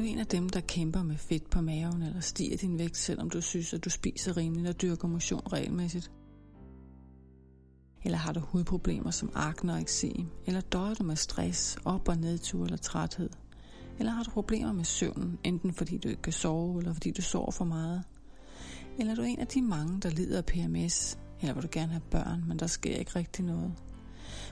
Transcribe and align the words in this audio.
du 0.00 0.06
en 0.06 0.18
af 0.18 0.26
dem, 0.26 0.48
der 0.48 0.60
kæmper 0.60 1.02
med 1.02 1.16
fedt 1.16 1.50
på 1.50 1.60
maven, 1.60 2.02
eller 2.02 2.20
stiger 2.20 2.56
din 2.56 2.78
vægt, 2.78 2.96
selvom 2.96 3.30
du 3.30 3.40
synes, 3.40 3.74
at 3.74 3.84
du 3.84 3.90
spiser 3.90 4.36
rimeligt 4.36 4.68
og 4.68 4.82
dyrker 4.82 5.08
motion 5.08 5.42
regelmæssigt? 5.52 6.10
Eller 8.04 8.18
har 8.18 8.32
du 8.32 8.40
hudproblemer 8.40 9.10
som 9.10 9.30
akne 9.34 9.72
og 9.72 9.80
eksem? 9.80 10.26
Eller 10.46 10.60
døjer 10.60 10.94
du 10.94 11.04
med 11.04 11.16
stress, 11.16 11.78
op- 11.84 12.08
og 12.08 12.16
nedtur 12.16 12.64
eller 12.64 12.76
træthed? 12.76 13.30
Eller 13.98 14.12
har 14.12 14.22
du 14.22 14.30
problemer 14.30 14.72
med 14.72 14.84
søvnen, 14.84 15.38
enten 15.44 15.72
fordi 15.72 15.98
du 15.98 16.08
ikke 16.08 16.22
kan 16.22 16.32
sove, 16.32 16.78
eller 16.78 16.92
fordi 16.92 17.10
du 17.10 17.22
sover 17.22 17.50
for 17.50 17.64
meget? 17.64 18.02
Eller 18.98 19.12
er 19.12 19.16
du 19.16 19.22
en 19.22 19.38
af 19.38 19.46
de 19.46 19.62
mange, 19.62 20.00
der 20.00 20.10
lider 20.10 20.38
af 20.38 20.44
PMS, 20.44 21.18
eller 21.40 21.54
vil 21.54 21.62
du 21.62 21.68
gerne 21.72 21.92
have 21.92 22.02
børn, 22.10 22.44
men 22.48 22.58
der 22.58 22.66
sker 22.66 22.96
ikke 22.96 23.16
rigtig 23.16 23.44
noget? 23.44 23.72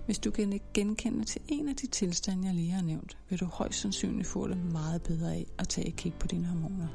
Hvis 0.07 0.19
du 0.19 0.31
kan 0.31 0.61
genkende 0.75 1.25
til 1.25 1.41
en 1.49 1.69
af 1.69 1.77
de 1.77 1.87
tilstande, 1.87 2.47
jeg 2.47 2.55
lige 2.55 2.71
har 2.71 2.83
nævnt, 2.83 3.17
vil 3.29 3.41
du 3.41 3.45
højst 3.45 3.81
sandsynligt 3.81 4.29
få 4.29 4.49
det 4.49 4.57
meget 4.57 5.03
bedre 5.03 5.35
af 5.35 5.47
at 5.59 5.69
tage 5.69 5.89
et 5.89 5.97
kig 5.97 6.15
på 6.15 6.27
dine 6.27 6.47
hormoner. 6.47 6.89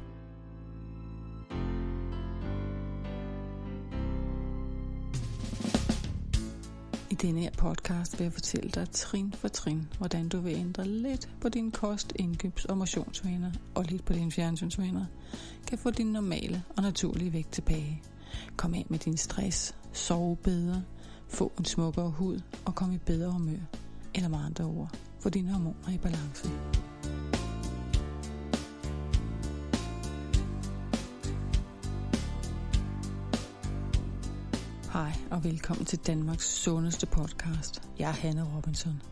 I 7.10 7.14
denne 7.16 7.40
her 7.40 7.50
podcast 7.58 8.18
vil 8.18 8.24
jeg 8.24 8.32
fortælle 8.32 8.70
dig 8.70 8.90
trin 8.92 9.32
for 9.32 9.48
trin, 9.48 9.88
hvordan 9.98 10.28
du 10.28 10.40
vil 10.40 10.54
ændre 10.54 10.88
lidt 10.88 11.28
på 11.40 11.48
din 11.48 11.70
kost, 11.70 12.12
indkøbs- 12.20 12.64
og 12.64 12.78
motionsvaner 12.78 13.52
og 13.74 13.84
lidt 13.84 14.04
på 14.04 14.12
dine 14.12 14.32
fjernsynsvaner, 14.32 15.04
kan 15.66 15.78
få 15.78 15.90
din 15.90 16.06
normale 16.06 16.62
og 16.76 16.82
naturlige 16.82 17.32
vægt 17.32 17.52
tilbage. 17.52 18.02
Kom 18.56 18.74
af 18.74 18.86
med 18.88 18.98
din 18.98 19.16
stress, 19.16 19.74
sove 19.92 20.36
bedre, 20.36 20.82
få 21.34 21.52
en 21.58 21.64
smukkere 21.64 22.10
hud 22.10 22.40
og 22.64 22.74
komme 22.74 22.94
i 22.94 22.98
bedre 22.98 23.30
humør, 23.30 23.58
eller 24.14 24.28
med 24.28 24.38
andre 24.38 24.64
ord, 24.64 24.96
få 25.20 25.28
dine 25.28 25.52
hormoner 25.52 25.88
i 25.94 25.98
balance. 25.98 26.48
Hej 34.92 35.12
og 35.30 35.44
velkommen 35.44 35.86
til 35.86 35.98
Danmarks 35.98 36.48
sundeste 36.48 37.06
podcast. 37.06 37.82
Jeg 37.98 38.08
er 38.08 38.12
Hanne 38.12 38.46
Robinson. 38.56 39.02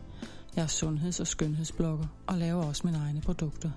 Jeg 0.55 0.63
er 0.63 0.67
sundheds- 0.67 1.19
og 1.19 1.27
skønhedsblogger 1.27 2.07
og 2.27 2.37
laver 2.37 2.63
også 2.63 2.81
mine 2.85 2.97
egne 2.97 3.21
produkter. 3.21 3.71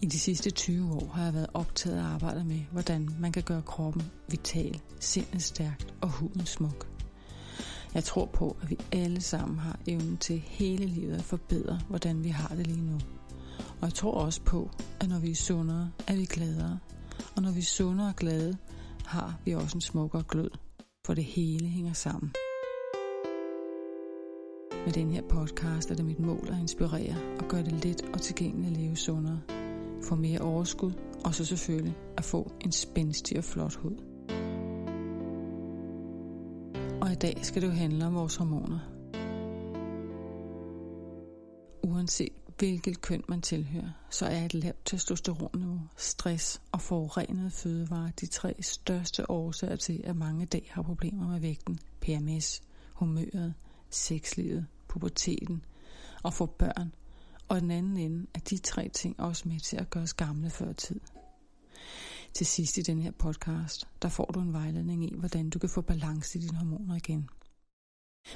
I 0.00 0.06
de 0.06 0.18
sidste 0.18 0.50
20 0.50 0.92
år 0.92 1.10
har 1.14 1.24
jeg 1.24 1.34
været 1.34 1.50
optaget 1.54 1.96
af 1.96 2.00
at 2.00 2.06
arbejde 2.06 2.44
med, 2.44 2.60
hvordan 2.72 3.08
man 3.18 3.32
kan 3.32 3.42
gøre 3.42 3.62
kroppen 3.62 4.02
vital, 4.28 4.80
sindet 5.00 5.42
stærkt 5.42 5.94
og 6.00 6.08
huden 6.08 6.46
smuk. 6.46 6.99
Jeg 7.94 8.04
tror 8.04 8.26
på, 8.26 8.56
at 8.62 8.70
vi 8.70 8.78
alle 8.92 9.20
sammen 9.20 9.58
har 9.58 9.78
evnen 9.86 10.16
til 10.16 10.38
hele 10.38 10.86
livet 10.86 11.14
at 11.14 11.22
forbedre, 11.22 11.80
hvordan 11.88 12.24
vi 12.24 12.28
har 12.28 12.54
det 12.54 12.66
lige 12.66 12.82
nu. 12.82 12.98
Og 13.58 13.82
jeg 13.82 13.94
tror 13.94 14.12
også 14.12 14.42
på, 14.42 14.70
at 15.00 15.08
når 15.08 15.18
vi 15.18 15.30
er 15.30 15.34
sundere, 15.34 15.90
er 16.08 16.16
vi 16.16 16.24
gladere. 16.24 16.78
Og 17.36 17.42
når 17.42 17.50
vi 17.50 17.58
er 17.58 17.64
sundere 17.64 18.08
og 18.08 18.16
glade, 18.16 18.56
har 19.06 19.38
vi 19.44 19.54
også 19.54 19.76
en 19.76 19.80
smukkere 19.80 20.24
glød. 20.28 20.50
For 21.06 21.14
det 21.14 21.24
hele 21.24 21.66
hænger 21.66 21.92
sammen. 21.92 22.32
Med 24.84 24.92
den 24.92 25.10
her 25.10 25.22
podcast 25.28 25.90
er 25.90 25.94
det 25.94 26.04
mit 26.04 26.20
mål 26.20 26.48
at 26.52 26.58
inspirere 26.58 27.16
og 27.38 27.48
gøre 27.48 27.64
det 27.64 27.84
let 27.84 28.02
og 28.12 28.20
tilgængeligt 28.20 28.76
at 28.76 28.82
leve 28.82 28.96
sundere. 28.96 29.40
Få 30.02 30.14
mere 30.14 30.40
overskud, 30.40 30.92
og 31.24 31.34
så 31.34 31.44
selvfølgelig 31.44 31.96
at 32.16 32.24
få 32.24 32.52
en 32.60 32.72
spændstig 32.72 33.38
og 33.38 33.44
flot 33.44 33.74
hud. 33.74 34.09
Og 37.10 37.14
i 37.14 37.18
dag 37.18 37.38
skal 37.42 37.62
det 37.62 37.68
jo 37.68 37.72
handle 37.72 38.06
om 38.06 38.14
vores 38.14 38.36
hormoner. 38.36 38.78
Uanset 41.82 42.32
hvilket 42.58 43.00
køn 43.00 43.24
man 43.28 43.42
tilhører, 43.42 43.90
så 44.10 44.26
er 44.26 44.44
et 44.44 44.54
lavt 44.54 44.76
testosteronniveau, 44.84 45.80
stress 45.96 46.62
og 46.72 46.80
forurenede 46.80 47.50
fødevarer 47.50 48.10
de 48.10 48.26
tre 48.26 48.54
største 48.60 49.30
årsager 49.30 49.76
til, 49.76 50.00
at 50.04 50.16
mange 50.16 50.42
i 50.42 50.46
dag 50.46 50.70
har 50.70 50.82
problemer 50.82 51.28
med 51.28 51.40
vægten, 51.40 51.78
PMS, 52.00 52.62
humøret, 52.92 53.54
sexlivet, 53.90 54.66
puberteten 54.88 55.64
og 56.22 56.34
få 56.34 56.46
børn. 56.46 56.92
Og 57.48 57.60
den 57.60 57.70
anden 57.70 57.96
ende 57.96 58.26
er 58.34 58.40
de 58.40 58.58
tre 58.58 58.88
ting 58.88 59.20
også 59.20 59.48
med 59.48 59.60
til 59.60 59.76
at 59.76 59.90
gøre 59.90 60.02
os 60.02 60.14
gamle 60.14 60.50
før 60.50 60.72
tid. 60.72 61.00
Til 62.34 62.46
sidst 62.46 62.78
i 62.78 62.82
den 62.82 63.02
her 63.02 63.10
podcast, 63.10 63.88
der 64.02 64.08
får 64.08 64.24
du 64.24 64.40
en 64.40 64.52
vejledning 64.52 65.04
i, 65.04 65.14
hvordan 65.18 65.50
du 65.50 65.58
kan 65.58 65.68
få 65.68 65.80
balance 65.80 66.38
i 66.38 66.42
dine 66.42 66.56
hormoner 66.56 66.96
igen. 66.96 67.28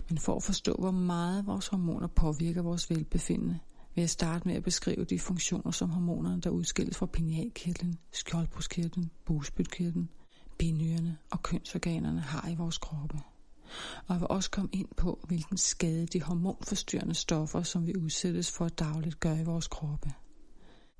Men 0.08 0.18
for 0.18 0.36
at 0.36 0.42
forstå, 0.42 0.74
hvor 0.78 0.90
meget 0.90 1.46
vores 1.46 1.68
hormoner 1.68 2.06
påvirker 2.06 2.62
vores 2.62 2.90
velbefindende, 2.90 3.58
vil 3.94 4.02
jeg 4.02 4.10
starte 4.10 4.48
med 4.48 4.56
at 4.56 4.62
beskrive 4.62 5.04
de 5.04 5.18
funktioner, 5.18 5.70
som 5.70 5.90
hormonerne, 5.90 6.40
der 6.40 6.50
udskilles 6.50 6.96
fra 6.96 7.06
pinealkirtlen, 7.06 7.98
skjoldbruskkirtlen, 8.12 9.10
bugspytkirtlen, 9.24 10.08
binyrerne 10.58 11.18
og 11.30 11.42
kønsorganerne 11.42 12.20
har 12.20 12.48
i 12.48 12.54
vores 12.54 12.78
kroppe. 12.78 13.18
Og 14.06 14.14
jeg 14.14 14.20
vil 14.20 14.28
også 14.28 14.50
komme 14.50 14.70
ind 14.72 14.88
på, 14.96 15.24
hvilken 15.28 15.56
skade 15.56 16.06
de 16.06 16.22
hormonforstyrrende 16.22 17.14
stoffer, 17.14 17.62
som 17.62 17.86
vi 17.86 17.96
udsættes 17.96 18.50
for 18.50 18.68
dagligt, 18.68 19.20
gør 19.20 19.34
i 19.34 19.44
vores 19.44 19.68
kroppe. 19.68 20.12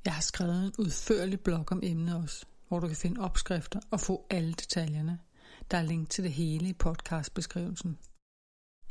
Jeg 0.05 0.15
har 0.15 0.23
skrevet 0.23 0.65
en 0.65 0.73
udførlig 0.79 1.41
blog 1.41 1.65
om 1.71 1.81
emnet 1.83 2.17
også, 2.17 2.47
hvor 2.75 2.81
du 2.81 2.87
kan 2.87 2.97
finde 2.97 3.21
opskrifter 3.21 3.81
og 3.91 4.01
få 4.01 4.27
alle 4.31 4.53
detaljerne. 4.53 5.19
Der 5.71 5.79
er 5.79 5.83
link 5.83 6.11
til 6.11 6.25
det 6.25 6.33
hele 6.33 6.69
i 6.69 6.73
podcastbeskrivelsen. 6.73 7.99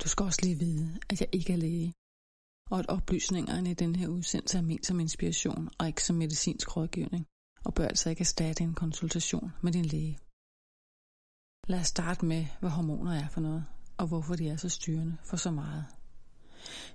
Du 0.02 0.08
skal 0.08 0.24
også 0.24 0.40
lige 0.42 0.58
vide, 0.58 0.98
at 1.10 1.20
jeg 1.20 1.28
ikke 1.32 1.52
er 1.52 1.56
læge, 1.56 1.92
og 2.70 2.78
at 2.78 2.86
oplysningerne 2.88 3.70
i 3.70 3.74
den 3.74 3.96
her 3.96 4.08
udsendelse 4.08 4.58
er 4.58 4.62
ment 4.62 4.86
som 4.86 5.00
inspiration 5.00 5.70
og 5.78 5.86
ikke 5.86 6.04
som 6.04 6.16
medicinsk 6.16 6.76
rådgivning, 6.76 7.26
og 7.64 7.74
bør 7.74 7.88
altså 7.88 8.10
ikke 8.10 8.20
erstatte 8.20 8.64
en 8.64 8.74
konsultation 8.74 9.52
med 9.62 9.72
din 9.72 9.84
læge. 9.84 10.18
Lad 11.68 11.80
os 11.80 11.86
starte 11.86 12.24
med, 12.26 12.46
hvad 12.60 12.70
hormoner 12.70 13.12
er 13.12 13.28
for 13.28 13.40
noget, 13.40 13.64
og 13.96 14.06
hvorfor 14.06 14.34
de 14.36 14.48
er 14.48 14.56
så 14.56 14.68
styrende 14.68 15.16
for 15.24 15.36
så 15.36 15.50
meget. 15.50 15.84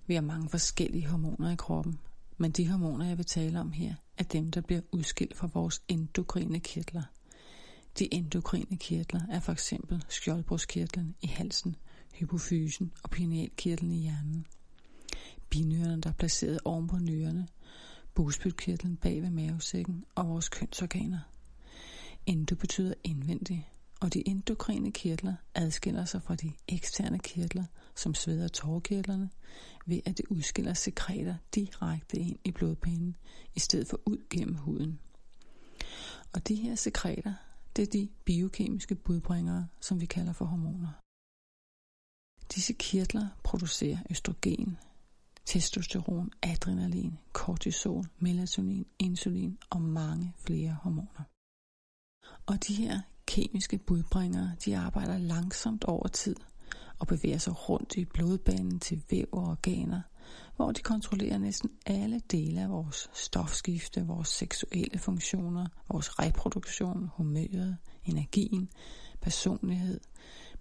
Vi 0.07 0.13
har 0.13 0.21
mange 0.21 0.50
forskellige 0.50 1.07
hormoner 1.07 1.51
i 1.51 1.56
kroppen, 1.56 2.00
men 2.38 2.51
de 2.51 2.69
hormoner, 2.69 3.06
jeg 3.06 3.17
vil 3.17 3.25
tale 3.25 3.59
om 3.59 3.71
her, 3.71 3.95
er 4.19 4.24
dem, 4.24 4.52
der 4.52 4.62
bliver 4.62 4.81
udskilt 4.91 5.38
fra 5.38 5.50
vores 5.53 5.81
endokrine 5.88 6.59
kirtler. 6.59 7.03
De 8.00 8.13
endokrine 8.13 8.78
kirtler 8.78 9.22
er 9.31 9.40
for 9.40 9.52
eksempel 9.52 10.03
skjoldbruskkirtlen 10.09 11.16
i 11.22 11.28
halsen, 11.28 11.75
hypofysen 12.13 12.91
og 13.03 13.09
pinealkirtlen 13.09 13.91
i 13.91 14.02
hjernen. 14.02 14.47
Binyrerne, 15.50 16.02
der 16.02 16.09
er 16.09 16.13
placeret 16.13 16.59
oven 16.66 16.88
på 16.88 16.97
nyrerne, 16.97 17.47
bugspytkirtlen 18.13 18.97
bag 18.97 19.22
ved 19.22 19.30
mavesækken 19.30 20.06
og 20.16 20.28
vores 20.28 20.50
kønsorganer. 20.50 21.19
Endo 22.25 22.56
betyder 22.56 22.94
indvendig, 23.03 23.69
og 23.99 24.13
de 24.13 24.27
endokrine 24.27 24.91
kirtler 24.91 25.35
adskiller 25.55 26.05
sig 26.05 26.23
fra 26.23 26.35
de 26.35 26.51
eksterne 26.67 27.19
kirtler, 27.19 27.65
som 27.95 28.15
sveder 28.15 28.47
tårkirtlerne, 28.47 29.29
ved 29.85 29.99
at 30.05 30.17
det 30.17 30.25
udskiller 30.29 30.73
sekreter 30.73 31.35
direkte 31.55 32.17
ind 32.17 32.39
i 32.43 32.51
blodbanen, 32.51 33.15
i 33.55 33.59
stedet 33.59 33.88
for 33.88 33.99
ud 34.05 34.17
gennem 34.29 34.55
huden. 34.55 34.99
Og 36.33 36.47
de 36.47 36.55
her 36.55 36.75
sekreter, 36.75 37.33
det 37.75 37.81
er 37.81 37.91
de 37.91 38.09
biokemiske 38.25 38.95
budbringere, 38.95 39.67
som 39.81 40.01
vi 40.01 40.05
kalder 40.05 40.33
for 40.33 40.45
hormoner. 40.45 40.99
Disse 42.56 42.74
kirtler 42.74 43.27
producerer 43.44 43.97
østrogen, 44.09 44.77
testosteron, 45.45 46.31
adrenalin, 46.41 47.18
kortisol, 47.33 48.06
melatonin, 48.19 48.85
insulin 49.00 49.57
og 49.69 49.81
mange 49.81 50.33
flere 50.38 50.77
hormoner. 50.83 51.24
Og 52.45 52.68
de 52.68 52.75
her 52.75 53.01
kemiske 53.29 53.77
budbringere, 53.77 54.51
de 54.65 54.77
arbejder 54.77 55.17
langsomt 55.17 55.83
over 55.83 56.07
tid 56.07 56.35
og 56.99 57.07
bevæger 57.07 57.37
sig 57.37 57.69
rundt 57.69 57.97
i 57.97 58.05
blodbanen 58.05 58.79
til 58.79 59.03
væv 59.09 59.25
og 59.31 59.43
organer, 59.43 60.01
hvor 60.55 60.71
de 60.71 60.81
kontrollerer 60.81 61.37
næsten 61.37 61.69
alle 61.85 62.21
dele 62.31 62.61
af 62.61 62.69
vores 62.69 63.09
stofskifte, 63.13 64.05
vores 64.05 64.27
seksuelle 64.27 64.99
funktioner, 64.99 65.67
vores 65.91 66.19
reproduktion, 66.19 67.09
humøret, 67.15 67.77
energien, 68.05 68.69
personlighed, 69.21 69.99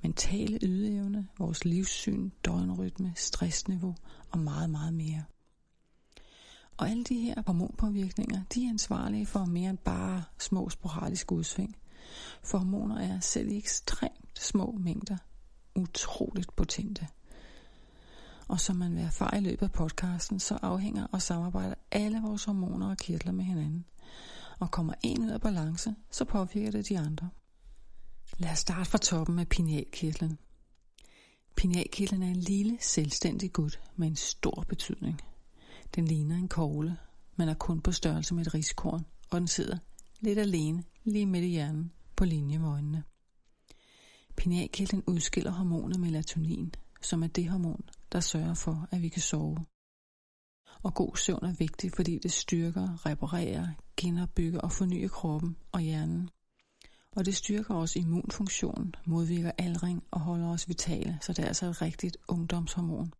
mentale 0.02 0.58
ydeevne, 0.62 1.28
vores 1.38 1.64
livssyn, 1.64 2.30
døgnrytme, 2.44 3.12
stressniveau 3.16 3.94
og 4.30 4.38
meget, 4.38 4.70
meget 4.70 4.94
mere. 4.94 5.24
Og 6.76 6.90
alle 6.90 7.04
de 7.04 7.20
her 7.20 7.42
hormonpåvirkninger, 7.46 8.42
de 8.54 8.64
er 8.64 8.70
ansvarlige 8.70 9.26
for 9.26 9.44
mere 9.44 9.70
end 9.70 9.78
bare 9.78 10.22
små 10.38 10.68
sporadiske 10.68 11.32
udsving. 11.32 11.76
For 12.42 12.58
hormoner 12.58 12.98
er 12.98 13.20
selv 13.20 13.48
i 13.48 13.56
ekstremt 13.56 14.40
små 14.40 14.78
mængder 14.80 15.16
utroligt 15.74 16.56
potente. 16.56 17.08
Og 18.48 18.60
som 18.60 18.76
man 18.76 18.94
vil 18.94 19.04
erfare 19.04 19.38
i 19.38 19.40
løbet 19.40 19.62
af 19.62 19.72
podcasten, 19.72 20.40
så 20.40 20.58
afhænger 20.62 21.06
og 21.12 21.22
samarbejder 21.22 21.74
alle 21.90 22.20
vores 22.22 22.44
hormoner 22.44 22.90
og 22.90 22.96
kirtler 22.96 23.32
med 23.32 23.44
hinanden. 23.44 23.84
Og 24.58 24.70
kommer 24.70 24.94
en 25.02 25.22
ud 25.22 25.30
af 25.30 25.40
balance, 25.40 25.94
så 26.10 26.24
påvirker 26.24 26.70
det 26.70 26.88
de 26.88 26.98
andre. 26.98 27.30
Lad 28.38 28.50
os 28.50 28.58
starte 28.58 28.90
fra 28.90 28.98
toppen 28.98 29.36
med 29.36 29.46
pinealkirtlen. 29.46 30.38
Pinealkirtlen 31.56 32.22
er 32.22 32.26
en 32.26 32.36
lille, 32.36 32.78
selvstændig 32.80 33.52
gut 33.52 33.80
med 33.96 34.08
en 34.08 34.16
stor 34.16 34.64
betydning. 34.68 35.20
Den 35.94 36.04
ligner 36.04 36.36
en 36.36 36.48
kogle, 36.48 36.96
men 37.36 37.48
er 37.48 37.54
kun 37.54 37.80
på 37.80 37.92
størrelse 37.92 38.34
med 38.34 38.46
et 38.46 38.54
riskorn, 38.54 39.06
og 39.30 39.40
den 39.40 39.48
sidder 39.48 39.78
lidt 40.20 40.38
alene 40.38 40.84
lige 41.04 41.26
midt 41.26 41.44
i 41.44 41.48
hjernen 41.48 41.92
på 42.18 42.24
linje 42.24 42.58
med 42.58 42.68
øjnene. 42.68 43.04
Pinealkirtlen 44.36 45.02
udskiller 45.06 45.50
hormonet 45.50 46.00
melatonin, 46.00 46.74
som 47.02 47.22
er 47.22 47.26
det 47.26 47.48
hormon, 47.48 47.88
der 48.12 48.20
sørger 48.20 48.54
for, 48.54 48.88
at 48.90 49.02
vi 49.02 49.08
kan 49.08 49.22
sove. 49.22 49.66
Og 50.82 50.94
god 50.94 51.16
søvn 51.16 51.44
er 51.44 51.52
vigtig, 51.52 51.92
fordi 51.96 52.18
det 52.18 52.32
styrker, 52.32 53.06
reparerer, 53.06 53.68
genopbygger 53.96 54.60
og 54.60 54.72
fornyer 54.72 55.08
kroppen 55.08 55.56
og 55.72 55.80
hjernen. 55.80 56.30
Og 57.16 57.26
det 57.26 57.36
styrker 57.36 57.74
også 57.74 57.98
immunfunktionen, 57.98 58.94
modvirker 59.06 59.52
aldring 59.58 60.04
og 60.10 60.20
holder 60.20 60.48
os 60.48 60.68
vitale, 60.68 61.18
så 61.22 61.32
det 61.32 61.42
er 61.42 61.48
altså 61.48 61.66
et 61.66 61.82
rigtigt 61.82 62.16
ungdomshormon. 62.28 63.12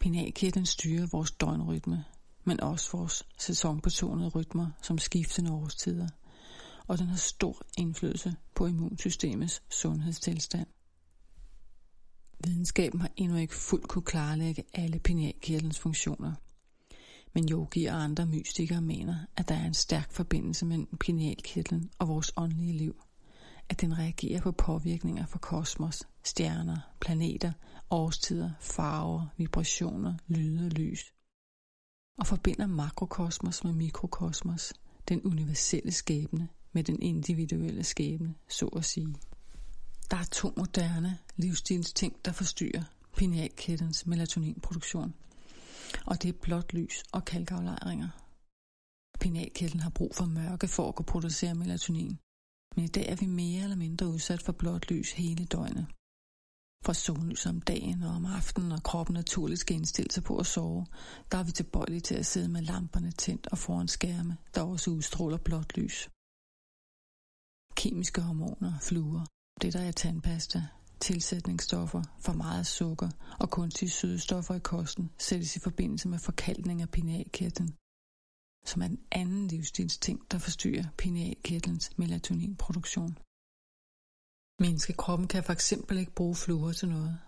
Pinalkirtlen 0.00 0.66
styrer 0.66 1.06
vores 1.12 1.32
døgnrytme, 1.32 2.04
men 2.44 2.60
også 2.60 2.96
vores 2.96 3.22
sæsonbetonede 3.38 4.28
rytmer 4.28 4.70
som 4.82 4.98
skiftende 4.98 5.52
årstider, 5.52 6.08
og 6.86 6.98
den 6.98 7.06
har 7.06 7.16
stor 7.16 7.62
indflydelse 7.78 8.36
på 8.54 8.66
immunsystemets 8.66 9.62
sundhedstilstand. 9.70 10.66
Videnskaben 12.44 13.00
har 13.00 13.10
endnu 13.16 13.36
ikke 13.36 13.54
fuldt 13.54 13.88
kunne 13.88 14.02
klarlægge 14.02 14.64
alle 14.74 14.98
pinealkirtlens 14.98 15.78
funktioner. 15.78 16.34
Men 17.34 17.48
yogi 17.50 17.86
og 17.86 18.02
andre 18.02 18.26
mystikere 18.26 18.82
mener, 18.82 19.16
at 19.36 19.48
der 19.48 19.54
er 19.54 19.66
en 19.66 19.74
stærk 19.74 20.12
forbindelse 20.12 20.66
mellem 20.66 20.96
pinealkirtlen 21.00 21.90
og 21.98 22.08
vores 22.08 22.32
åndelige 22.36 22.72
liv. 22.72 23.02
At 23.68 23.80
den 23.80 23.98
reagerer 23.98 24.40
på 24.40 24.52
påvirkninger 24.52 25.26
fra 25.26 25.38
kosmos, 25.38 26.02
stjerner, 26.24 26.78
planeter, 27.00 27.52
årstider, 27.90 28.50
farver, 28.60 29.26
vibrationer, 29.36 30.14
lyde 30.26 30.66
og 30.66 30.70
lys. 30.70 31.12
Og 32.18 32.26
forbinder 32.26 32.66
makrokosmos 32.66 33.64
med 33.64 33.72
mikrokosmos, 33.72 34.72
den 35.08 35.22
universelle 35.24 35.92
skæbne 35.92 36.48
med 36.76 36.84
den 36.84 37.02
individuelle 37.02 37.84
skæbne, 37.84 38.34
så 38.48 38.66
at 38.66 38.84
sige. 38.84 39.14
Der 40.10 40.16
er 40.16 40.24
to 40.24 40.48
moderne 40.56 41.18
livsstilsting, 41.36 42.12
der 42.24 42.32
forstyrrer 42.32 42.84
pinealkirtlens 43.16 44.06
melatoninproduktion. 44.06 45.14
Og 46.06 46.22
det 46.22 46.28
er 46.28 46.40
blåt 46.42 46.72
lys 46.72 47.02
og 47.12 47.24
kalkaflejringer. 47.24 48.08
Pinealkirtlen 49.20 49.80
har 49.80 49.90
brug 49.90 50.14
for 50.14 50.24
mørke 50.24 50.68
for 50.68 50.88
at 50.88 50.94
kunne 50.94 51.12
producere 51.14 51.54
melatonin. 51.54 52.18
Men 52.76 52.84
i 52.84 52.88
dag 52.88 53.08
er 53.08 53.16
vi 53.16 53.26
mere 53.26 53.62
eller 53.62 53.76
mindre 53.76 54.08
udsat 54.08 54.42
for 54.42 54.52
blåt 54.52 54.90
lys 54.90 55.12
hele 55.12 55.44
døgnet. 55.44 55.86
Fra 56.84 56.94
sollys 56.94 57.46
om 57.46 57.60
dagen 57.60 58.02
og 58.02 58.10
om 58.10 58.26
aftenen, 58.26 58.72
og 58.72 58.82
kroppen 58.82 59.14
naturligt 59.14 59.60
skal 59.60 59.76
indstille 59.76 60.10
sig 60.10 60.24
på 60.24 60.38
at 60.38 60.46
sove, 60.46 60.86
der 61.32 61.38
er 61.38 61.44
vi 61.44 61.52
tilbøjelige 61.52 62.00
til 62.00 62.14
at 62.14 62.26
sidde 62.26 62.48
med 62.48 62.62
lamperne 62.62 63.10
tændt 63.10 63.46
og 63.46 63.58
foran 63.58 63.88
skærme, 63.88 64.36
der 64.54 64.62
også 64.62 64.90
udstråler 64.90 65.38
blåt 65.38 65.76
lys. 65.76 66.08
Kemiske 67.76 68.20
hormoner, 68.20 68.72
fluer, 68.88 69.24
det 69.62 69.72
der 69.72 69.80
er 69.80 69.92
tandpasta, 69.92 70.62
tilsætningsstoffer, 71.00 72.02
for 72.20 72.32
meget 72.32 72.66
sukker 72.66 73.10
og 73.40 73.50
kunstige 73.50 73.90
sødestoffer 73.90 74.54
i 74.54 74.58
kosten 74.58 75.10
sættes 75.18 75.56
i 75.56 75.60
forbindelse 75.60 76.08
med 76.08 76.18
forkalkning 76.18 76.82
af 76.82 76.90
pinealkirtlen, 76.90 77.70
som 78.66 78.82
er 78.82 78.88
den 78.88 79.02
anden 79.12 79.48
livsstilsting, 79.48 80.18
der 80.30 80.38
forstyrrer 80.38 80.84
pinealkirtlens 80.98 81.98
melatoninproduktion. 81.98 83.18
Menneskekroppen 84.64 85.28
kan 85.28 85.44
for 85.44 85.52
eksempel 85.52 85.98
ikke 85.98 86.12
bruge 86.12 86.34
fluor 86.34 86.72
til 86.72 86.88
noget. 86.88 87.18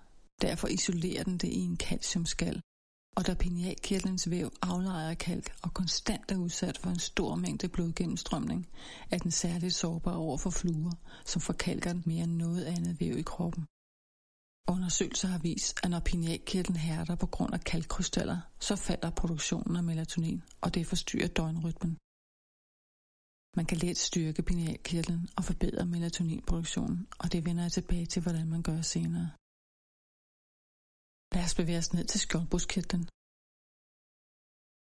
Derfor 0.42 0.68
isolerer 0.68 1.24
den 1.24 1.38
det 1.38 1.48
i 1.48 1.60
en 1.70 1.76
calciumskal, 1.76 2.60
og 3.16 3.26
da 3.26 3.34
pinealkirtlens 3.34 4.30
væv 4.30 4.50
aflejrer 4.62 5.14
kalk 5.14 5.56
og 5.62 5.74
konstant 5.74 6.30
er 6.30 6.36
udsat 6.36 6.78
for 6.78 6.90
en 6.90 6.98
stor 6.98 7.34
mængde 7.34 7.68
blodgennemstrømning, 7.68 8.68
er 9.10 9.18
den 9.18 9.30
særligt 9.30 9.74
sårbar 9.74 10.14
over 10.14 10.36
for 10.36 10.50
fluer, 10.50 10.92
som 11.26 11.40
forkalker 11.42 11.92
den 11.92 12.02
mere 12.06 12.24
end 12.24 12.36
noget 12.36 12.64
andet 12.64 13.00
væv 13.00 13.18
i 13.18 13.22
kroppen. 13.22 13.64
Undersøgelser 14.68 15.28
har 15.28 15.38
vist, 15.38 15.80
at 15.84 15.90
når 15.90 16.00
pinealkirtlen 16.00 16.76
hærder 16.76 17.14
på 17.14 17.26
grund 17.26 17.54
af 17.54 17.60
kalkkrystaller, 17.60 18.38
så 18.60 18.76
falder 18.76 19.10
produktionen 19.10 19.76
af 19.76 19.82
melatonin, 19.82 20.42
og 20.60 20.74
det 20.74 20.86
forstyrrer 20.86 21.28
døgnrytmen. 21.28 21.98
Man 23.56 23.66
kan 23.66 23.78
let 23.78 23.98
styrke 23.98 24.42
pinealkirtlen 24.42 25.28
og 25.36 25.44
forbedre 25.44 25.86
melatoninproduktionen, 25.86 27.06
og 27.18 27.32
det 27.32 27.44
vender 27.46 27.62
jeg 27.62 27.72
tilbage 27.72 28.06
til, 28.06 28.22
hvordan 28.22 28.48
man 28.48 28.62
gør 28.62 28.80
senere. 28.80 29.30
Lad 31.34 31.44
os 31.44 31.54
bevæge 31.54 31.78
os 31.78 31.92
ned 31.92 32.04
til 32.04 32.20
skjoldbuskirtlen. 32.20 33.04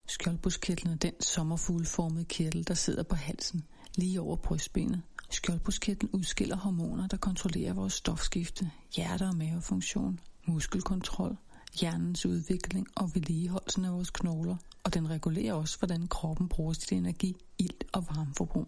Skjoldbuskirtlen 0.08 0.94
er 0.94 0.98
den 0.98 1.22
sommerfugleformede 1.22 2.26
kirtel, 2.26 2.68
der 2.68 2.74
sidder 2.74 3.04
på 3.04 3.16
halsen, 3.16 3.68
lige 3.96 4.22
over 4.22 4.36
brystbenet. 4.36 5.02
Skjoldbuskirtlen 5.30 6.10
udskiller 6.12 6.56
hormoner, 6.56 7.08
der 7.08 7.18
kontrollerer 7.18 7.74
vores 7.74 7.94
stofskifte, 7.94 8.72
hjerte- 8.96 9.28
og 9.28 9.36
mavefunktion, 9.36 10.20
muskelkontrol, 10.48 11.38
hjernens 11.80 12.26
udvikling 12.26 12.88
og 12.96 13.16
vedligeholdelsen 13.16 13.86
af 13.86 13.92
vores 13.94 14.10
knogler, 14.10 14.58
og 14.84 14.94
den 14.94 15.10
regulerer 15.10 15.54
også, 15.54 15.78
hvordan 15.80 16.08
kroppen 16.08 16.50
bruger 16.50 16.74
sit 16.74 16.92
energi, 16.92 17.36
ilt 17.58 17.84
og 17.94 18.06
varmeforbrug. 18.10 18.68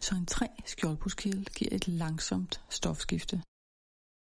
Så 0.00 0.14
en 0.14 0.26
træ 0.26 0.46
skjoldbuskirtel 0.66 1.44
giver 1.44 1.70
et 1.72 1.88
langsomt 1.88 2.60
stofskifte, 2.70 3.42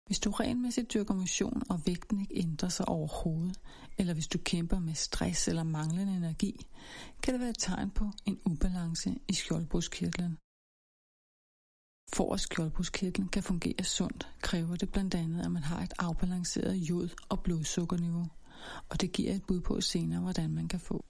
hvis 0.06 0.18
du 0.18 0.30
regelmæssigt 0.30 0.92
dyrker 0.94 1.14
motion, 1.14 1.62
og 1.70 1.80
vægten 1.86 2.20
ikke 2.20 2.38
ændrer 2.38 2.68
sig 2.68 2.88
overhovedet, 2.88 3.60
eller 3.98 4.14
hvis 4.14 4.28
du 4.28 4.38
kæmper 4.38 4.78
med 4.78 4.94
stress 4.94 5.48
eller 5.48 5.62
manglende 5.62 6.16
energi, 6.16 6.66
kan 7.22 7.34
det 7.34 7.40
være 7.40 7.50
et 7.50 7.58
tegn 7.58 7.90
på 7.90 8.10
en 8.26 8.40
ubalance 8.44 9.10
i 9.28 9.32
skjoldbruskkirtlen. 9.32 10.38
For 12.14 12.34
at 12.34 12.40
skjoldbruskkirtlen 12.40 13.28
kan 13.28 13.42
fungere 13.42 13.84
sundt, 13.84 14.28
kræver 14.42 14.76
det 14.76 14.92
blandt 14.92 15.14
andet, 15.14 15.44
at 15.44 15.52
man 15.52 15.62
har 15.62 15.82
et 15.82 15.94
afbalanceret 15.98 16.74
jod- 16.74 17.16
og 17.28 17.42
blodsukkerniveau, 17.42 18.26
og 18.88 19.00
det 19.00 19.12
giver 19.12 19.32
et 19.34 19.46
bud 19.46 19.60
på 19.60 19.80
senere, 19.80 20.20
hvordan 20.20 20.50
man 20.50 20.68
kan 20.68 20.80
få. 20.80 21.04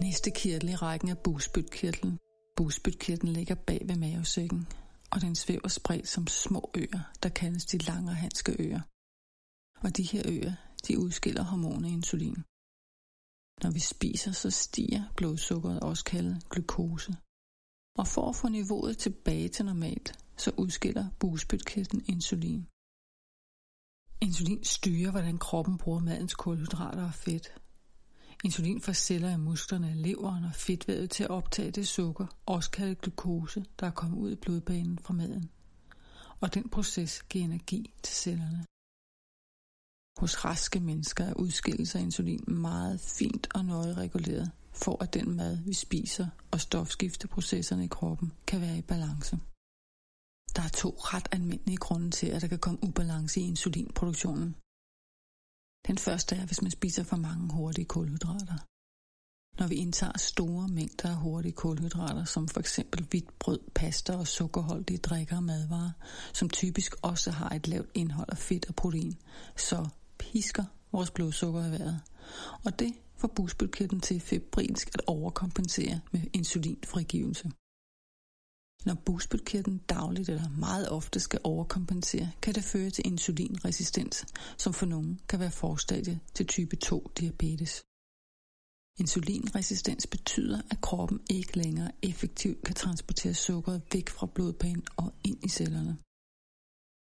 Næste 0.00 0.30
kirtel 0.30 0.68
i 0.68 0.74
rækken 0.74 1.08
er 1.08 1.14
busbytkirtlen. 1.14 2.18
Busbytkirtlen 2.56 3.32
ligger 3.32 3.54
bag 3.54 3.80
ved 3.84 3.96
mavesækken, 3.96 4.66
og 5.12 5.20
den 5.20 5.34
svæver 5.34 5.68
spredt 5.68 6.08
som 6.08 6.26
små 6.26 6.70
øer, 6.74 7.02
der 7.22 7.28
kaldes 7.28 7.64
de 7.64 7.78
langerhanske 7.78 8.52
øer. 8.64 8.80
Og 9.84 9.96
de 9.96 10.02
her 10.02 10.22
øer, 10.34 10.52
de 10.86 10.98
udskiller 10.98 11.42
hormonet 11.42 11.90
insulin. 11.90 12.40
Når 13.62 13.70
vi 13.70 13.80
spiser, 13.80 14.32
så 14.32 14.50
stiger 14.50 15.02
blodsukkeret, 15.16 15.80
også 15.80 16.04
kaldet 16.04 16.48
glukose. 16.50 17.12
Og 18.00 18.06
for 18.14 18.28
at 18.28 18.36
få 18.36 18.48
niveauet 18.48 18.98
tilbage 18.98 19.48
til 19.48 19.64
normalt, 19.64 20.08
så 20.36 20.50
udskiller 20.62 21.04
bugspytkirtlen 21.20 22.02
insulin. 22.14 22.62
Insulin 24.26 24.64
styrer, 24.64 25.10
hvordan 25.10 25.38
kroppen 25.38 25.78
bruger 25.78 26.00
madens 26.00 26.34
kulhydrater 26.34 27.04
og 27.10 27.14
fedt, 27.14 27.46
Insulin 28.44 28.80
får 28.80 28.92
celler 28.92 29.30
i 29.30 29.36
musklerne, 29.36 29.94
leveren 29.94 30.44
og 30.44 30.54
fedtvævet 30.54 31.10
til 31.10 31.24
at 31.24 31.30
optage 31.30 31.70
det 31.70 31.88
sukker, 31.88 32.26
også 32.46 32.70
kaldet 32.70 33.00
glukose, 33.00 33.64
der 33.80 33.86
er 33.86 33.90
kommet 33.90 34.18
ud 34.18 34.32
i 34.32 34.36
blodbanen 34.36 34.98
fra 34.98 35.14
maden. 35.14 35.50
Og 36.40 36.54
den 36.54 36.68
proces 36.68 37.22
giver 37.22 37.44
energi 37.44 37.94
til 38.02 38.14
cellerne. 38.14 38.64
Hos 40.20 40.44
raske 40.44 40.80
mennesker 40.80 41.24
er 41.24 41.34
udskillelse 41.34 41.98
af 41.98 42.02
insulin 42.02 42.44
meget 42.46 43.00
fint 43.00 43.48
og 43.54 43.64
nøje 43.64 43.94
reguleret, 43.94 44.50
for 44.72 45.02
at 45.02 45.14
den 45.14 45.36
mad, 45.36 45.58
vi 45.64 45.72
spiser, 45.72 46.26
og 46.50 46.60
stofskifteprocesserne 46.60 47.84
i 47.84 47.88
kroppen 47.88 48.32
kan 48.46 48.60
være 48.60 48.78
i 48.78 48.82
balance. 48.82 49.38
Der 50.56 50.62
er 50.62 50.68
to 50.68 50.88
ret 50.88 51.28
almindelige 51.32 51.76
grunde 51.76 52.10
til, 52.10 52.26
at 52.26 52.42
der 52.42 52.48
kan 52.48 52.58
komme 52.58 52.84
ubalance 52.84 53.40
i 53.40 53.44
insulinproduktionen. 53.44 54.56
Den 55.86 55.98
første 55.98 56.34
er, 56.36 56.46
hvis 56.46 56.62
man 56.62 56.70
spiser 56.70 57.02
for 57.02 57.16
mange 57.16 57.54
hurtige 57.54 57.84
kulhydrater. 57.84 58.58
Når 59.58 59.66
vi 59.66 59.74
indtager 59.74 60.18
store 60.18 60.68
mængder 60.68 61.08
af 61.08 61.16
hurtige 61.16 61.52
kulhydrater, 61.52 62.24
som 62.24 62.48
for 62.48 62.60
eksempel 62.60 63.06
hvidt 63.10 63.38
brød, 63.38 63.60
pasta 63.74 64.16
og 64.16 64.26
sukkerholdige 64.26 64.98
drikker 64.98 65.36
og 65.36 65.42
madvarer, 65.42 65.90
som 66.32 66.50
typisk 66.50 66.94
også 67.02 67.30
har 67.30 67.50
et 67.50 67.68
lavt 67.68 67.90
indhold 67.94 68.28
af 68.30 68.38
fedt 68.38 68.68
og 68.68 68.74
protein, 68.74 69.16
så 69.56 69.88
pisker 70.18 70.64
vores 70.92 71.10
blodsukker 71.10 71.66
i 71.66 71.70
vejret. 71.70 72.00
Og 72.64 72.78
det 72.78 72.92
får 73.16 73.28
bugspytkirtlen 73.28 74.00
til 74.00 74.20
febrilsk 74.20 74.88
at 74.94 75.00
overkompensere 75.06 76.00
med 76.12 76.20
insulinfrigivelse. 76.32 77.50
Når 78.86 78.94
bugspytkirtlen 78.94 79.78
dagligt 79.78 80.28
eller 80.28 80.48
meget 80.48 80.88
ofte 80.88 81.20
skal 81.20 81.40
overkompensere, 81.44 82.32
kan 82.42 82.54
det 82.54 82.64
føre 82.64 82.90
til 82.90 83.06
insulinresistens, 83.06 84.26
som 84.58 84.72
for 84.74 84.86
nogen 84.86 85.20
kan 85.28 85.40
være 85.40 85.50
forstadie 85.50 86.20
til 86.34 86.46
type 86.46 86.76
2 86.76 87.10
diabetes. 87.18 87.82
Insulinresistens 89.02 90.06
betyder, 90.06 90.60
at 90.70 90.80
kroppen 90.80 91.20
ikke 91.30 91.56
længere 91.58 91.92
effektivt 92.02 92.64
kan 92.64 92.74
transportere 92.74 93.34
sukkeret 93.34 93.82
væk 93.92 94.08
fra 94.08 94.26
blodbanen 94.26 94.86
og 94.96 95.14
ind 95.24 95.44
i 95.44 95.48
cellerne. 95.48 95.98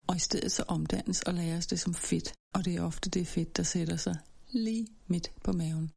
Og 0.08 0.16
i 0.16 0.18
stedet 0.18 0.52
så 0.52 0.62
omdannes 0.68 1.22
og 1.22 1.34
læres 1.34 1.66
det 1.66 1.80
som 1.80 1.94
fedt, 1.94 2.32
og 2.54 2.64
det 2.64 2.76
er 2.76 2.82
ofte 2.82 3.10
det 3.10 3.26
fedt, 3.26 3.56
der 3.56 3.62
sætter 3.62 3.96
sig 3.96 4.16
lige 4.52 4.86
midt 5.06 5.32
på 5.44 5.52
maven. 5.52 5.90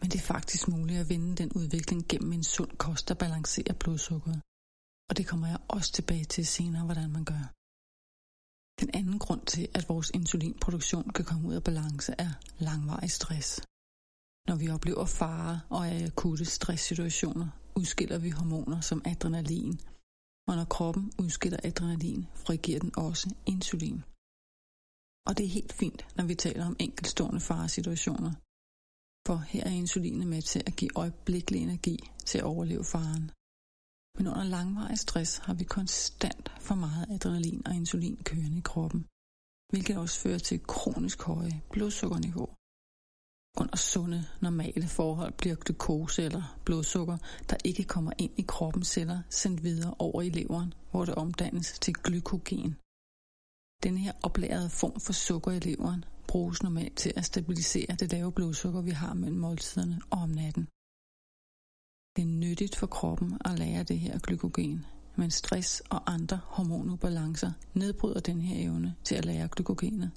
Men 0.00 0.10
det 0.10 0.18
er 0.20 0.32
faktisk 0.34 0.68
muligt 0.68 1.00
at 1.00 1.08
vende 1.08 1.36
den 1.36 1.52
udvikling 1.52 2.08
gennem 2.08 2.32
en 2.32 2.44
sund 2.44 2.72
kost, 2.76 3.08
der 3.08 3.14
balancerer 3.14 3.74
blodsukkeret. 3.74 4.40
Og 5.10 5.16
det 5.16 5.26
kommer 5.30 5.46
jeg 5.48 5.60
også 5.68 5.92
tilbage 5.92 6.24
til 6.24 6.46
senere, 6.46 6.84
hvordan 6.84 7.10
man 7.16 7.24
gør. 7.32 7.44
Den 8.80 8.90
anden 8.98 9.18
grund 9.24 9.42
til, 9.46 9.64
at 9.74 9.88
vores 9.88 10.10
insulinproduktion 10.18 11.10
kan 11.16 11.24
komme 11.24 11.48
ud 11.48 11.54
af 11.54 11.64
balance, 11.64 12.12
er 12.18 12.32
langvarig 12.58 13.10
stress. 13.10 13.48
Når 14.48 14.56
vi 14.56 14.66
oplever 14.76 15.06
fare 15.20 15.60
og 15.74 15.80
er 15.88 15.96
i 15.98 16.08
akutte 16.12 16.44
stresssituationer, 16.44 17.48
udskiller 17.80 18.18
vi 18.18 18.30
hormoner 18.30 18.80
som 18.80 19.02
adrenalin, 19.04 19.80
og 20.48 20.54
når 20.58 20.64
kroppen 20.64 21.12
udskiller 21.22 21.60
adrenalin, 21.64 22.26
frigiver 22.44 22.80
den 22.84 22.92
også 23.06 23.26
insulin. 23.46 23.98
Og 25.26 25.32
det 25.36 25.44
er 25.46 25.56
helt 25.58 25.72
fint, 25.72 26.00
når 26.16 26.24
vi 26.30 26.34
taler 26.34 26.64
om 26.66 26.76
enkeltstående 26.86 27.40
faresituationer, 27.40 28.32
for 29.26 29.36
her 29.52 29.64
er 29.64 29.74
insulinet 29.82 30.26
med 30.26 30.42
til 30.42 30.62
at 30.66 30.76
give 30.76 30.96
øjeblikkelig 30.96 31.60
energi 31.62 31.98
til 32.28 32.38
at 32.38 32.44
overleve 32.44 32.84
faren. 32.84 33.30
Men 34.16 34.26
under 34.26 34.44
langvarig 34.44 34.98
stress 34.98 35.38
har 35.38 35.54
vi 35.54 35.64
konstant 35.64 36.46
for 36.66 36.74
meget 36.74 37.06
adrenalin 37.10 37.62
og 37.66 37.74
insulin 37.74 38.18
kørende 38.24 38.58
i 38.58 38.68
kroppen, 38.70 39.06
hvilket 39.72 39.96
også 39.98 40.20
fører 40.20 40.38
til 40.38 40.66
kronisk 40.66 41.22
høje 41.22 41.62
blodsukkerniveau. 41.72 42.48
Under 43.60 43.76
sunde, 43.76 44.20
normale 44.40 44.88
forhold 44.88 45.32
bliver 45.32 45.56
glukose 45.64 46.22
eller 46.22 46.58
blodsukker, 46.64 47.18
der 47.50 47.56
ikke 47.64 47.84
kommer 47.84 48.12
ind 48.18 48.32
i 48.38 48.44
kroppens 48.48 48.88
celler, 48.88 49.22
sendt 49.30 49.62
videre 49.62 49.94
over 49.98 50.22
i 50.22 50.30
leveren, 50.30 50.74
hvor 50.90 51.04
det 51.04 51.14
omdannes 51.14 51.78
til 51.78 51.94
glykogen. 51.94 52.76
Den 53.82 53.96
her 53.96 54.12
oplærede 54.22 54.70
form 54.70 55.00
for 55.00 55.12
sukker 55.12 55.50
i 55.50 55.58
leveren 55.58 56.04
bruges 56.28 56.62
normalt 56.62 56.96
til 56.96 57.12
at 57.16 57.24
stabilisere 57.24 57.96
det 58.00 58.12
lave 58.12 58.32
blodsukker, 58.32 58.80
vi 58.80 58.90
har 58.90 59.14
mellem 59.14 59.38
måltiderne 59.38 60.00
og 60.10 60.18
om 60.18 60.28
natten. 60.28 60.68
Det 62.16 62.22
er 62.22 62.26
nyttigt 62.26 62.76
for 62.76 62.86
kroppen 62.86 63.38
at 63.44 63.58
lære 63.58 63.82
det 63.82 63.98
her 63.98 64.18
glykogen, 64.18 64.86
men 65.16 65.30
stress 65.30 65.82
og 65.90 66.12
andre 66.12 66.40
hormonubalancer 66.44 67.52
nedbryder 67.74 68.20
den 68.20 68.40
her 68.40 68.68
evne 68.68 68.94
til 69.04 69.14
at 69.14 69.24
lære 69.24 69.48
glykogenet, 69.48 70.10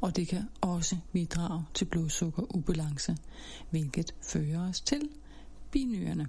og 0.00 0.16
det 0.16 0.28
kan 0.28 0.42
også 0.60 0.96
bidrage 1.12 1.64
til 1.74 1.84
blodsukkerubalance, 1.84 3.16
hvilket 3.70 4.14
fører 4.22 4.68
os 4.68 4.80
til 4.80 5.08
binyrerne, 5.70 6.28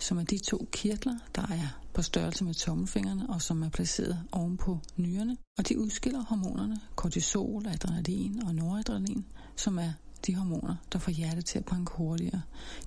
som 0.00 0.18
er 0.18 0.24
de 0.24 0.38
to 0.38 0.68
kirtler, 0.72 1.18
der 1.34 1.42
er 1.42 1.80
på 1.94 2.02
størrelse 2.02 2.44
med 2.44 2.54
tommelfingrene 2.54 3.30
og 3.30 3.42
som 3.42 3.62
er 3.62 3.68
placeret 3.70 4.24
ovenpå 4.32 4.78
nyrerne, 4.96 5.36
og 5.58 5.68
de 5.68 5.78
udskiller 5.78 6.24
hormonerne 6.24 6.80
kortisol, 6.94 7.66
adrenalin 7.66 8.42
og 8.42 8.54
noradrenalin, 8.54 9.24
som 9.56 9.78
er 9.78 9.92
de 10.26 10.34
hormoner, 10.34 10.76
der 10.92 10.98
får 10.98 11.12
hjertet 11.12 11.44
til 11.44 11.58
at 11.58 11.64
banke 11.64 11.92
hurtigere. 11.92 12.42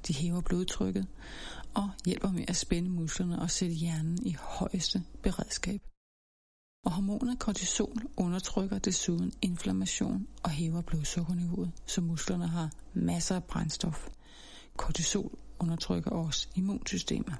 De 0.08 0.14
hæver 0.14 0.42
blodtrykket 0.42 1.08
og 1.74 1.90
hjælper 2.06 2.32
med 2.32 2.46
at 2.48 2.56
spænde 2.56 2.90
musklerne 2.90 3.42
og 3.42 3.52
sætte 3.52 3.76
hjernen 3.76 4.26
i 4.26 4.36
højeste 4.40 5.04
beredskab. 5.24 5.82
Og 6.86 6.92
hormonet 6.92 7.40
kortisol 7.40 7.98
undertrykker 8.18 8.80
desuden 8.80 9.34
inflammation 9.42 10.28
og 10.44 10.50
hæver 10.50 10.82
blodsukkerniveauet, 10.82 11.72
så 11.86 12.02
musklerne 12.02 12.48
har 12.48 12.72
masser 12.94 13.36
af 13.36 13.44
brændstof. 13.44 14.10
Kortisol 14.78 15.38
undertrykker 15.60 16.12
også 16.12 16.48
immunsystemet. 16.56 17.36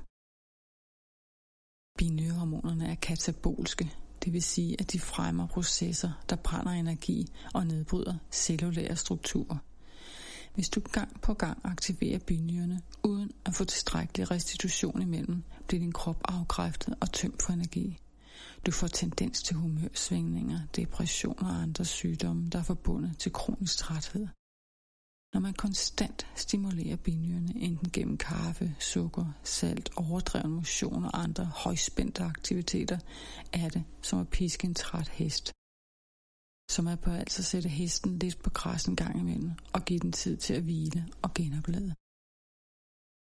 Binyrehormonerne 1.98 2.88
er 2.92 2.96
katabolske, 2.96 3.92
det 4.24 4.34
vil 4.34 4.44
sige, 4.44 4.76
at 4.80 4.92
de 4.92 5.00
fremmer 5.00 5.48
processer, 5.48 6.12
der 6.30 6.36
brænder 6.36 6.72
energi 6.72 7.28
og 7.54 7.68
nedbryder 7.68 8.16
cellulære 8.32 8.96
strukturer. 8.96 9.58
Hvis 10.56 10.70
du 10.70 10.80
gang 10.80 11.22
på 11.22 11.34
gang 11.34 11.60
aktiverer 11.64 12.20
binyrerne 12.20 12.82
uden 13.04 13.32
at 13.46 13.54
få 13.54 13.64
tilstrækkelig 13.64 14.32
restitution 14.32 15.02
imellem, 15.02 15.44
bliver 15.68 15.80
din 15.80 15.92
krop 15.92 16.22
afkræftet 16.24 16.96
og 17.02 17.12
tømt 17.12 17.44
for 17.44 17.54
energi. 17.54 18.00
Du 18.66 18.72
får 18.72 18.88
tendens 18.88 19.44
til 19.44 19.56
humørsvingninger, 19.56 20.60
depression 20.76 21.40
og 21.40 21.62
andre 21.62 21.86
sygdomme, 21.86 22.50
der 22.50 22.60
er 22.60 22.64
forbundet 22.64 23.18
til 23.20 23.34
kronisk 23.34 23.78
træthed. 23.78 24.28
Når 25.34 25.40
man 25.40 25.54
konstant 25.54 26.28
stimulerer 26.36 26.96
binyrerne, 26.96 27.54
enten 27.56 27.90
gennem 27.92 28.18
kaffe, 28.18 28.76
sukker, 28.80 29.26
salt, 29.44 29.90
overdreven 29.96 30.52
motion 30.52 31.06
og 31.06 31.24
andre 31.24 31.46
højspændte 31.46 32.24
aktiviteter, 32.24 33.00
er 33.54 33.70
det 33.70 33.84
som 34.02 34.20
at 34.20 34.30
piske 34.30 34.66
en 34.66 34.74
træt 34.74 35.08
hest. 35.08 35.52
Så 36.70 36.82
man 36.82 36.98
bør 36.98 37.16
altså 37.16 37.44
sætte 37.44 37.70
hesten 37.70 38.20
lidt 38.20 38.44
på 38.44 38.50
græs 38.50 38.86
en 38.86 38.96
gang 38.96 39.20
imellem 39.20 39.52
og 39.74 39.86
give 39.86 40.00
den 40.00 40.12
tid 40.12 40.38
til 40.38 40.54
at 40.54 40.64
hvile 40.64 41.08
og 41.22 41.34
genoplade. 41.34 41.96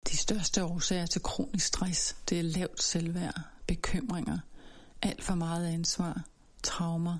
De 0.10 0.18
største 0.18 0.64
årsager 0.64 1.06
til 1.06 1.22
kronisk 1.22 1.66
stress, 1.66 2.14
det 2.30 2.40
er 2.40 2.44
lavt 2.44 2.84
selvværd, 2.84 3.42
bekymringer, 3.68 4.40
alt 5.02 5.24
for 5.24 5.36
meget 5.36 5.68
ansvar, 5.68 6.25
traumer, 6.64 7.18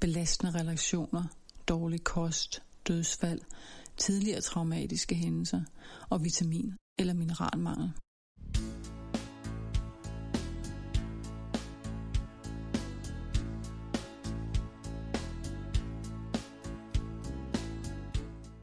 belastende 0.00 0.52
relationer, 0.60 1.24
dårlig 1.68 2.04
kost, 2.04 2.62
dødsfald, 2.88 3.40
tidligere 3.96 4.40
traumatiske 4.40 5.14
hændelser 5.14 5.62
og 6.10 6.20
vitamin- 6.20 6.76
eller 6.98 7.14
mineralmangel. 7.14 7.92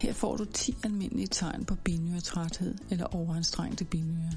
Her 0.04 0.14
får 0.14 0.38
du 0.38 0.46
10 0.46 0.76
almindelige 0.84 1.28
tegn 1.28 1.66
på 1.66 1.76
binyretræthed 1.76 2.76
eller 2.90 3.06
overanstrengte 3.06 3.86
binyre. 3.86 4.32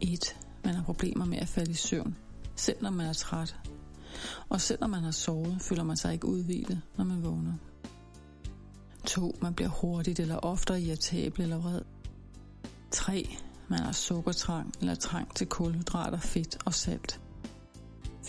1. 0.00 0.36
Man 0.64 0.74
har 0.74 0.82
problemer 0.82 1.24
med 1.24 1.38
at 1.38 1.48
falde 1.48 1.70
i 1.70 1.74
søvn, 1.74 2.16
selv 2.56 2.82
når 2.82 2.90
man 2.90 3.06
er 3.06 3.12
træt. 3.12 3.56
Og 4.48 4.60
selvom 4.60 4.90
man 4.90 5.02
har 5.02 5.10
sovet, 5.10 5.62
føler 5.62 5.82
man 5.82 5.96
sig 5.96 6.12
ikke 6.12 6.26
udhvilet, 6.26 6.82
når 6.96 7.04
man 7.04 7.22
vågner. 7.22 7.52
2. 9.04 9.38
Man 9.42 9.54
bliver 9.54 9.70
hurtigt 9.70 10.20
eller 10.20 10.36
oftere 10.36 10.80
irritabel 10.80 11.42
eller 11.42 11.58
vred. 11.58 11.80
3. 12.90 13.36
Man 13.68 13.78
har 13.78 13.92
sukkertrang 13.92 14.72
eller 14.80 14.94
trang 14.94 15.34
til 15.34 15.46
kulhydrater, 15.46 16.18
fedt 16.18 16.58
og 16.64 16.74
salt. 16.74 17.20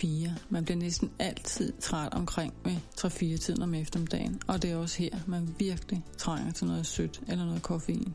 4. 0.00 0.34
Man 0.50 0.64
bliver 0.64 0.78
næsten 0.78 1.10
altid 1.18 1.72
træt 1.80 2.14
omkring 2.14 2.54
med 2.64 2.76
3-4 3.00 3.18
tiden 3.18 3.62
om 3.62 3.74
eftermiddagen, 3.74 4.40
og 4.46 4.62
det 4.62 4.70
er 4.70 4.76
også 4.76 4.98
her, 4.98 5.18
man 5.26 5.54
virkelig 5.58 6.04
trænger 6.18 6.52
til 6.52 6.66
noget 6.66 6.86
sødt 6.86 7.20
eller 7.28 7.44
noget 7.44 7.62
koffein. 7.62 8.14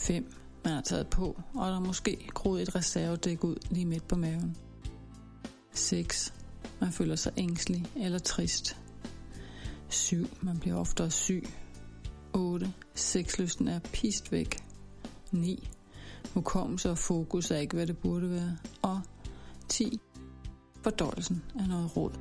5. 0.00 0.34
Man 0.64 0.72
har 0.74 0.80
taget 0.80 1.06
på, 1.06 1.40
og 1.54 1.66
der 1.66 1.76
er 1.76 1.80
måske 1.80 2.28
groet 2.34 2.62
et 2.62 2.74
reservedæk 2.74 3.44
ud 3.44 3.56
lige 3.70 3.86
midt 3.86 4.08
på 4.08 4.16
maven. 4.16 4.56
6. 5.72 6.34
Man 6.80 6.92
føler 6.92 7.16
sig 7.16 7.32
ængstelig 7.36 7.86
eller 7.96 8.18
trist. 8.18 8.76
7. 9.88 10.26
Man 10.40 10.58
bliver 10.58 10.76
oftere 10.76 11.10
syg. 11.10 11.48
8. 12.32 12.72
Sexlysten 12.94 13.68
er 13.68 13.78
pist 13.78 14.32
væk. 14.32 14.64
9. 15.32 15.68
Hukommelse 16.34 16.90
og 16.90 16.98
fokus 16.98 17.50
er 17.50 17.56
ikke, 17.56 17.76
hvad 17.76 17.86
det 17.86 17.98
burde 17.98 18.30
være. 18.30 18.56
Og 18.82 19.00
10. 19.68 20.00
Fordøjelsen 20.84 21.42
er 21.58 21.66
noget 21.66 21.96
råd. 21.96 22.12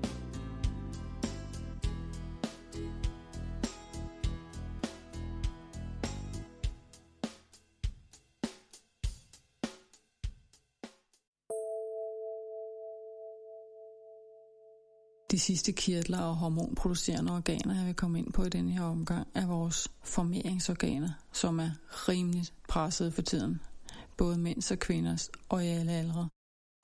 De 15.31 15.39
sidste 15.39 15.71
kirtler 15.71 16.19
og 16.19 16.35
hormonproducerende 16.35 17.35
organer, 17.35 17.75
jeg 17.75 17.85
vil 17.85 17.95
komme 17.95 18.19
ind 18.19 18.33
på 18.33 18.43
i 18.43 18.49
denne 18.49 18.71
her 18.71 18.83
omgang, 18.83 19.27
er 19.35 19.47
vores 19.47 19.91
formeringsorganer, 20.03 21.09
som 21.31 21.59
er 21.59 21.69
rimeligt 22.09 22.53
presset 22.69 23.13
for 23.13 23.21
tiden. 23.21 23.61
Både 24.17 24.37
mænds 24.37 24.71
og 24.71 24.79
kvinders 24.79 25.29
og 25.49 25.65
i 25.65 25.67
alle 25.67 25.91
aldre. 25.91 26.29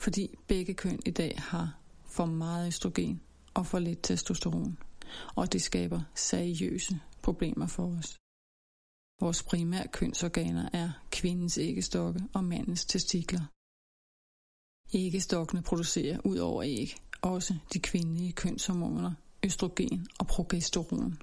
Fordi 0.01 0.35
begge 0.47 0.73
køn 0.73 0.99
i 1.05 1.11
dag 1.11 1.35
har 1.37 1.79
for 2.05 2.25
meget 2.25 2.67
østrogen 2.67 3.21
og 3.53 3.65
for 3.65 3.79
lidt 3.79 4.03
testosteron. 4.03 4.77
Og 5.35 5.53
det 5.53 5.61
skaber 5.61 6.01
seriøse 6.15 6.99
problemer 7.21 7.67
for 7.67 7.97
os. 7.97 8.17
Vores 9.21 9.43
primære 9.43 9.87
kønsorganer 9.87 10.69
er 10.73 10.91
kvindens 11.11 11.57
æggestokke 11.57 12.21
og 12.33 12.43
mandens 12.43 12.85
testikler. 12.85 13.41
Æggestokkene 14.93 15.61
producerer 15.61 16.19
ud 16.25 16.37
over 16.37 16.63
æg 16.63 16.95
også 17.21 17.55
de 17.73 17.79
kvindelige 17.79 18.31
kønshormoner, 18.31 19.11
østrogen 19.45 20.07
og 20.19 20.27
progesteron. 20.27 21.21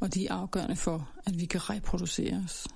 Og 0.00 0.14
de 0.14 0.26
er 0.26 0.34
afgørende 0.34 0.76
for, 0.76 1.10
at 1.26 1.40
vi 1.40 1.46
kan 1.46 1.70
reproducere 1.70 2.42
os. 2.44 2.66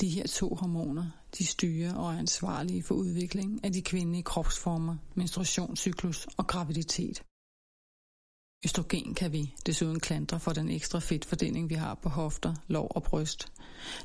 De 0.00 0.08
her 0.08 0.26
to 0.26 0.54
hormoner, 0.54 1.10
de 1.38 1.46
styrer 1.46 1.94
og 1.94 2.14
er 2.14 2.18
ansvarlige 2.18 2.82
for 2.82 2.94
udvikling 2.94 3.64
af 3.64 3.72
de 3.72 3.82
kvindelige 3.82 4.22
kropsformer, 4.22 4.96
menstruationscyklus 5.14 6.26
og 6.36 6.46
graviditet. 6.46 7.22
Østrogen 8.64 9.14
kan 9.14 9.32
vi 9.32 9.54
desuden 9.66 10.00
klandre 10.00 10.40
for 10.40 10.52
den 10.52 10.68
ekstra 10.68 10.98
fedtfordeling, 10.98 11.70
vi 11.70 11.74
har 11.74 11.94
på 11.94 12.08
hofter, 12.08 12.54
lår 12.68 12.88
og 12.88 13.02
bryst, 13.02 13.52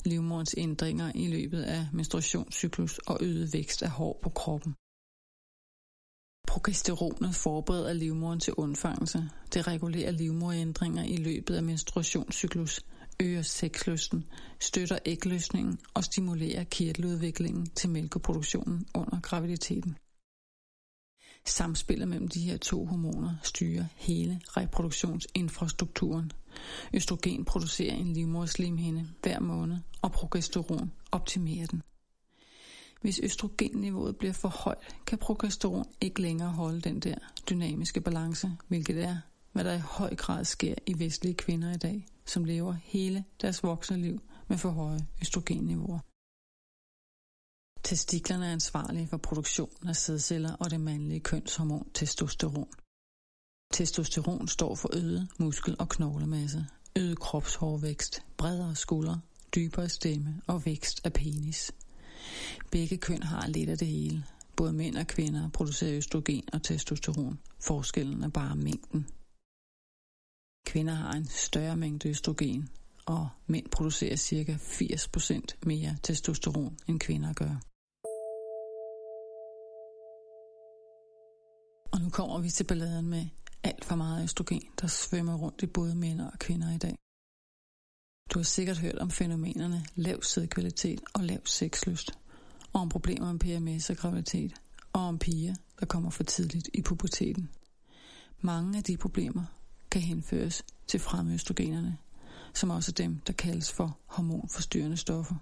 livmorens 0.05 0.55
ændringer 0.57 1.11
i 1.15 1.27
løbet 1.27 1.63
af 1.63 1.87
menstruationscyklus 1.93 2.97
og 2.97 3.17
øget 3.21 3.53
vækst 3.53 3.83
af 3.83 3.89
hår 3.89 4.19
på 4.23 4.29
kroppen. 4.29 4.73
Progesteronet 6.47 7.35
forbereder 7.35 7.93
livmoderen 7.93 8.39
til 8.39 8.53
undfangelse. 8.53 9.29
Det 9.53 9.67
regulerer 9.67 10.11
livmorændringer 10.11 11.03
i 11.03 11.17
løbet 11.17 11.55
af 11.55 11.63
menstruationscyklus, 11.63 12.81
øger 13.19 13.41
sexlysten, 13.41 14.23
støtter 14.59 14.99
ægløsningen 15.05 15.79
og 15.93 16.03
stimulerer 16.03 16.63
kirteludviklingen 16.63 17.65
til 17.65 17.89
mælkeproduktionen 17.89 18.85
under 18.93 19.19
graviditeten. 19.21 19.97
Samspillet 21.45 22.07
mellem 22.07 22.27
de 22.27 22.39
her 22.39 22.57
to 22.57 22.85
hormoner 22.85 23.35
styrer 23.43 23.85
hele 23.95 24.41
reproduktionsinfrastrukturen. 24.47 26.31
Østrogen 26.93 27.45
producerer 27.45 27.93
en 27.93 28.13
livmoderslimhinde 28.13 29.09
hver 29.21 29.39
måned, 29.39 29.77
og 30.01 30.11
progesteron 30.11 30.91
optimerer 31.11 31.65
den. 31.65 31.81
Hvis 33.01 33.19
østrogenniveauet 33.23 34.17
bliver 34.17 34.33
for 34.33 34.49
højt, 34.49 34.95
kan 35.07 35.17
progesteron 35.17 35.85
ikke 36.01 36.21
længere 36.21 36.49
holde 36.49 36.81
den 36.81 36.99
der 36.99 37.15
dynamiske 37.49 38.01
balance, 38.01 38.51
hvilket 38.67 39.03
er, 39.03 39.17
hvad 39.51 39.63
der 39.63 39.73
i 39.73 39.79
høj 39.79 40.15
grad 40.15 40.45
sker 40.45 40.75
i 40.87 40.99
vestlige 40.99 41.35
kvinder 41.35 41.73
i 41.73 41.77
dag, 41.77 42.05
som 42.25 42.45
lever 42.45 42.73
hele 42.73 43.23
deres 43.41 43.63
voksne 43.63 43.97
liv 43.97 44.19
med 44.47 44.57
for 44.57 44.69
høje 44.69 45.07
østrogenniveauer. 45.21 45.99
Testiklerne 47.83 48.47
er 48.47 48.51
ansvarlige 48.51 49.07
for 49.07 49.17
produktionen 49.17 49.89
af 49.89 49.95
sædceller 49.95 50.53
og 50.53 50.71
det 50.71 50.81
mandlige 50.81 51.19
kønshormon 51.19 51.89
testosteron. 51.93 52.69
Testosteron 53.73 54.47
står 54.47 54.75
for 54.75 54.89
øget 54.93 55.27
muskel- 55.39 55.75
og 55.79 55.89
knoglemasse, 55.89 56.65
øget 56.95 57.19
kropshårvækst, 57.19 58.23
bredere 58.37 58.75
skuldre, 58.75 59.21
dybere 59.55 59.89
stemme 59.89 60.41
og 60.47 60.65
vækst 60.65 61.05
af 61.05 61.13
penis. 61.13 61.71
Begge 62.71 62.97
køn 62.97 63.23
har 63.23 63.47
lidt 63.47 63.69
af 63.69 63.77
det 63.77 63.87
hele. 63.87 64.25
Både 64.55 64.73
mænd 64.73 64.95
og 64.95 65.07
kvinder 65.07 65.49
producerer 65.49 65.97
østrogen 65.97 66.43
og 66.53 66.63
testosteron. 66.63 67.39
Forskellen 67.59 68.23
er 68.23 68.29
bare 68.29 68.55
mængden. 68.55 69.07
Kvinder 70.65 70.93
har 70.93 71.11
en 71.11 71.25
større 71.25 71.77
mængde 71.77 72.09
østrogen, 72.09 72.69
og 73.05 73.29
mænd 73.47 73.69
producerer 73.69 74.15
ca. 74.15 74.53
80% 74.53 75.57
mere 75.65 75.97
testosteron, 76.03 76.77
end 76.87 76.99
kvinder 76.99 77.33
gør. 77.33 77.55
Og 81.91 82.01
nu 82.01 82.09
kommer 82.09 82.39
vi 82.39 82.49
til 82.49 82.63
balladen 82.63 83.09
med 83.09 83.25
alt 83.63 83.85
for 83.85 83.95
meget 83.95 84.23
østrogen, 84.23 84.61
der 84.81 84.87
svømmer 84.87 85.37
rundt 85.37 85.63
i 85.63 85.67
både 85.67 85.95
mænd 85.95 86.21
og 86.21 86.39
kvinder 86.39 86.75
i 86.75 86.77
dag. 86.77 86.95
Du 88.33 88.39
har 88.39 88.43
sikkert 88.43 88.77
hørt 88.77 88.97
om 88.97 89.11
fænomenerne 89.11 89.85
lav 89.95 90.23
sædkvalitet 90.23 91.01
og 91.13 91.23
lav 91.23 91.45
sexlyst, 91.45 92.11
og 92.73 92.81
om 92.81 92.89
problemer 92.89 93.31
med 93.31 93.39
PMS 93.39 93.89
og 93.89 93.97
graviditet, 93.97 94.53
og 94.93 95.01
om 95.01 95.19
piger, 95.19 95.55
der 95.79 95.85
kommer 95.85 96.09
for 96.09 96.23
tidligt 96.23 96.69
i 96.73 96.81
puberteten. 96.81 97.49
Mange 98.41 98.77
af 98.77 98.83
de 98.83 98.97
problemer 98.97 99.45
kan 99.93 100.01
henføres 100.01 100.63
til 100.87 100.99
fremøstrogenerne, 100.99 101.97
som 102.53 102.69
også 102.69 102.91
er 102.91 103.03
dem, 103.03 103.19
der 103.27 103.33
kaldes 103.33 103.71
for 103.71 103.97
hormonforstyrrende 104.05 104.97
stoffer. 104.97 105.35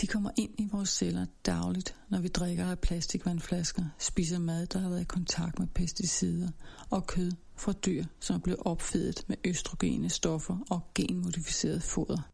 De 0.00 0.06
kommer 0.06 0.30
ind 0.36 0.50
i 0.58 0.68
vores 0.72 0.88
celler 0.88 1.26
dagligt, 1.46 1.96
når 2.08 2.20
vi 2.20 2.28
drikker 2.28 2.66
af 2.70 2.78
plastikvandflasker, 2.78 3.84
spiser 3.98 4.38
mad, 4.38 4.66
der 4.66 4.78
har 4.78 4.88
været 4.88 5.00
i 5.00 5.04
kontakt 5.04 5.58
med 5.58 5.66
pesticider, 5.66 6.50
og 6.90 7.06
kød 7.06 7.32
fra 7.56 7.72
dyr, 7.72 8.04
som 8.20 8.36
er 8.36 8.40
blevet 8.40 8.60
opfedet 8.60 9.24
med 9.26 9.36
østrogene 9.44 10.10
stoffer 10.10 10.58
og 10.70 10.80
genmodificeret 10.94 11.82
foder. 11.82 12.30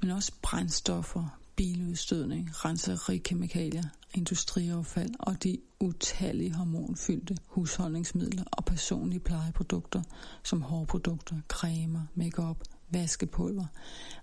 Men 0.00 0.10
også 0.10 0.32
brændstoffer, 0.42 1.38
biludstødning, 1.56 2.64
renserikemikalier, 2.64 3.84
industriaffald 4.14 5.14
og 5.18 5.42
de 5.42 5.58
utallige 5.80 6.54
hormonfyldte 6.54 7.36
husholdningsmidler 7.46 8.44
og 8.52 8.64
personlige 8.64 9.20
plejeprodukter 9.20 10.02
som 10.44 10.62
hårprodukter, 10.62 11.36
cremer, 11.48 12.06
makeup, 12.14 12.64
vaskepulver, 12.90 13.66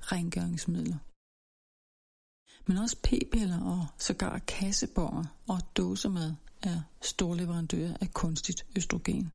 rengøringsmidler 0.01 0.97
men 2.67 2.77
også 2.77 2.97
p-piller 3.03 3.61
og 3.61 3.87
sågar 3.97 4.39
kassebonger 4.39 5.23
og 5.47 5.59
dåsemad 5.77 6.33
er 6.63 6.81
storleverandører 7.01 7.97
af 8.01 8.13
kunstigt 8.13 8.65
østrogen. 8.77 9.31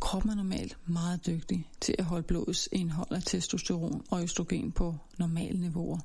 Kroppen 0.00 0.30
er 0.30 0.34
normalt 0.34 0.78
meget 0.88 1.26
dygtig 1.26 1.70
til 1.80 1.94
at 1.98 2.04
holde 2.04 2.26
blodets 2.26 2.68
indhold 2.72 3.12
af 3.12 3.22
testosteron 3.22 4.04
og 4.10 4.22
østrogen 4.22 4.72
på 4.72 4.96
normale 5.18 5.60
niveauer. 5.60 5.98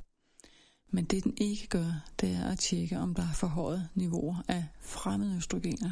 Men 0.94 1.06
det 1.06 1.24
den 1.24 1.34
ikke 1.38 1.68
gør, 1.68 2.04
det 2.22 2.32
er 2.32 2.46
at 2.46 2.60
tjekke, 2.60 3.00
om 3.00 3.16
der 3.16 3.24
er 3.24 3.34
forhøjet 3.34 3.90
niveauer 3.96 4.44
af 4.48 4.66
fremmede 4.82 5.36
østrogener. 5.38 5.92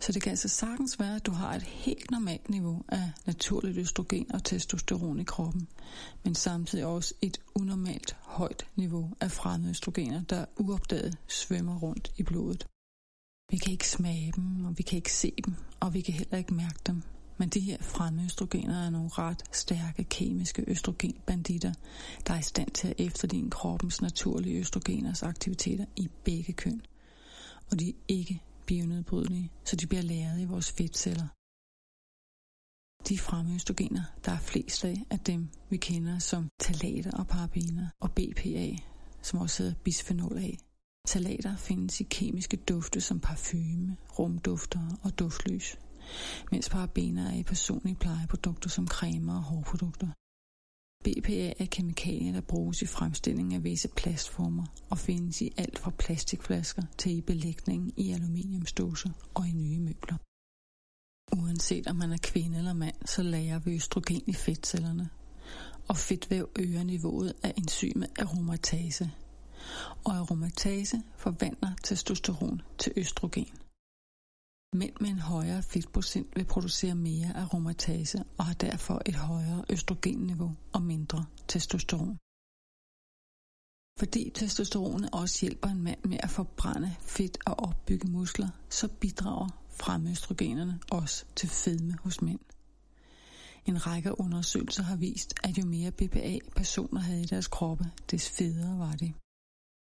Så 0.00 0.12
det 0.12 0.22
kan 0.22 0.30
altså 0.30 0.48
sagtens 0.48 1.00
være, 1.00 1.16
at 1.16 1.26
du 1.26 1.30
har 1.30 1.54
et 1.54 1.62
helt 1.62 2.10
normalt 2.10 2.48
niveau 2.48 2.84
af 2.88 3.12
naturligt 3.26 3.78
østrogen 3.78 4.32
og 4.34 4.44
testosteron 4.44 5.20
i 5.20 5.24
kroppen, 5.24 5.68
men 6.24 6.34
samtidig 6.34 6.84
også 6.86 7.14
et 7.22 7.40
unormalt 7.54 8.16
højt 8.20 8.66
niveau 8.76 9.10
af 9.20 9.30
fremmede 9.30 9.70
østrogener, 9.70 10.22
der 10.22 10.44
uopdaget 10.56 11.16
svømmer 11.28 11.78
rundt 11.78 12.12
i 12.16 12.22
blodet. 12.22 12.66
Vi 13.50 13.56
kan 13.56 13.72
ikke 13.72 13.88
smage 13.88 14.32
dem, 14.36 14.64
og 14.64 14.78
vi 14.78 14.82
kan 14.82 14.96
ikke 14.96 15.12
se 15.12 15.32
dem, 15.44 15.54
og 15.80 15.94
vi 15.94 16.00
kan 16.00 16.14
heller 16.14 16.38
ikke 16.38 16.54
mærke 16.54 16.78
dem. 16.86 17.02
Men 17.38 17.48
de 17.48 17.60
her 17.60 17.76
fremøstrogener 17.80 18.24
østrogener 18.24 18.86
er 18.86 18.90
nogle 18.90 19.08
ret 19.08 19.42
stærke 19.52 20.04
kemiske 20.04 20.64
østrogenbanditter, 20.66 21.72
der 22.26 22.34
er 22.34 22.38
i 22.38 22.42
stand 22.42 22.70
til 22.70 22.88
at 22.88 22.94
efterligne 22.98 23.50
kroppens 23.50 24.02
naturlige 24.02 24.58
østrogeners 24.58 25.22
aktiviteter 25.22 25.84
i 25.96 26.08
begge 26.24 26.52
køn. 26.52 26.82
Og 27.70 27.80
de 27.80 27.88
er 27.88 27.94
ikke 28.08 28.42
bionedbrydelige, 28.66 29.50
så 29.64 29.76
de 29.76 29.86
bliver 29.86 30.02
lagret 30.02 30.40
i 30.40 30.44
vores 30.44 30.72
fedtceller. 30.72 31.26
De 33.08 33.18
fremme 33.18 33.54
østrogener, 33.54 34.02
der 34.24 34.32
er 34.32 34.38
flest 34.38 34.84
af, 34.84 35.04
er 35.10 35.16
dem, 35.16 35.48
vi 35.70 35.76
kender 35.76 36.18
som 36.18 36.48
talater 36.58 37.10
og 37.10 37.26
parabiner, 37.26 37.88
og 38.00 38.10
BPA, 38.12 38.76
som 39.22 39.40
også 39.40 39.62
hedder 39.62 39.78
bisphenol 39.84 40.38
A. 40.38 40.50
Talater 41.06 41.56
findes 41.56 42.00
i 42.00 42.04
kemiske 42.10 42.56
dufte 42.56 43.00
som 43.00 43.20
parfume, 43.20 43.96
rumdufter 44.18 44.98
og 45.02 45.18
duftlys, 45.18 45.76
mens 46.52 46.68
parabener 46.68 47.30
er 47.30 47.34
i 47.34 47.42
personlige 47.42 47.96
plejeprodukter 47.96 48.70
som 48.70 48.86
cremer 48.86 49.36
og 49.36 49.42
hårprodukter. 49.42 50.08
BPA 51.04 51.52
er 51.58 51.66
kemikalier, 51.70 52.32
der 52.32 52.40
bruges 52.40 52.82
i 52.82 52.86
fremstilling 52.86 53.54
af 53.54 53.64
visse 53.64 53.88
plastformer 53.88 54.66
og 54.90 54.98
findes 54.98 55.42
i 55.42 55.52
alt 55.56 55.78
fra 55.78 55.90
plastikflasker 55.90 56.82
til 56.98 57.16
i 57.16 57.20
belægning 57.20 57.92
i 57.96 58.12
aluminiumsdåser 58.12 59.10
og 59.34 59.48
i 59.48 59.52
nye 59.52 59.80
møbler. 59.80 60.16
Uanset 61.36 61.86
om 61.86 61.96
man 61.96 62.12
er 62.12 62.18
kvinde 62.22 62.58
eller 62.58 62.72
mand, 62.72 62.94
så 63.06 63.22
lærer 63.22 63.58
vi 63.58 63.74
østrogen 63.74 64.22
i 64.26 64.32
fedtcellerne, 64.32 65.08
og 65.88 65.96
fedtvæv 65.96 66.50
øger 66.58 66.84
niveauet 66.84 67.32
af 67.42 67.54
enzymet 67.56 68.08
aromatase. 68.18 69.10
Og 70.04 70.16
aromatase 70.16 71.02
forvandler 71.16 71.70
testosteron 71.84 72.62
til 72.78 72.92
østrogen. 72.96 73.67
Mænd 74.74 74.92
med 75.00 75.10
en 75.10 75.18
højere 75.18 75.62
fedtprocent 75.62 76.36
vil 76.36 76.44
producere 76.44 76.94
mere 76.94 77.36
aromatase 77.36 78.24
og 78.38 78.44
har 78.44 78.54
derfor 78.54 79.02
et 79.06 79.14
højere 79.14 79.64
østrogenniveau 79.70 80.56
og 80.72 80.82
mindre 80.82 81.26
testosteron. 81.48 82.18
Fordi 83.98 84.30
testosteron 84.34 85.14
også 85.14 85.38
hjælper 85.40 85.68
en 85.68 85.82
mand 85.82 86.04
med 86.04 86.18
at 86.22 86.30
forbrænde 86.30 86.94
fedt 87.00 87.38
og 87.46 87.58
opbygge 87.58 88.10
muskler, 88.10 88.48
så 88.70 88.88
bidrager 88.88 89.48
fremøstrogenerne 89.70 90.80
også 90.90 91.24
til 91.36 91.48
fedme 91.48 91.96
hos 92.02 92.22
mænd. 92.22 92.40
En 93.66 93.86
række 93.86 94.20
undersøgelser 94.20 94.82
har 94.82 94.96
vist, 94.96 95.34
at 95.44 95.58
jo 95.58 95.66
mere 95.66 95.90
BPA 95.90 96.38
personer 96.56 97.00
havde 97.00 97.22
i 97.22 97.24
deres 97.24 97.48
kroppe, 97.48 97.84
des 98.10 98.28
federe 98.28 98.78
var 98.78 98.92
de. 98.92 99.12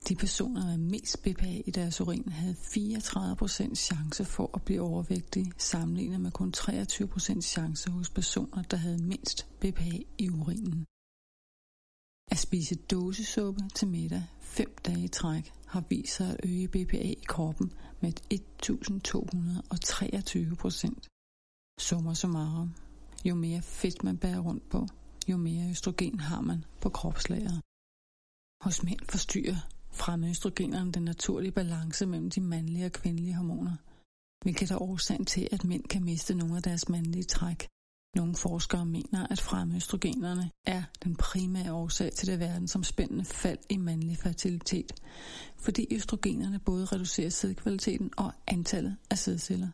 De 0.09 0.15
personer 0.15 0.65
med 0.65 0.77
mest 0.77 1.23
BPA 1.23 1.61
i 1.65 1.71
deres 1.71 2.01
urin 2.01 2.29
havde 2.29 2.53
34% 2.53 3.75
chance 3.75 4.25
for 4.25 4.49
at 4.53 4.61
blive 4.65 4.81
overvægtige, 4.81 5.51
sammenlignet 5.57 6.21
med 6.21 6.31
kun 6.31 6.53
23% 6.57 7.41
chance 7.41 7.91
hos 7.91 8.09
personer, 8.09 8.63
der 8.63 8.77
havde 8.77 9.03
mindst 9.03 9.47
BPA 9.59 9.99
i 10.17 10.29
urinen. 10.29 10.85
At 12.31 12.37
spise 12.37 12.75
dåsesuppe 12.75 13.61
til 13.75 13.87
middag 13.87 14.23
5 14.39 14.75
dage 14.85 15.03
i 15.03 15.07
træk 15.07 15.53
har 15.67 15.83
vist 15.89 16.15
sig 16.15 16.29
at 16.29 16.39
øge 16.43 16.67
BPA 16.67 16.97
i 16.97 17.23
kroppen 17.27 17.73
med 18.01 18.09
1223 18.09 20.55
procent. 20.55 21.07
Summa 21.79 22.13
summarum. 22.13 22.73
Jo 23.25 23.35
mere 23.35 23.61
fedt 23.61 24.03
man 24.03 24.17
bærer 24.17 24.39
rundt 24.39 24.69
på, 24.69 24.87
jo 25.27 25.37
mere 25.37 25.69
østrogen 25.69 26.19
har 26.19 26.41
man 26.41 26.65
på 26.81 26.89
kropslageret. 26.89 27.61
Hos 28.63 28.83
mænd 28.83 28.99
forstyrrer 29.09 29.74
fremme 29.95 30.29
østrogenerne 30.29 30.91
den 30.91 31.03
naturlige 31.03 31.51
balance 31.51 32.05
mellem 32.05 32.29
de 32.29 32.41
mandlige 32.41 32.85
og 32.85 32.91
kvindelige 32.91 33.35
hormoner. 33.35 33.75
hvilket 34.41 34.71
er 34.71 34.81
årsagen 34.81 35.25
til, 35.25 35.47
at 35.51 35.63
mænd 35.63 35.83
kan 35.83 36.03
miste 36.03 36.35
nogle 36.35 36.55
af 36.57 36.63
deres 36.63 36.89
mandlige 36.89 37.23
træk. 37.23 37.67
Nogle 38.15 38.35
forskere 38.35 38.85
mener, 38.85 39.27
at 39.29 39.41
fremøstrogenerne 39.41 40.51
er 40.65 40.83
den 41.03 41.15
primære 41.15 41.73
årsag 41.73 42.11
til 42.11 42.27
det 42.27 42.39
verdensomspændende 42.39 43.25
fald 43.25 43.57
i 43.69 43.77
mandlig 43.77 44.17
fertilitet, 44.17 44.91
fordi 45.57 45.87
østrogenerne 45.95 46.59
både 46.59 46.85
reducerer 46.85 47.29
sædkvaliteten 47.29 48.11
og 48.17 48.31
antallet 48.47 48.95
af 49.09 49.17
sædceller. 49.17 49.67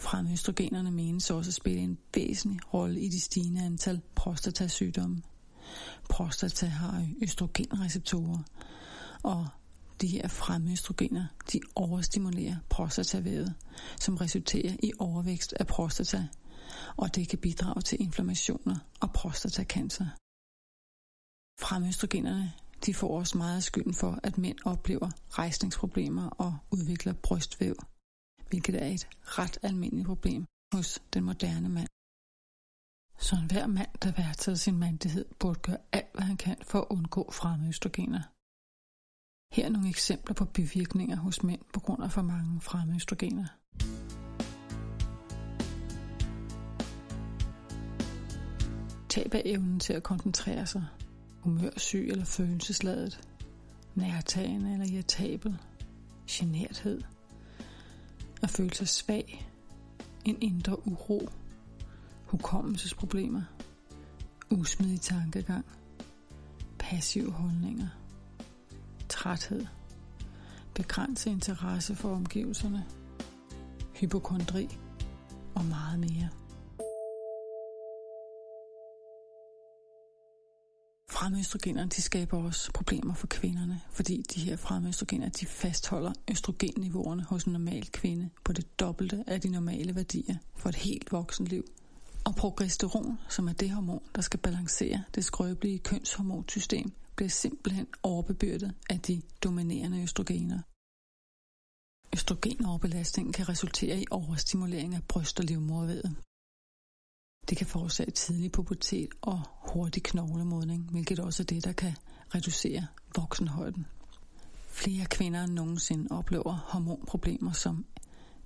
Fremøstrogenerne 0.00 0.90
menes 0.90 1.30
også 1.30 1.50
at 1.50 1.54
spille 1.54 1.82
en 1.82 1.98
væsentlig 2.14 2.74
rolle 2.74 3.00
i 3.00 3.08
de 3.08 3.20
stigende 3.20 3.64
antal 3.64 4.00
prostatasygdomme. 4.14 5.22
Prostata 6.10 6.66
har 6.66 7.08
østrogenreceptorer, 7.22 8.42
og 9.22 9.48
de 10.00 10.06
her 10.06 10.28
fremøstrogener, 10.28 11.26
de 11.52 11.60
overstimulerer 11.74 12.56
prostatavævet, 12.68 13.54
som 14.00 14.16
resulterer 14.16 14.76
i 14.82 14.92
overvækst 14.98 15.52
af 15.52 15.66
prostata, 15.66 16.28
og 16.96 17.14
det 17.14 17.28
kan 17.28 17.38
bidrage 17.38 17.82
til 17.82 18.00
inflammationer 18.00 18.76
og 19.00 19.12
prostatacancer. 19.12 20.06
Fremøstrogenerne 21.60 22.52
de 22.86 22.94
får 22.94 23.18
også 23.18 23.38
meget 23.38 23.64
skylden 23.64 23.94
for, 23.94 24.20
at 24.22 24.38
mænd 24.38 24.58
oplever 24.64 25.10
rejsningsproblemer 25.30 26.26
og 26.28 26.58
udvikler 26.70 27.12
brystvæv, 27.12 27.74
hvilket 28.48 28.82
er 28.82 28.86
et 28.86 29.08
ret 29.22 29.58
almindeligt 29.62 30.06
problem 30.06 30.44
hos 30.74 31.02
den 31.12 31.24
moderne 31.24 31.68
mand. 31.68 31.88
Så 33.18 33.36
hver 33.50 33.66
mand, 33.66 33.88
der 34.02 34.12
værdsætter 34.12 34.58
sin 34.58 34.78
mandighed, 34.78 35.24
burde 35.40 35.60
gøre 35.60 35.78
alt, 35.92 36.12
hvad 36.14 36.22
han 36.22 36.36
kan 36.36 36.56
for 36.62 36.80
at 36.80 36.86
undgå 36.90 37.30
fremøstrogener. 37.32 38.22
Her 39.56 39.64
er 39.64 39.68
nogle 39.68 39.88
eksempler 39.88 40.34
på 40.34 40.44
bivirkninger 40.44 41.16
hos 41.16 41.42
mænd 41.42 41.60
på 41.72 41.80
grund 41.80 42.02
af 42.02 42.12
for 42.12 42.22
mange 42.22 42.60
fremøstrogener. 42.60 43.46
Tab 49.08 49.34
af 49.34 49.42
evnen 49.44 49.80
til 49.80 49.92
at 49.92 50.02
koncentrere 50.02 50.66
sig, 50.66 50.84
humørsyg 51.40 52.08
eller 52.10 52.24
følelsesladet, 52.24 53.28
nærtagende 53.94 54.72
eller 54.72 54.86
irritabel, 54.86 55.58
generthed, 56.30 57.02
at 58.42 58.50
føle 58.50 58.74
sig 58.74 58.88
svag, 58.88 59.48
en 60.24 60.38
indre 60.40 60.88
uro, 60.88 61.28
hukommelsesproblemer, 62.26 63.42
usmidig 64.50 65.00
tankegang, 65.00 65.64
passive 66.78 67.30
holdninger, 67.30 67.88
træthed, 69.08 69.66
begrænset 70.74 71.30
interesse 71.30 71.94
for 71.94 72.14
omgivelserne, 72.14 72.84
hypokondri 73.94 74.78
og 75.54 75.64
meget 75.64 76.00
mere. 76.00 76.28
Fremøstrogenerne 81.10 81.90
de 81.90 82.02
skaber 82.02 82.44
også 82.44 82.72
problemer 82.72 83.14
for 83.14 83.26
kvinderne, 83.26 83.80
fordi 83.90 84.22
de 84.34 84.40
her 84.40 84.56
fremøstrogener 84.56 85.28
de 85.28 85.46
fastholder 85.46 86.12
østrogenniveauerne 86.30 87.22
hos 87.22 87.44
en 87.44 87.52
normal 87.52 87.90
kvinde 87.92 88.30
på 88.44 88.52
det 88.52 88.80
dobbelte 88.80 89.24
af 89.26 89.40
de 89.40 89.48
normale 89.48 89.94
værdier 89.94 90.36
for 90.56 90.68
et 90.68 90.74
helt 90.74 91.12
voksenliv. 91.12 91.64
Og 92.24 92.34
progesteron, 92.34 93.18
som 93.28 93.48
er 93.48 93.52
det 93.52 93.70
hormon, 93.70 94.02
der 94.14 94.22
skal 94.22 94.40
balancere 94.40 95.02
det 95.14 95.24
skrøbelige 95.24 95.78
kønshormonsystem, 95.78 96.92
bliver 97.16 97.28
simpelthen 97.28 97.86
overbebyrdet 98.02 98.74
af 98.90 99.00
de 99.00 99.22
dominerende 99.44 100.02
østrogener. 100.02 100.62
Østrogenoverbelastning 102.14 103.34
kan 103.34 103.48
resultere 103.48 104.00
i 104.00 104.04
overstimulering 104.10 104.94
af 104.94 105.02
bryst- 105.08 105.38
og 105.38 105.44
livmorvævet. 105.44 106.16
Det 107.48 107.58
kan 107.58 107.66
forårsage 107.66 108.10
tidlig 108.10 108.52
pubertet 108.52 109.08
og 109.22 109.40
hurtig 109.72 110.02
knoglemodning, 110.02 110.90
hvilket 110.90 111.20
også 111.20 111.42
er 111.42 111.44
det, 111.44 111.64
der 111.64 111.72
kan 111.72 111.96
reducere 112.34 112.86
voksenhøjden. 113.16 113.86
Flere 114.68 115.06
kvinder 115.06 115.44
end 115.44 115.52
nogensinde 115.52 116.06
oplever 116.10 116.52
hormonproblemer 116.52 117.52
som 117.52 117.86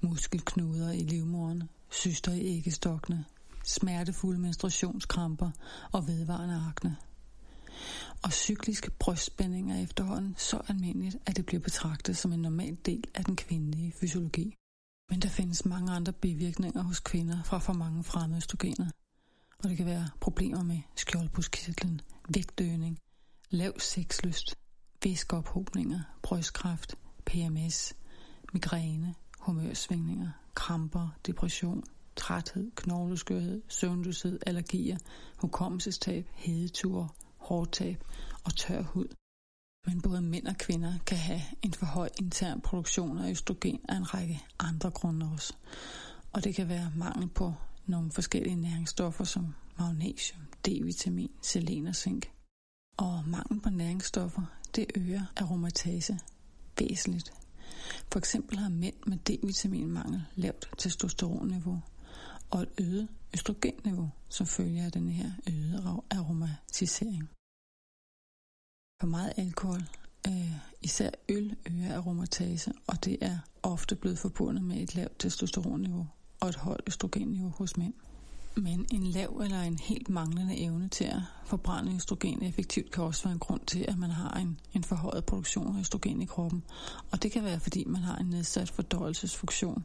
muskelknuder 0.01 0.93
i 0.93 1.01
livmoderen, 1.01 1.63
syster 1.91 2.33
i 2.33 2.57
æggestokkene, 2.57 3.25
smertefulde 3.65 4.39
menstruationskramper 4.41 5.51
og 5.93 6.09
vedvarende 6.09 6.63
akne. 6.69 6.97
Og 8.23 8.33
cykliske 8.33 8.91
brystspænding 8.91 9.73
er 9.73 9.83
efterhånden 9.83 10.35
så 10.39 10.61
almindeligt, 10.69 11.17
at 11.27 11.37
det 11.37 11.47
bliver 11.47 11.61
betragtet 11.61 12.17
som 12.17 12.33
en 12.33 12.43
normal 12.43 12.77
del 12.87 13.05
af 13.15 13.25
den 13.25 13.37
kvindelige 13.37 13.93
fysiologi. 14.01 14.55
Men 15.11 15.21
der 15.21 15.29
findes 15.29 15.65
mange 15.65 15.93
andre 15.93 16.13
bivirkninger 16.13 16.83
hos 16.83 17.01
kvinder 17.01 17.43
fra 17.43 17.59
for 17.59 17.73
mange 17.73 18.05
fremmede 18.05 18.37
østrogener. 18.37 18.91
Og 19.59 19.69
det 19.69 19.77
kan 19.77 19.87
være 19.87 20.09
problemer 20.21 20.63
med 20.63 20.81
skjoldbuskirtlen, 20.97 22.01
vægtøgning, 22.35 22.99
lav 23.51 23.81
sexlyst, 23.81 24.55
væskeophobninger, 25.05 26.01
brystkræft, 26.23 26.95
PMS, 27.27 27.95
migræne, 28.53 29.15
humørsvingninger, 29.39 30.31
kramper, 30.55 31.09
depression, 31.27 31.85
træthed, 32.17 32.71
knogleskørhed, 32.77 33.63
søvnløshed, 33.69 34.39
allergier, 34.47 34.99
hukommelsestab, 35.37 36.27
hedetur, 36.35 37.15
hårdtab 37.51 37.97
øh, 38.01 38.21
og 38.45 38.57
tør 38.57 38.83
hud. 38.83 39.09
Men 39.87 40.03
både 40.03 40.23
mænd 40.23 40.47
og 40.47 40.57
kvinder 40.57 40.99
kan 41.07 41.19
have 41.19 41.41
en 41.63 41.73
for 41.73 41.87
høj 41.87 42.09
intern 42.21 42.61
produktion 42.61 43.19
af 43.19 43.31
østrogen 43.31 43.81
af 43.89 43.97
en 43.97 44.15
række 44.15 44.43
andre 44.59 44.91
grunde 44.91 45.27
også. 45.33 45.55
Og 46.33 46.45
det 46.45 46.55
kan 46.55 46.69
være 46.69 46.93
mangel 46.97 47.29
på 47.29 47.55
nogle 47.87 48.13
forskellige 48.13 48.57
næringsstoffer 48.57 49.25
som 49.25 49.55
magnesium, 49.79 50.43
D-vitamin, 50.69 51.31
selen 51.43 51.87
og 51.87 51.95
zink. 51.95 52.31
Og 52.97 53.25
mangel 53.27 53.61
på 53.61 53.71
næringsstoffer, 53.71 54.43
det 54.77 54.87
øger 54.95 55.23
aromatase 55.37 56.19
væsentligt. 56.79 57.33
For 58.13 58.19
eksempel 58.19 58.59
har 58.59 58.69
mænd 58.69 58.95
med 59.07 59.19
D-vitaminmangel 59.19 60.23
lavt 60.35 60.71
testosteronniveau 60.79 61.83
og 62.51 62.63
et 62.63 62.69
øget 62.81 63.09
østrogenniveau, 63.35 64.11
som 64.29 64.47
følger 64.47 64.85
af 64.85 64.93
den 64.93 65.09
her 65.09 65.31
øgede 65.49 66.03
aromatisering. 66.11 67.31
For 69.01 69.07
meget 69.07 69.33
alkohol, 69.37 69.83
øh, 70.29 70.53
især 70.83 71.11
øl, 71.29 71.57
øger 71.71 71.97
aromatase, 71.97 72.73
og 72.87 73.05
det 73.05 73.19
er 73.21 73.39
ofte 73.63 73.97
blevet 73.97 74.19
forbundet 74.19 74.65
med 74.65 74.77
et 74.77 74.95
lavt 74.95 75.19
testosteronniveau 75.19 76.07
og 76.41 76.49
et 76.49 76.57
højt 76.57 76.81
østrogenniveau 76.87 77.51
hos 77.51 77.77
mænd. 77.77 77.95
Men 78.57 78.87
en 78.93 79.03
lav 79.03 79.41
eller 79.45 79.63
en 79.63 79.79
helt 79.79 80.09
manglende 80.09 80.59
evne 80.59 80.89
til 80.89 81.05
at 81.05 81.21
forbrænde 81.45 81.95
østrogen 81.95 82.43
effektivt 82.43 82.91
kan 82.91 83.05
også 83.05 83.25
være 83.25 83.33
en 83.33 83.39
grund 83.39 83.61
til, 83.67 83.85
at 83.89 83.99
man 83.99 84.11
har 84.11 84.31
en, 84.31 84.61
en 84.75 84.85
forhøjet 84.85 85.25
produktion 85.25 85.77
af 85.77 85.81
østrogen 85.81 86.23
i 86.23 86.27
kroppen. 86.27 86.63
Og 87.11 87.23
det 87.23 87.33
kan 87.33 87.45
være, 87.45 87.61
fordi 87.61 87.85
man 87.85 88.03
har 88.03 88.17
en 88.17 88.27
nedsat 88.27 88.71
fordøjelsesfunktion. 88.71 89.85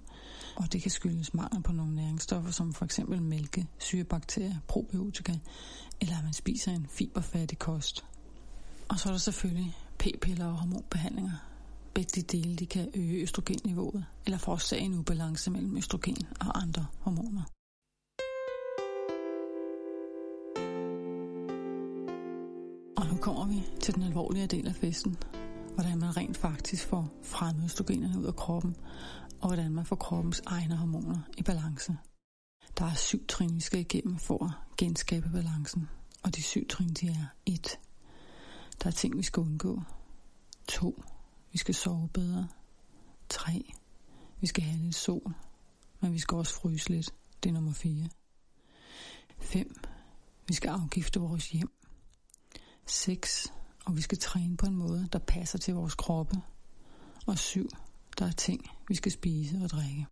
Og 0.56 0.74
det 0.74 0.82
kan 0.82 0.92
skyldes 0.92 1.34
mangel 1.34 1.64
på 1.64 1.72
nogle 1.72 1.96
næringsstoffer, 1.96 2.52
som 2.52 2.74
for 2.74 2.86
eksempel 2.86 3.22
mælke, 3.22 3.68
syrebakterier, 3.78 4.56
probiotika, 4.68 5.34
eller 6.02 6.18
at 6.18 6.24
man 6.24 6.34
spiser 6.34 6.72
en 6.72 6.88
fiberfattig 6.90 7.60
kost. 7.60 8.06
Og 8.90 9.00
så 9.00 9.10
er 9.10 9.14
der 9.14 9.18
selvfølgelig 9.18 9.78
p-piller 10.00 10.46
og 10.46 10.58
hormonbehandlinger. 10.58 11.32
Begge 11.94 12.22
de 12.22 12.38
dele 12.38 12.56
de 12.56 12.66
kan 12.66 12.92
øge 12.94 13.22
østrogenniveauet 13.22 14.06
eller 14.26 14.38
forårsage 14.38 14.82
en 14.82 14.94
ubalance 14.94 15.52
mellem 15.52 15.78
østrogen 15.78 16.28
og 16.40 16.62
andre 16.62 16.86
hormoner. 17.00 17.42
Og 22.98 23.06
nu 23.08 23.18
kommer 23.22 23.46
vi 23.46 23.64
til 23.82 23.96
den 23.96 24.04
alvorlige 24.04 24.48
del 24.48 24.68
af 24.68 24.76
festen. 24.76 25.18
Hvordan 25.74 26.00
man 26.00 26.18
rent 26.18 26.38
faktisk 26.38 26.88
får 26.88 27.14
fremmet 27.24 27.66
østrogenerne 27.66 28.20
ud 28.20 28.26
af 28.26 28.36
kroppen, 28.36 28.76
og 29.42 29.48
hvordan 29.48 29.72
man 29.72 29.86
får 29.86 29.96
kroppens 29.96 30.42
egne 30.46 30.76
hormoner 30.76 31.20
i 31.38 31.44
balance. 31.44 31.98
Der 32.78 32.86
er 32.86 32.94
syv 32.94 33.28
trin, 33.28 33.56
vi 33.56 33.60
skal 33.60 33.80
igennem 33.80 34.18
for 34.18 34.46
at 34.46 34.52
genskabe 34.78 35.30
balancen. 35.30 35.90
Og 36.24 36.36
de 36.36 36.44
syv 36.44 36.68
trin, 36.68 36.90
de 36.90 37.08
er 37.08 37.26
1. 37.46 37.80
Der 38.86 38.92
er 38.92 38.96
ting, 38.96 39.18
vi 39.18 39.24
skal 39.24 39.42
undgå. 39.42 39.82
2. 40.68 41.04
Vi 41.52 41.58
skal 41.58 41.76
sove 41.76 42.10
bedre. 42.14 42.48
3. 43.30 43.74
Vi 44.42 44.48
skal 44.48 44.64
have 44.64 44.84
lidt 44.84 44.96
sol, 44.96 45.34
men 46.00 46.14
vi 46.14 46.20
skal 46.20 46.36
også 46.36 46.54
fryse 46.54 46.90
lidt. 46.90 47.14
Det 47.44 47.50
er 47.50 47.54
nummer 47.54 47.74
4. 47.74 48.10
5. 49.40 49.82
Vi 50.48 50.54
skal 50.54 50.70
afgifte 50.70 51.20
vores 51.20 51.50
hjem. 51.50 51.72
6. 52.86 53.54
Og 53.86 53.96
vi 53.96 54.02
skal 54.02 54.18
træne 54.18 54.58
på 54.58 54.66
en 54.66 54.76
måde, 54.76 55.10
der 55.14 55.20
passer 55.20 55.58
til 55.58 55.74
vores 55.74 55.96
kroppe. 55.96 56.36
Og 57.28 57.38
7. 57.38 57.70
Der 58.20 58.26
er 58.26 58.32
ting, 58.32 58.70
vi 58.88 58.96
skal 58.96 59.12
spise 59.12 59.58
og 59.64 59.70
drikke. 59.70 60.08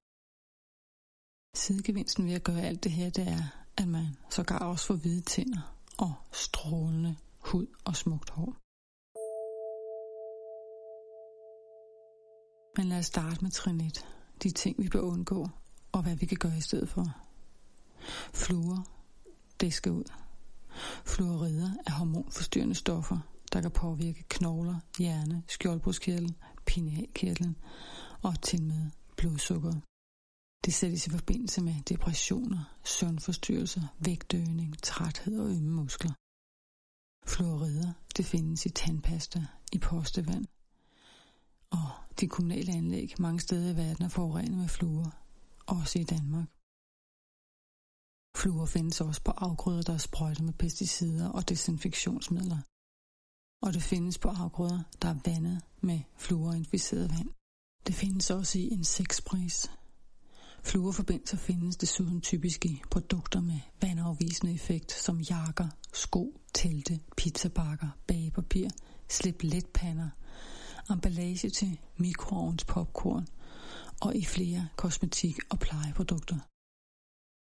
Sidegevinsten 1.55 2.25
ved 2.25 2.33
at 2.33 2.43
gøre 2.43 2.61
alt 2.61 2.83
det 2.83 2.91
her, 2.91 3.09
det 3.09 3.27
er, 3.27 3.43
at 3.77 3.87
man 3.87 4.05
sågar 4.29 4.59
også 4.59 4.85
får 4.85 4.95
hvide 4.95 5.21
tænder 5.21 5.75
og 5.97 6.13
strålende 6.31 7.15
hud 7.39 7.67
og 7.85 7.95
smukt 7.95 8.29
hår. 8.29 8.62
Men 12.77 12.89
lad 12.89 12.99
os 12.99 13.05
starte 13.05 13.41
med 13.41 13.51
trin 13.51 13.81
1. 13.81 14.05
de 14.43 14.51
ting, 14.51 14.75
vi 14.83 14.89
bør 14.89 14.99
undgå, 14.99 15.49
og 15.91 16.03
hvad 16.03 16.15
vi 16.15 16.25
kan 16.25 16.37
gøre 16.37 16.57
i 16.57 16.61
stedet 16.61 16.89
for. 16.89 17.05
Fluer, 18.33 18.81
det 19.59 19.73
skal 19.73 19.91
ud. 19.91 20.11
Fluorider 21.05 21.71
er 21.87 21.91
hormonforstyrrende 21.91 22.75
stoffer, 22.75 23.17
der 23.53 23.61
kan 23.61 23.71
påvirke 23.71 24.23
knogler, 24.29 24.79
hjerne, 24.99 25.43
skjoldbruskkirtlen, 25.47 26.35
pinealkirtlen 26.65 27.57
og 28.21 28.41
til 28.41 28.63
med 28.63 28.89
blodsukkeret. 29.17 29.81
Det 30.65 30.73
sættes 30.73 31.07
i 31.07 31.09
forbindelse 31.09 31.61
med 31.61 31.75
depressioner, 31.89 32.77
søvnforstyrrelser, 32.83 33.81
vægtøgning, 33.99 34.81
træthed 34.81 35.39
og 35.39 35.49
ømme 35.49 35.71
muskler. 35.71 36.11
Fluorider, 37.27 37.93
det 38.17 38.25
findes 38.25 38.65
i 38.65 38.69
tandpasta, 38.69 39.45
i 39.71 39.77
postevand. 39.77 40.45
Og 41.71 41.89
de 42.19 42.27
kommunale 42.27 42.71
anlæg 42.73 43.15
mange 43.19 43.39
steder 43.39 43.73
i 43.73 43.77
verden 43.77 44.05
er 44.05 44.09
forurenet 44.09 44.57
med 44.57 44.67
fluer, 44.67 45.09
også 45.67 45.99
i 45.99 46.03
Danmark. 46.03 46.47
Fluer 48.37 48.65
findes 48.65 49.01
også 49.01 49.21
på 49.23 49.31
afgrøder, 49.31 49.81
der 49.81 49.93
er 49.93 49.97
sprøjtet 49.97 50.43
med 50.43 50.53
pesticider 50.53 51.29
og 51.29 51.49
desinfektionsmidler. 51.49 52.61
Og 53.61 53.73
det 53.73 53.83
findes 53.83 54.17
på 54.17 54.29
afgrøder, 54.29 54.83
der 55.01 55.07
er 55.07 55.19
vandet 55.25 55.61
med 55.81 55.99
fluorinficeret 56.17 57.09
vand. 57.11 57.29
Det 57.87 57.95
findes 57.95 58.29
også 58.29 58.59
i 58.59 58.67
insektspris. 58.67 59.71
Fluorforbindelser 60.63 61.37
findes 61.37 61.77
desuden 61.77 62.21
typisk 62.21 62.65
i 62.65 62.81
produkter 62.91 63.41
med 63.41 63.59
vandafvisende 63.81 64.53
effekt, 64.53 64.91
som 64.91 65.21
jakker, 65.21 65.67
sko, 65.93 66.41
telte, 66.53 66.99
pizzabakker, 67.17 67.89
bagepapir, 68.07 68.69
slip 69.09 69.43
letpander, 69.43 70.09
emballage 70.89 71.49
til 71.49 71.79
mikroovns 71.97 72.65
popcorn 72.65 73.27
og 74.01 74.15
i 74.15 74.25
flere 74.25 74.69
kosmetik- 74.75 75.43
og 75.51 75.59
plejeprodukter. 75.59 76.39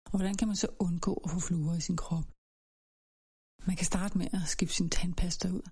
Og 0.05 0.16
hvordan 0.18 0.37
kan 0.37 0.48
man 0.48 0.57
så 0.57 0.68
undgå 0.79 1.14
at 1.24 1.31
få 1.31 1.40
fluor 1.40 1.74
i 1.74 1.81
sin 1.81 1.96
krop? 1.96 2.24
Man 3.66 3.77
kan 3.77 3.87
starte 3.87 4.18
med 4.18 4.29
at 4.33 4.48
skifte 4.48 4.77
sin 4.77 4.90
tandpasta 4.90 5.48
ud. 5.48 5.62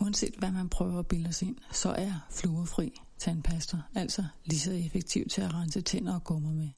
Uanset 0.00 0.34
hvad 0.34 0.52
man 0.52 0.68
prøver 0.68 0.98
at 0.98 1.08
bilde 1.08 1.32
sig 1.32 1.48
ind, 1.48 1.58
så 1.72 1.88
er 1.88 2.26
fluorfri 2.30 3.02
tandpasta 3.18 3.82
altså 3.94 4.24
lige 4.44 4.60
så 4.60 4.72
effektiv 4.72 5.28
til 5.28 5.40
at 5.40 5.54
rense 5.54 5.80
tænder 5.80 6.14
og 6.14 6.24
gummer 6.24 6.52
med. 6.52 6.70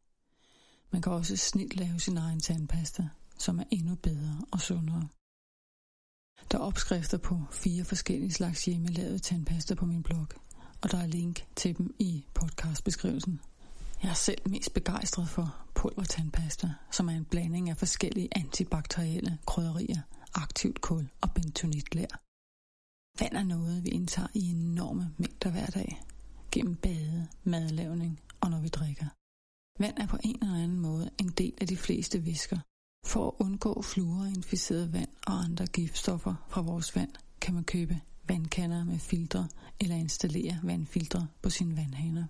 Man 0.91 1.03
kan 1.03 1.13
også 1.13 1.37
snilt 1.37 1.77
lave 1.77 2.01
sin 2.01 2.17
egen 2.17 2.41
tandpasta, 2.41 3.09
som 3.39 3.59
er 3.59 3.65
endnu 3.71 3.95
bedre 3.95 4.45
og 4.53 4.61
sundere. 4.61 5.09
Der 6.51 6.59
er 6.59 6.63
opskrifter 6.63 7.19
på 7.19 7.41
fire 7.53 7.85
forskellige 7.85 8.33
slags 8.33 8.65
hjemmelavet 8.65 9.23
tandpasta 9.23 9.75
på 9.75 9.87
min 9.87 10.03
blog, 10.03 10.27
og 10.83 10.91
der 10.91 10.99
er 10.99 11.07
link 11.07 11.47
til 11.57 11.79
dem 11.79 11.95
i 11.99 12.25
podcastbeskrivelsen. 12.35 13.41
Jeg 14.03 14.11
er 14.11 14.15
selv 14.15 14.49
mest 14.49 14.75
begejstret 14.75 15.29
for 15.29 15.57
pulvertandpasta, 15.75 16.69
som 16.93 17.09
er 17.09 17.13
en 17.13 17.25
blanding 17.25 17.71
af 17.71 17.77
forskellige 17.77 18.29
antibakterielle 18.33 19.39
krydderier, 19.47 20.01
aktivt 20.35 20.81
kul 20.81 21.09
og 21.21 21.31
bentonitlær. 21.35 22.23
Vand 23.21 23.37
er 23.37 23.45
noget, 23.45 23.85
vi 23.85 23.89
indtager 23.89 24.29
i 24.35 24.51
enorme 24.51 25.15
mængder 25.19 25.51
hver 25.51 25.67
dag, 25.67 26.03
gennem 26.53 26.77
bade, 26.77 27.29
madlavning 27.45 28.21
og 28.41 28.51
når 28.51 28.61
vi 28.61 28.69
drikker. 28.69 29.07
Vand 29.79 29.99
er 29.99 30.07
på 30.07 30.19
en 30.25 30.39
eller 30.43 30.63
anden 30.65 30.81
måde 30.81 31.11
en 31.19 31.29
del 31.29 31.55
af 31.61 31.67
de 31.67 31.77
fleste 31.77 32.25
væsker. 32.27 32.59
For 33.11 33.23
at 33.29 33.35
undgå 33.45 33.83
fluorinficeret 33.83 34.93
vand 34.93 35.13
og 35.27 35.35
andre 35.47 35.67
giftstoffer 35.67 36.35
fra 36.49 36.61
vores 36.61 36.97
vand, 36.97 37.13
kan 37.41 37.55
man 37.55 37.65
købe 37.65 38.01
vandkander 38.29 38.85
med 38.85 38.99
filtre 38.99 39.49
eller 39.81 39.97
installere 39.97 40.61
vandfiltre 40.63 41.29
på 41.43 41.51
sine 41.51 41.77
vandhaner. 41.77 42.27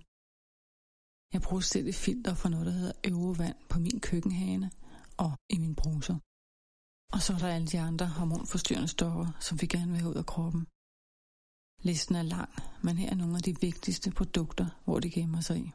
Jeg 1.33 1.41
bruger 1.41 1.61
selv 1.61 1.87
et 1.87 1.95
filter 1.95 2.33
fra 2.35 2.49
noget, 2.49 2.65
der 2.65 2.71
hedder 2.71 2.93
Øvevand 3.11 3.57
på 3.69 3.79
min 3.79 3.99
køkkenhane 3.99 4.71
og 5.17 5.31
i 5.49 5.57
min 5.63 5.75
bruser. 5.75 6.17
Og 7.13 7.19
så 7.21 7.33
er 7.33 7.37
der 7.37 7.55
alle 7.55 7.67
de 7.67 7.79
andre 7.79 8.07
hormonforstyrrende 8.07 8.87
stoffer, 8.87 9.27
som 9.45 9.61
vi 9.61 9.65
gerne 9.75 9.91
vil 9.91 10.01
have 10.01 10.11
ud 10.13 10.21
af 10.23 10.25
kroppen. 10.25 10.63
Listen 11.89 12.15
er 12.15 12.25
lang, 12.35 12.51
men 12.85 12.97
her 12.97 13.09
er 13.09 13.15
nogle 13.15 13.35
af 13.35 13.43
de 13.43 13.55
vigtigste 13.67 14.11
produkter, 14.11 14.67
hvor 14.85 14.99
de 14.99 15.09
gemmer 15.17 15.41
sig 15.41 15.57
i. 15.65 15.67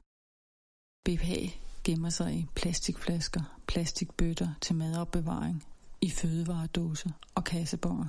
BPA 1.04 1.42
gemmer 1.88 2.10
sig 2.10 2.30
i 2.40 2.46
plastikflasker, 2.60 3.44
plastikbøtter 3.66 4.50
til 4.64 4.74
madopbevaring, 4.76 5.58
i 6.00 6.10
fødevaredåser 6.10 7.10
og 7.36 7.44
kassebonger. 7.44 8.08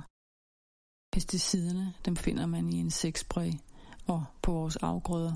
Pesticiderne 1.14 1.86
dem 2.06 2.16
finder 2.16 2.46
man 2.46 2.64
i 2.72 2.78
insektspray 2.84 3.52
og 4.12 4.20
på 4.42 4.50
vores 4.52 4.76
afgrøder. 4.76 5.34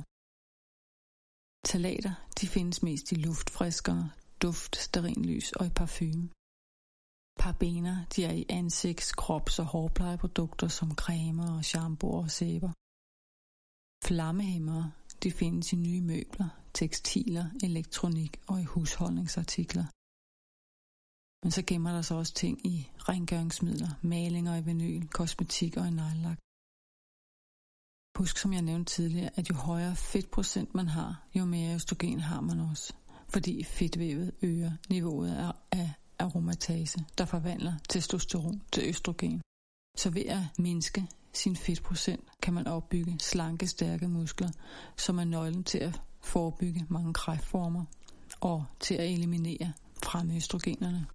Talater 1.70 2.14
de 2.40 2.46
findes 2.54 2.82
mest 2.82 3.12
i 3.12 3.14
luftfriskere, 3.14 4.10
duft, 4.42 4.72
sterinlys 4.76 5.52
og 5.52 5.66
i 5.66 5.72
parfume. 5.80 6.28
Parabener, 7.40 7.96
de 8.12 8.24
er 8.28 8.34
i 8.42 8.44
ansigts-, 8.58 9.14
krops- 9.22 9.58
og 9.62 9.66
hårplejeprodukter 9.72 10.68
som 10.68 10.88
cremer 11.02 11.48
og 11.56 11.64
shampoo 11.64 12.12
og 12.22 12.30
sæber. 12.38 12.72
Flammehæmmere, 14.08 14.86
de 15.24 15.30
findes 15.32 15.72
i 15.72 15.76
nye 15.76 16.00
møbler, 16.00 16.48
tekstiler, 16.74 17.46
elektronik 17.62 18.32
og 18.50 18.60
i 18.60 18.64
husholdningsartikler. 18.64 19.86
Men 21.42 21.50
så 21.50 21.62
gemmer 21.66 21.92
der 21.92 22.02
sig 22.02 22.16
også 22.16 22.34
ting 22.34 22.66
i 22.66 22.90
rengøringsmidler, 23.08 23.90
malinger 24.02 24.56
i 24.56 24.64
vinyl, 24.64 25.08
kosmetik 25.08 25.76
og 25.76 25.86
i 25.86 25.90
nejlak. 25.90 26.38
Husk, 28.18 28.36
som 28.38 28.52
jeg 28.52 28.62
nævnte 28.62 28.92
tidligere, 28.92 29.30
at 29.38 29.50
jo 29.50 29.54
højere 29.54 29.96
fedtprocent 29.96 30.74
man 30.74 30.88
har, 30.88 31.26
jo 31.34 31.44
mere 31.44 31.74
østrogen 31.74 32.20
har 32.20 32.40
man 32.40 32.60
også. 32.60 32.92
Fordi 33.28 33.64
fedtvævet 33.64 34.32
øger 34.42 34.72
niveauet 34.90 35.52
af 35.72 35.92
aromatase, 36.18 37.04
der 37.18 37.24
forvandler 37.24 37.74
testosteron 37.88 38.62
til 38.72 38.88
østrogen. 38.88 39.40
Så 39.96 40.10
ved 40.10 40.26
at 40.26 40.58
mindske 40.58 41.08
sin 41.34 41.56
fedtprocent, 41.56 42.24
kan 42.42 42.54
man 42.54 42.66
opbygge 42.66 43.16
slanke, 43.20 43.66
stærke 43.66 44.08
muskler, 44.08 44.50
som 44.96 45.18
er 45.18 45.24
nøglen 45.24 45.64
til 45.64 45.78
at 45.78 46.00
forebygge 46.20 46.86
mange 46.88 47.14
kræftformer 47.14 47.84
og 48.40 48.64
til 48.80 48.94
at 48.94 49.10
eliminere 49.10 49.72
fremmeøstrogenerne. 50.04 51.06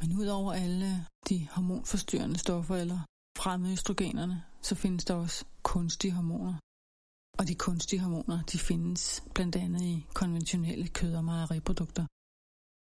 Men 0.00 0.18
udover 0.18 0.52
alle 0.52 1.06
de 1.28 1.48
hormonforstyrrende 1.50 2.38
stoffer 2.38 2.76
eller 2.76 3.00
fremmeøstrogenerne 3.38 4.44
så 4.62 4.74
findes 4.74 5.04
der 5.04 5.14
også 5.14 5.44
kunstige 5.62 6.12
hormoner. 6.12 6.54
Og 7.38 7.48
de 7.48 7.54
kunstige 7.54 8.00
hormoner, 8.00 8.42
de 8.42 8.58
findes 8.58 9.22
blandt 9.34 9.56
andet 9.56 9.82
i 9.82 10.06
konventionelle 10.14 10.88
kød- 10.88 11.14
og 11.14 11.24
mejeriprodukter. 11.24 12.06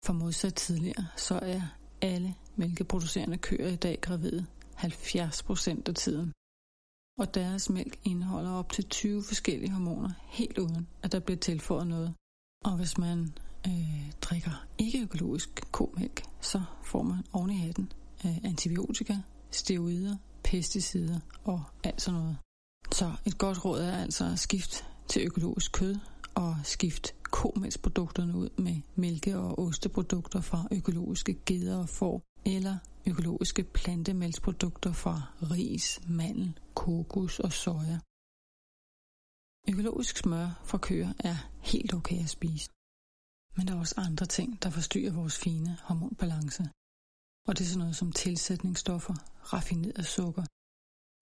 For 0.06 0.14
modsat 0.14 0.56
tidligere, 0.56 1.08
så 1.18 1.40
er 1.40 1.62
alle 2.02 2.36
mælkeproducerende 2.56 3.38
køer 3.38 3.68
i 3.68 3.76
dag 3.76 4.00
gravide 4.02 4.46
70 4.84 5.44
procent 5.44 5.88
af 5.88 5.96
tiden. 5.96 6.34
Og 7.20 7.34
deres 7.34 7.70
mælk 7.70 8.00
indeholder 8.04 8.52
op 8.52 8.72
til 8.72 8.84
20 8.90 9.24
forskellige 9.24 9.72
hormoner, 9.72 10.10
helt 10.28 10.58
uden 10.58 10.88
at 11.04 11.12
der 11.12 11.20
bliver 11.20 11.40
tilføjet 11.40 11.88
noget. 11.88 12.14
Og 12.66 12.78
hvis 12.78 12.98
man 12.98 13.20
øh, 13.68 14.12
drikker 14.22 14.66
ikke-økologisk 14.78 15.50
komælk, 15.72 16.24
så 16.42 16.62
får 16.84 17.04
man 17.04 17.24
oven 17.34 17.50
i 17.50 17.58
hatten 17.58 17.92
øh, 18.26 18.38
antibiotika, 18.44 19.18
steroider, 19.52 20.16
pesticider 20.44 21.20
og 21.44 21.64
alt 21.84 22.02
sådan 22.02 22.20
noget. 22.20 22.38
Så 22.92 23.12
et 23.26 23.38
godt 23.38 23.66
råd 23.66 23.82
er 23.82 23.98
altså 23.98 24.26
at 24.26 24.40
skifte 24.40 24.84
til 25.08 25.26
økologisk 25.26 25.72
kød 25.72 25.96
og 26.36 26.56
skifte 26.64 27.14
komælksprodukterne 27.24 28.38
ud 28.38 28.50
med 28.58 28.82
mælke- 28.96 29.38
og 29.38 29.60
osteprodukter 29.60 30.42
fra 30.42 30.68
økologiske 30.72 31.34
geder 31.46 31.78
og 31.78 31.90
får, 31.90 32.22
eller 32.46 32.78
økologiske 33.10 33.64
plantemælksprodukter 33.64 34.94
fra 34.94 35.16
ris, 35.52 36.00
mandel, 36.20 36.60
kokos 36.76 37.40
og 37.40 37.52
soja. 37.64 37.98
Økologisk 39.72 40.18
smør 40.18 40.48
fra 40.70 40.78
køer 40.78 41.12
er 41.30 41.38
helt 41.72 41.94
okay 41.94 42.20
at 42.24 42.30
spise. 42.30 42.70
Men 43.56 43.68
der 43.68 43.74
er 43.74 43.80
også 43.80 43.96
andre 43.98 44.26
ting, 44.26 44.64
der 44.64 44.70
forstyrrer 44.70 45.14
vores 45.14 45.38
fine 45.46 45.78
hormonbalance. 45.88 46.64
Og 47.48 47.52
det 47.56 47.62
er 47.64 47.70
sådan 47.72 47.80
noget 47.80 47.96
som 47.96 48.12
tilsætningsstoffer, 48.12 49.16
raffineret 49.54 50.06
sukker, 50.18 50.46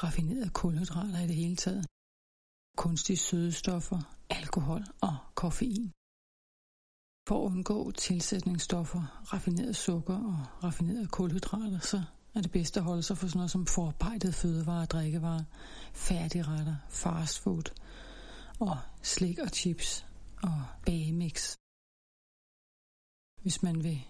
raffineret 0.03 0.53
kulhydrater 0.53 1.19
i 1.23 1.27
det 1.31 1.35
hele 1.43 1.55
taget, 1.65 1.85
kunstige 2.83 3.17
sødestoffer, 3.17 3.99
alkohol 4.39 4.83
og 5.07 5.15
koffein. 5.41 5.91
For 7.31 7.45
at 7.45 7.51
undgå 7.51 7.91
tilsætningsstoffer, 7.91 9.21
raffineret 9.33 9.75
sukker 9.75 10.15
og 10.15 10.63
raffinerede 10.63 11.07
kulhydrater, 11.07 11.79
så 11.79 12.03
er 12.35 12.41
det 12.41 12.51
bedst 12.51 12.77
at 12.77 12.83
holde 12.83 13.03
sig 13.03 13.17
for 13.17 13.27
sådan 13.27 13.37
noget 13.37 13.51
som 13.51 13.65
forarbejdet 13.65 14.35
fødevarer, 14.35 14.85
drikkevarer, 14.85 15.43
færdigretter, 15.93 16.75
fastfood 16.89 17.71
og 18.59 18.77
slik 19.01 19.39
og 19.39 19.47
chips 19.47 20.05
og 20.43 20.63
bagemix. 20.85 21.55
Hvis 23.41 23.63
man 23.63 23.83
vil 23.83 24.01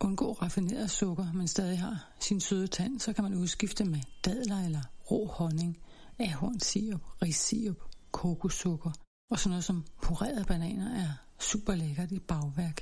undgå 0.00 0.32
raffineret 0.32 0.90
sukker, 0.90 1.32
men 1.32 1.48
stadig 1.48 1.78
har 1.78 2.08
sin 2.20 2.40
søde 2.40 2.66
tand, 2.66 3.00
så 3.00 3.12
kan 3.12 3.24
man 3.24 3.34
udskifte 3.34 3.84
med 3.84 4.00
dadler 4.24 4.64
eller 4.64 4.82
rå 5.10 5.26
honning, 5.26 5.78
ahornsirup, 6.18 7.22
rissirup, 7.22 7.80
kokossukker 8.10 8.92
Og 9.30 9.38
sådan 9.38 9.50
noget 9.50 9.64
som 9.64 9.84
purerede 10.02 10.44
bananer 10.44 10.94
er 10.94 11.29
super 11.40 11.74
lækkert 11.74 12.12
i 12.12 12.20
bagværk. 12.30 12.78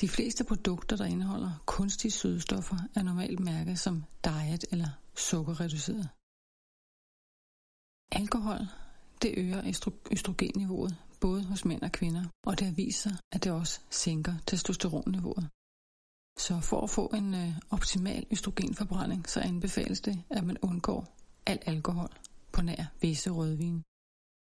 De 0.00 0.08
fleste 0.08 0.44
produkter, 0.44 0.96
der 0.96 1.04
indeholder 1.14 1.52
kunstige 1.66 2.10
sødestoffer, 2.10 2.76
er 2.96 3.02
normalt 3.02 3.40
mærket 3.40 3.78
som 3.78 4.04
diet 4.24 4.64
eller 4.72 4.90
sukkerreduceret. 5.14 6.08
Alkohol, 8.20 8.60
det 9.22 9.30
øger 9.42 9.60
østrogenniveauet 10.12 10.92
både 11.20 11.44
hos 11.44 11.64
mænd 11.64 11.82
og 11.82 11.92
kvinder, 11.92 12.24
og 12.46 12.58
det 12.58 12.76
viser, 12.76 13.10
at 13.32 13.44
det 13.44 13.52
også 13.52 13.80
sænker 13.90 14.34
testosteronniveauet. 14.46 15.48
Så 16.38 16.60
for 16.70 16.80
at 16.82 16.90
få 16.90 17.06
en 17.06 17.34
øh, 17.34 17.58
optimal 17.70 18.26
østrogenforbrænding, 18.30 19.28
så 19.28 19.40
anbefales 19.40 20.00
det, 20.00 20.24
at 20.30 20.44
man 20.44 20.58
undgår 20.62 21.16
al 21.46 21.58
alkohol 21.66 22.12
på 22.52 22.62
nær 22.62 22.84
visse 23.00 23.30
rødvin. 23.30 23.82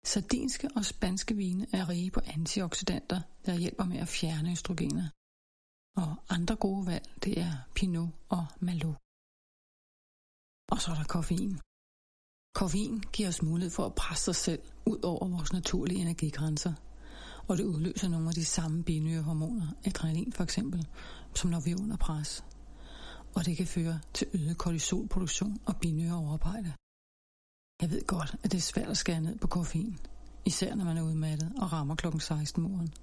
Sardinske 0.04 0.68
og 0.76 0.84
spanske 0.84 1.36
vine 1.36 1.66
er 1.72 1.88
rige 1.88 2.10
på 2.10 2.20
antioxidanter, 2.26 3.20
der 3.46 3.54
hjælper 3.54 3.84
med 3.84 3.98
at 3.98 4.08
fjerne 4.08 4.52
østrogener. 4.52 5.08
Og 5.96 6.16
andre 6.28 6.56
gode 6.56 6.86
valg, 6.86 7.04
det 7.24 7.38
er 7.38 7.52
Pinot 7.74 8.08
og 8.28 8.46
Malo. 8.60 8.92
Og 10.72 10.80
så 10.82 10.90
er 10.90 10.96
der 11.00 11.04
koffein. 11.04 11.60
Koffein 12.54 13.02
giver 13.12 13.28
os 13.28 13.42
mulighed 13.42 13.70
for 13.70 13.86
at 13.86 13.94
presse 13.94 14.30
os 14.30 14.36
selv 14.36 14.62
ud 14.86 15.00
over 15.04 15.28
vores 15.28 15.52
naturlige 15.52 16.00
energigrænser, 16.00 16.74
og 17.48 17.58
det 17.58 17.64
udløser 17.64 18.08
nogle 18.08 18.28
af 18.28 18.34
de 18.34 18.44
samme 18.44 18.84
binyrehormoner, 18.84 19.68
adrenalin 19.84 20.32
for 20.32 20.44
eksempel, 20.44 20.88
som 21.34 21.50
når 21.50 21.60
vi 21.60 21.70
er 21.70 21.80
under 21.82 21.96
pres. 21.96 22.44
Og 23.34 23.46
det 23.46 23.56
kan 23.56 23.66
føre 23.66 24.00
til 24.14 24.26
øget 24.34 24.58
kortisolproduktion 24.58 25.58
og 25.66 25.76
binyreoverarbejde. 25.76 26.72
Jeg 27.80 27.90
ved 27.90 28.06
godt, 28.06 28.34
at 28.42 28.52
det 28.52 28.58
er 28.58 28.62
svært 28.62 28.88
at 28.88 28.96
skære 28.96 29.20
ned 29.20 29.38
på 29.38 29.46
koffein, 29.46 29.98
især 30.44 30.74
når 30.74 30.84
man 30.84 30.96
er 30.96 31.02
udmattet 31.02 31.52
og 31.56 31.72
rammer 31.72 31.94
klokken 31.94 32.20
16 32.20 32.62
morgen. 32.62 32.94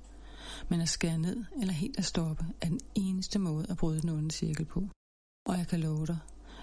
Men 0.70 0.82
at 0.82 0.90
skære 0.90 1.18
ned 1.18 1.46
eller 1.62 1.74
helt 1.74 1.98
at 1.98 2.06
stoppe 2.06 2.46
er 2.62 2.70
den 2.70 2.80
eneste 2.96 3.40
måde 3.40 3.66
at 3.70 3.78
bryde 3.78 4.02
den 4.02 4.10
onde 4.10 4.32
cirkel 4.32 4.66
på. 4.66 4.80
Og 5.46 5.58
jeg 5.58 5.68
kan 5.68 5.80
love 5.80 6.06
dig, 6.06 6.18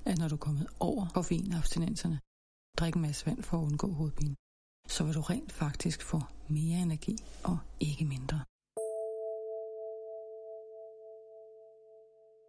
at 0.05 0.19
når 0.19 0.29
du 0.29 0.35
er 0.35 0.39
kommet 0.39 0.67
over 0.81 1.07
koffeinabstinenserne, 1.15 2.21
drik 2.79 2.95
en 2.95 3.03
masse 3.03 3.27
vand 3.27 3.43
for 3.43 3.59
at 3.59 3.63
undgå 3.63 3.93
hovedpine, 3.93 4.37
så 4.89 5.05
vil 5.05 5.15
du 5.15 5.21
rent 5.21 5.53
faktisk 5.53 6.03
få 6.03 6.21
mere 6.49 6.79
energi 6.79 7.17
og 7.45 7.59
ikke 7.81 8.05
mindre. 8.05 8.41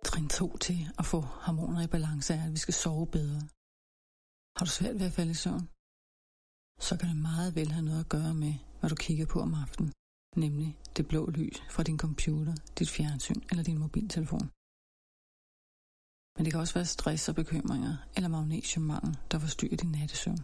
Trin 0.06 0.28
2 0.30 0.58
til 0.58 0.80
at 1.00 1.06
få 1.06 1.22
hormoner 1.22 1.82
i 1.82 1.88
balance 1.88 2.34
er, 2.34 2.44
at 2.44 2.52
vi 2.52 2.58
skal 2.58 2.74
sove 2.74 3.08
bedre. 3.08 3.42
Har 4.58 4.66
du 4.66 4.72
svært 4.80 4.96
ved 5.00 5.08
at 5.10 5.16
falde 5.18 5.34
i 5.36 5.42
søvn? 5.44 5.66
Så 6.88 6.94
kan 7.00 7.08
det 7.12 7.20
meget 7.32 7.50
vel 7.60 7.70
have 7.76 7.88
noget 7.90 8.04
at 8.04 8.12
gøre 8.16 8.34
med, 8.44 8.54
hvad 8.80 8.90
du 8.90 8.98
kigger 9.06 9.28
på 9.34 9.38
om 9.46 9.54
aftenen, 9.64 9.92
nemlig 10.44 10.70
det 10.96 11.08
blå 11.12 11.22
lys 11.40 11.58
fra 11.74 11.84
din 11.90 12.00
computer, 12.06 12.56
dit 12.80 12.90
fjernsyn 12.96 13.42
eller 13.50 13.64
din 13.70 13.80
mobiltelefon. 13.84 14.48
Men 16.34 16.42
det 16.44 16.52
kan 16.52 16.64
også 16.64 16.76
være 16.80 16.94
stress 16.96 17.24
og 17.30 17.36
bekymringer 17.42 17.96
eller 18.16 18.30
magnesiummangel, 18.36 19.14
der 19.32 19.38
forstyrrer 19.40 19.78
din 19.82 19.92
nattesøvn. 19.98 20.42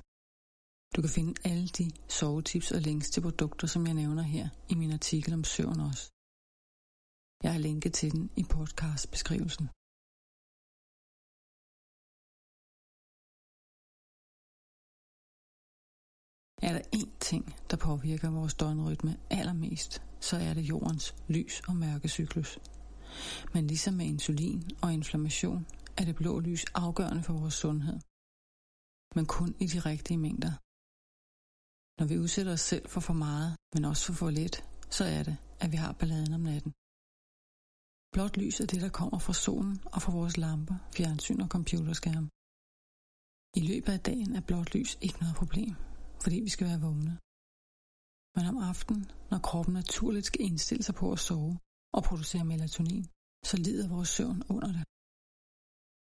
Du 0.95 0.99
kan 1.03 1.15
finde 1.17 1.33
alle 1.49 1.67
de 1.77 1.87
sovetips 2.17 2.69
og 2.75 2.81
links 2.81 3.09
til 3.09 3.21
produkter, 3.27 3.67
som 3.67 3.81
jeg 3.87 3.95
nævner 4.01 4.23
her 4.35 4.45
i 4.71 4.75
min 4.81 4.91
artikel 4.99 5.33
om 5.33 5.43
søvn 5.43 5.79
også. 5.89 6.05
Jeg 7.43 7.51
har 7.55 7.61
linket 7.69 7.93
til 7.99 8.09
den 8.15 8.23
i 8.41 8.43
podcastbeskrivelsen. 8.55 9.67
Er 16.61 16.71
der 16.73 16.81
én 16.95 17.11
ting, 17.19 17.55
der 17.69 17.77
påvirker 17.77 18.29
vores 18.29 18.53
døgnrytme 18.53 19.17
allermest, 19.29 20.01
så 20.19 20.35
er 20.37 20.53
det 20.53 20.61
jordens 20.61 21.15
lys- 21.27 21.61
og 21.67 21.75
mørkecyklus. 21.75 22.59
Men 23.53 23.67
ligesom 23.67 23.93
med 23.93 24.05
insulin 24.05 24.61
og 24.83 24.93
inflammation, 24.93 25.67
er 25.97 26.05
det 26.05 26.15
blå 26.15 26.39
lys 26.39 26.65
afgørende 26.65 27.23
for 27.23 27.33
vores 27.33 27.53
sundhed. 27.53 27.99
Men 29.15 29.25
kun 29.25 29.49
i 29.63 29.65
de 29.73 29.79
rigtige 29.91 30.17
mængder. 30.17 30.53
Når 31.99 32.05
vi 32.11 32.15
udsætter 32.23 32.53
os 32.53 32.65
selv 32.71 32.85
for 32.93 33.01
for 33.07 33.13
meget, 33.13 33.51
men 33.73 33.85
også 33.85 34.03
for 34.05 34.13
for 34.13 34.29
lidt, 34.29 34.55
så 34.97 35.03
er 35.17 35.23
det, 35.23 35.37
at 35.63 35.71
vi 35.71 35.77
har 35.83 35.91
balladen 35.99 36.33
om 36.33 36.43
natten. 36.51 36.71
Blåt 38.13 38.37
lys 38.41 38.57
er 38.63 38.67
det, 38.71 38.81
der 38.85 38.97
kommer 38.99 39.19
fra 39.19 39.33
solen 39.45 39.77
og 39.93 39.99
fra 40.01 40.11
vores 40.19 40.37
lamper, 40.37 40.77
fjernsyn 40.97 41.41
og 41.45 41.49
computerskærm. 41.55 42.25
I 43.59 43.61
løbet 43.71 43.91
af 43.97 44.01
dagen 44.09 44.31
er 44.35 44.43
blåt 44.47 44.69
lys 44.75 44.91
ikke 45.05 45.19
noget 45.23 45.35
problem, 45.41 45.75
fordi 46.23 46.37
vi 46.47 46.51
skal 46.55 46.67
være 46.67 46.83
vågne. 46.87 47.13
Men 48.35 48.43
om 48.51 48.57
aftenen, 48.71 49.03
når 49.31 49.39
kroppen 49.47 49.73
naturligt 49.73 50.25
skal 50.25 50.41
indstille 50.49 50.83
sig 50.83 50.95
på 51.01 51.11
at 51.15 51.19
sove 51.27 51.53
og 51.95 52.01
producere 52.09 52.45
melatonin, 52.51 53.05
så 53.49 53.55
lider 53.57 53.87
vores 53.95 54.09
søvn 54.17 54.39
under 54.55 54.71
det. 54.77 54.83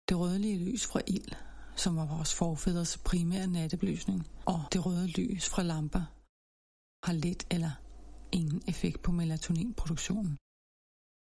Det 0.09 0.17
rødlige 0.23 0.63
lys 0.67 0.83
fra 0.91 1.01
ild, 1.17 1.33
som 1.83 1.97
var 1.97 2.07
vores 2.15 2.33
forfædres 2.41 2.93
primære 3.09 3.47
nattebelysning, 3.47 4.21
og 4.53 4.61
det 4.73 4.81
røde 4.87 5.09
lys 5.19 5.45
fra 5.53 5.63
lamper, 5.71 6.05
har 7.07 7.15
lidt 7.25 7.43
eller 7.55 7.73
ingen 8.41 8.61
effekt 8.73 8.99
på 9.03 9.11
melatoninproduktionen. 9.21 10.35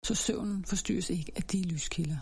Så 0.07 0.13
søvnen 0.25 0.59
forstyrres 0.71 1.09
ikke 1.17 1.31
af 1.39 1.43
de 1.51 1.59
lyskilder. 1.73 2.19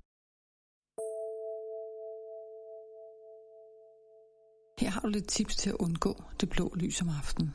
Her 4.79 4.89
har 4.89 5.01
du 5.01 5.07
lidt 5.07 5.27
tips 5.27 5.55
til 5.55 5.69
at 5.69 5.75
undgå 5.79 6.23
det 6.39 6.49
blå 6.49 6.73
lys 6.75 7.01
om 7.01 7.09
aftenen. 7.09 7.51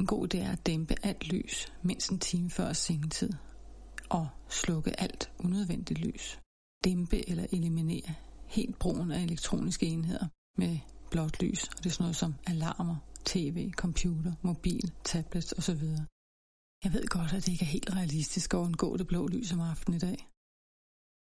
En 0.00 0.06
god 0.06 0.22
idé 0.26 0.38
er 0.38 0.52
at 0.52 0.66
dæmpe 0.66 0.94
alt 1.02 1.28
lys 1.32 1.72
mindst 1.82 2.10
en 2.10 2.18
time 2.18 2.50
før 2.50 2.72
sengetid 2.72 3.32
og 4.10 4.28
slukke 4.48 5.00
alt 5.00 5.32
unødvendigt 5.38 5.98
lys. 5.98 6.40
Dæmpe 6.84 7.28
eller 7.28 7.46
eliminere 7.52 8.14
helt 8.46 8.78
brugen 8.78 9.10
af 9.10 9.22
elektroniske 9.22 9.86
enheder 9.86 10.26
med 10.58 10.78
blåt 11.10 11.42
lys, 11.42 11.68
og 11.68 11.78
det 11.78 11.86
er 11.86 11.90
sådan 11.90 12.04
noget 12.04 12.16
som 12.16 12.34
alarmer, 12.46 12.96
tv, 13.24 13.70
computer, 13.72 14.32
mobil, 14.42 14.92
tablets 15.04 15.52
osv. 15.58 15.82
Jeg 16.84 16.92
ved 16.92 17.06
godt, 17.06 17.32
at 17.32 17.46
det 17.46 17.52
ikke 17.52 17.64
er 17.64 17.74
helt 17.76 17.90
realistisk 17.96 18.54
at 18.54 18.58
undgå 18.58 18.96
det 18.96 19.06
blå 19.06 19.26
lys 19.26 19.52
om 19.52 19.60
aftenen 19.60 19.96
i 19.96 20.00
dag. 20.00 20.28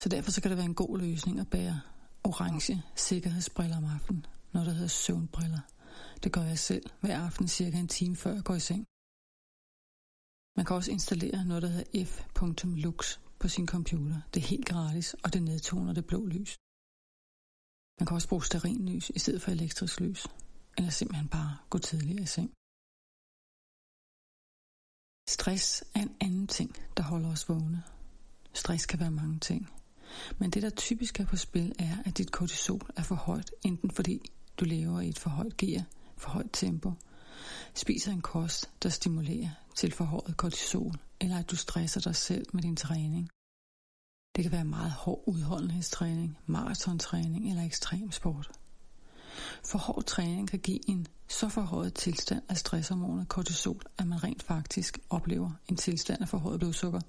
Så 0.03 0.09
derfor 0.09 0.31
så 0.31 0.43
kan 0.43 0.51
det 0.51 0.59
være 0.59 0.67
en 0.67 0.83
god 0.85 0.99
løsning 0.99 1.41
at 1.41 1.51
bære 1.51 1.81
orange 2.29 2.83
sikkerhedsbriller 3.09 3.77
om 3.77 3.85
aftenen, 3.97 4.27
når 4.53 4.63
der 4.65 4.75
hedder 4.79 4.95
søvnbriller. 5.05 5.63
Det 6.23 6.33
gør 6.33 6.45
jeg 6.53 6.59
selv 6.59 6.87
hver 7.03 7.17
aften 7.27 7.49
cirka 7.49 7.77
en 7.79 7.89
time 7.99 8.17
før 8.23 8.33
jeg 8.39 8.45
går 8.49 8.55
i 8.55 8.67
seng. 8.71 8.83
Man 10.57 10.65
kan 10.67 10.77
også 10.77 10.91
installere 10.97 11.45
noget, 11.45 11.63
der 11.63 11.69
hedder 11.77 12.05
f.lux 12.13 13.03
på 13.41 13.49
sin 13.49 13.67
computer. 13.75 14.19
Det 14.35 14.41
er 14.43 14.47
helt 14.47 14.67
gratis, 14.73 15.09
og 15.25 15.29
det 15.33 15.43
nedtoner 15.43 15.93
det 15.99 16.07
blå 16.07 16.21
lys. 16.27 16.53
Man 17.99 18.07
kan 18.07 18.15
også 18.15 18.29
bruge 18.29 18.45
sterinlys 18.45 19.07
i 19.19 19.19
stedet 19.19 19.43
for 19.43 19.51
elektrisk 19.51 20.01
lys, 20.01 20.23
eller 20.77 20.91
simpelthen 20.91 21.29
bare 21.29 21.53
gå 21.71 21.79
tidligere 21.79 22.23
i 22.23 22.33
seng. 22.37 22.51
Stress 25.29 25.67
er 25.95 26.03
en 26.07 26.17
anden 26.21 26.47
ting, 26.47 26.71
der 26.97 27.03
holder 27.03 27.31
os 27.35 27.49
vågne. 27.49 27.83
Stress 28.55 28.87
kan 28.87 29.01
være 29.01 29.11
mange 29.11 29.39
ting. 29.39 29.63
Men 30.39 30.51
det, 30.51 30.63
der 30.63 30.71
typisk 30.71 31.21
er 31.21 31.27
på 31.27 31.37
spil, 31.37 31.75
er, 31.79 31.97
at 32.05 32.19
dit 32.19 32.33
kortisol 32.33 32.91
er 32.97 33.03
for 33.03 33.15
højt, 33.15 33.51
enten 33.65 33.91
fordi 33.91 34.21
du 34.61 34.65
lever 34.65 35.01
i 35.01 35.09
et 35.09 35.19
for 35.19 35.31
højt 35.31 35.57
gear, 35.57 35.85
for 36.17 36.31
højt 36.31 36.51
tempo, 36.53 36.93
spiser 37.75 38.13
en 38.13 38.21
kost, 38.21 38.71
der 38.83 38.89
stimulerer 38.89 39.51
til 39.75 39.93
forhøjet 39.93 40.37
kortisol, 40.37 40.95
eller 41.21 41.39
at 41.39 41.51
du 41.51 41.57
stresser 41.57 42.01
dig 42.01 42.17
selv 42.17 42.47
med 42.53 42.63
din 42.63 42.77
træning. 42.77 43.29
Det 44.37 44.45
kan 44.45 44.53
være 44.53 44.65
meget 44.65 44.93
hård 44.93 45.23
udholdenhedstræning, 45.27 46.39
maratontræning 46.47 47.51
eller 47.51 47.63
ekstrem 47.63 48.13
sport. 48.13 48.51
For 49.65 49.79
hård 49.79 50.05
træning 50.05 50.49
kan 50.49 50.59
give 50.59 50.91
en 50.91 51.07
så 51.29 51.49
forhøjet 51.49 51.95
tilstand 51.95 52.43
af 52.49 52.57
stresshormonet 52.57 53.29
kortisol, 53.29 53.83
at 53.99 54.07
man 54.07 54.25
rent 54.25 54.43
faktisk 54.43 54.99
oplever 55.11 55.51
en 55.69 55.77
tilstand 55.77 56.23
af 56.23 56.29
forhøjet 56.29 56.61
blodsukker, 56.61 57.01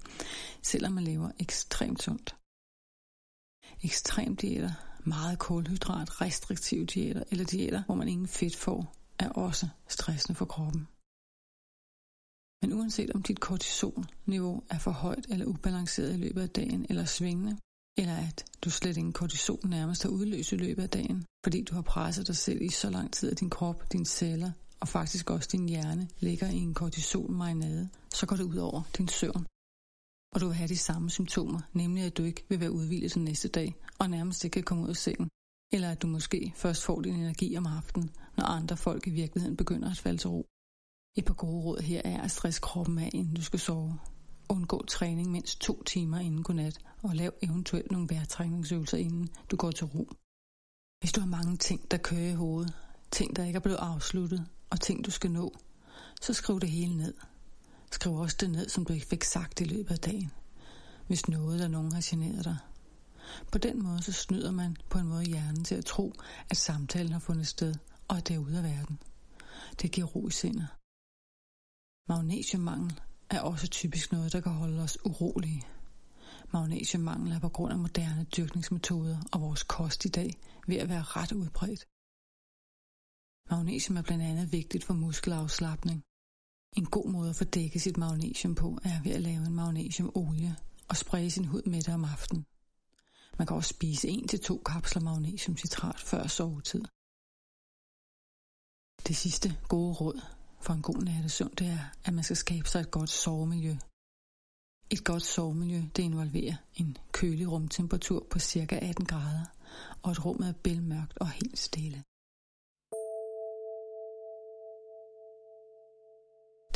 selvom 0.62 0.92
man 0.92 1.04
lever 1.04 1.30
ekstremt 1.38 2.02
sundt. 2.02 2.34
Ekstrem 3.82 4.36
diæter, 4.36 4.72
meget 5.04 5.38
kulhydrat, 5.38 6.20
restriktive 6.20 6.86
diæter 6.86 7.22
eller 7.30 7.44
diæter, 7.44 7.82
hvor 7.86 7.94
man 7.94 8.08
ingen 8.08 8.28
fedt 8.28 8.56
får, 8.56 8.94
er 9.18 9.28
også 9.28 9.68
stressende 9.88 10.34
for 10.34 10.44
kroppen. 10.44 10.88
Men 12.62 12.72
uanset 12.72 13.10
om 13.10 13.22
dit 13.22 13.40
kortisolniveau 13.40 14.62
er 14.70 14.78
for 14.78 14.90
højt 14.90 15.26
eller 15.28 15.46
ubalanceret 15.46 16.14
i 16.14 16.16
løbet 16.16 16.42
af 16.42 16.50
dagen 16.50 16.86
eller 16.88 17.04
svingende, 17.04 17.58
eller 17.98 18.16
at 18.16 18.44
du 18.64 18.70
slet 18.70 18.96
ingen 18.96 19.12
kortisol 19.12 19.60
nærmest 19.64 20.02
har 20.02 20.10
udløst 20.10 20.52
i 20.52 20.56
løbet 20.56 20.82
af 20.82 20.90
dagen, 20.90 21.24
fordi 21.44 21.62
du 21.62 21.74
har 21.74 21.82
presset 21.82 22.26
dig 22.26 22.36
selv 22.36 22.62
i 22.62 22.68
så 22.68 22.90
lang 22.90 23.12
tid, 23.12 23.30
at 23.30 23.40
din 23.40 23.50
krop, 23.50 23.92
dine 23.92 24.06
celler 24.06 24.50
og 24.80 24.88
faktisk 24.88 25.30
også 25.30 25.48
din 25.52 25.68
hjerne 25.68 26.08
ligger 26.20 26.48
i 26.48 26.56
en 26.56 26.74
kortisolmarinade, 26.74 27.88
så 28.14 28.26
går 28.26 28.36
det 28.36 28.44
ud 28.44 28.56
over 28.56 28.82
din 28.98 29.08
søvn. 29.08 29.46
Og 30.34 30.40
du 30.40 30.46
vil 30.46 30.56
have 30.56 30.68
de 30.68 30.76
samme 30.76 31.10
symptomer, 31.10 31.60
nemlig 31.72 32.04
at 32.04 32.16
du 32.16 32.22
ikke 32.22 32.44
vil 32.48 32.60
være 32.60 32.72
udvildet 32.72 33.14
den 33.14 33.24
næste 33.24 33.48
dag, 33.48 33.74
og 33.98 34.10
nærmest 34.10 34.44
ikke 34.44 34.54
kan 34.54 34.62
komme 34.62 34.84
ud 34.84 34.88
af 34.88 34.96
sengen, 34.96 35.28
Eller 35.72 35.90
at 35.90 36.02
du 36.02 36.06
måske 36.06 36.52
først 36.56 36.84
får 36.84 37.00
din 37.00 37.14
energi 37.14 37.56
om 37.56 37.66
aftenen, 37.66 38.10
når 38.36 38.44
andre 38.44 38.76
folk 38.76 39.06
i 39.06 39.10
virkeligheden 39.10 39.56
begynder 39.56 39.90
at 39.90 39.98
falde 39.98 40.18
til 40.18 40.30
ro. 40.30 40.46
Et 41.16 41.24
par 41.24 41.34
gode 41.34 41.62
råd 41.64 41.80
her 41.80 42.02
er 42.04 42.20
at 42.20 42.30
stresse 42.30 42.60
kroppen 42.60 42.98
af, 42.98 43.10
inden 43.14 43.34
du 43.34 43.42
skal 43.42 43.58
sove. 43.58 43.98
Undgå 44.48 44.84
træning 44.86 45.30
mindst 45.30 45.60
to 45.60 45.82
timer 45.82 46.18
inden 46.18 46.42
godnat, 46.42 46.78
og 47.02 47.16
lav 47.16 47.32
eventuelt 47.42 47.92
nogle 47.92 48.08
vejrtrækningsøvelser, 48.10 48.96
inden 48.96 49.28
du 49.50 49.56
går 49.56 49.70
til 49.70 49.86
ro. 49.86 50.08
Hvis 51.00 51.12
du 51.12 51.20
har 51.20 51.28
mange 51.28 51.56
ting, 51.56 51.90
der 51.90 51.96
kører 51.96 52.30
i 52.30 52.34
hovedet, 52.34 52.74
ting, 53.10 53.36
der 53.36 53.44
ikke 53.44 53.56
er 53.56 53.60
blevet 53.60 53.78
afsluttet, 53.78 54.46
og 54.70 54.80
ting, 54.80 55.04
du 55.04 55.10
skal 55.10 55.30
nå, 55.30 55.54
så 56.20 56.32
skriv 56.32 56.60
det 56.60 56.70
hele 56.70 56.96
ned. 56.96 57.14
Skriv 57.92 58.14
også 58.14 58.36
det 58.40 58.50
ned, 58.50 58.68
som 58.68 58.84
du 58.84 58.92
ikke 58.92 59.06
fik 59.06 59.24
sagt 59.24 59.60
i 59.60 59.64
løbet 59.64 59.90
af 59.90 59.98
dagen, 59.98 60.32
hvis 61.06 61.28
noget 61.28 61.54
eller 61.54 61.68
nogen 61.68 61.92
har 61.92 62.04
generet 62.04 62.44
dig. 62.44 62.56
På 63.52 63.58
den 63.58 63.82
måde 63.82 64.02
så 64.02 64.12
snyder 64.12 64.50
man 64.50 64.76
på 64.90 64.98
en 64.98 65.08
måde 65.08 65.24
hjernen 65.24 65.64
til 65.64 65.74
at 65.74 65.84
tro, 65.84 66.12
at 66.50 66.56
samtalen 66.56 67.12
har 67.12 67.18
fundet 67.18 67.46
sted, 67.46 67.74
og 68.08 68.16
at 68.16 68.28
det 68.28 68.34
er 68.34 68.38
ude 68.38 68.56
af 68.58 68.64
verden. 68.64 68.98
Det 69.82 69.92
giver 69.92 70.06
ro 70.06 70.28
i 70.28 70.30
sindet. 70.30 70.68
Magnesiummangel 72.08 73.00
er 73.30 73.40
også 73.40 73.66
typisk 73.68 74.12
noget, 74.12 74.32
der 74.32 74.40
kan 74.40 74.52
holde 74.52 74.82
os 74.82 74.98
urolige. 75.04 75.62
Magnesiummangel 76.52 77.32
er 77.32 77.38
på 77.38 77.48
grund 77.48 77.72
af 77.72 77.78
moderne 77.78 78.24
dyrkningsmetoder 78.24 79.18
og 79.32 79.40
vores 79.40 79.62
kost 79.62 80.04
i 80.04 80.08
dag 80.08 80.30
ved 80.66 80.76
at 80.76 80.88
være 80.88 81.02
ret 81.02 81.32
udbredt. 81.32 81.84
Magnesium 83.50 83.96
er 83.96 84.02
blandt 84.02 84.24
andet 84.24 84.52
vigtigt 84.52 84.84
for 84.84 84.94
muskelafslappning. 84.94 86.02
En 86.76 86.86
god 86.86 87.10
måde 87.10 87.30
at 87.30 87.36
få 87.36 87.44
dækket 87.44 87.82
sit 87.82 87.96
magnesium 87.96 88.54
på 88.54 88.78
er 88.84 89.02
ved 89.02 89.12
at 89.12 89.20
lave 89.20 89.46
en 89.46 89.54
magnesiumolie 89.54 90.56
og 90.88 90.96
spraye 90.96 91.30
sin 91.30 91.44
hud 91.44 91.62
med 91.62 91.82
det 91.82 91.94
om 91.94 92.04
aftenen. 92.04 92.44
Man 93.38 93.46
kan 93.46 93.56
også 93.56 93.68
spise 93.68 94.08
1-2 94.08 94.62
kapsler 94.62 95.02
magnesiumcitrat 95.02 96.00
før 96.00 96.26
sovetid. 96.26 96.84
Det 99.08 99.16
sidste 99.16 99.58
gode 99.68 99.94
råd 99.94 100.20
for 100.60 100.72
en 100.74 100.82
god 100.82 101.02
nattesøvn, 101.02 101.54
det 101.58 101.66
er, 101.66 101.84
at 102.04 102.14
man 102.14 102.24
skal 102.24 102.36
skabe 102.36 102.68
sig 102.68 102.80
et 102.80 102.90
godt 102.90 103.10
sovemiljø. 103.10 103.76
Et 104.90 105.04
godt 105.04 105.22
sovemiljø, 105.22 105.82
det 105.96 106.02
involverer 106.02 106.56
en 106.74 106.96
kølig 107.12 107.52
rumtemperatur 107.52 108.26
på 108.30 108.38
ca. 108.38 108.78
18 108.82 109.06
grader, 109.06 109.44
og 110.02 110.12
et 110.12 110.24
rum 110.24 110.42
er 110.42 110.52
bælmørkt 110.52 111.18
og 111.18 111.30
helt 111.30 111.58
stille. 111.58 112.04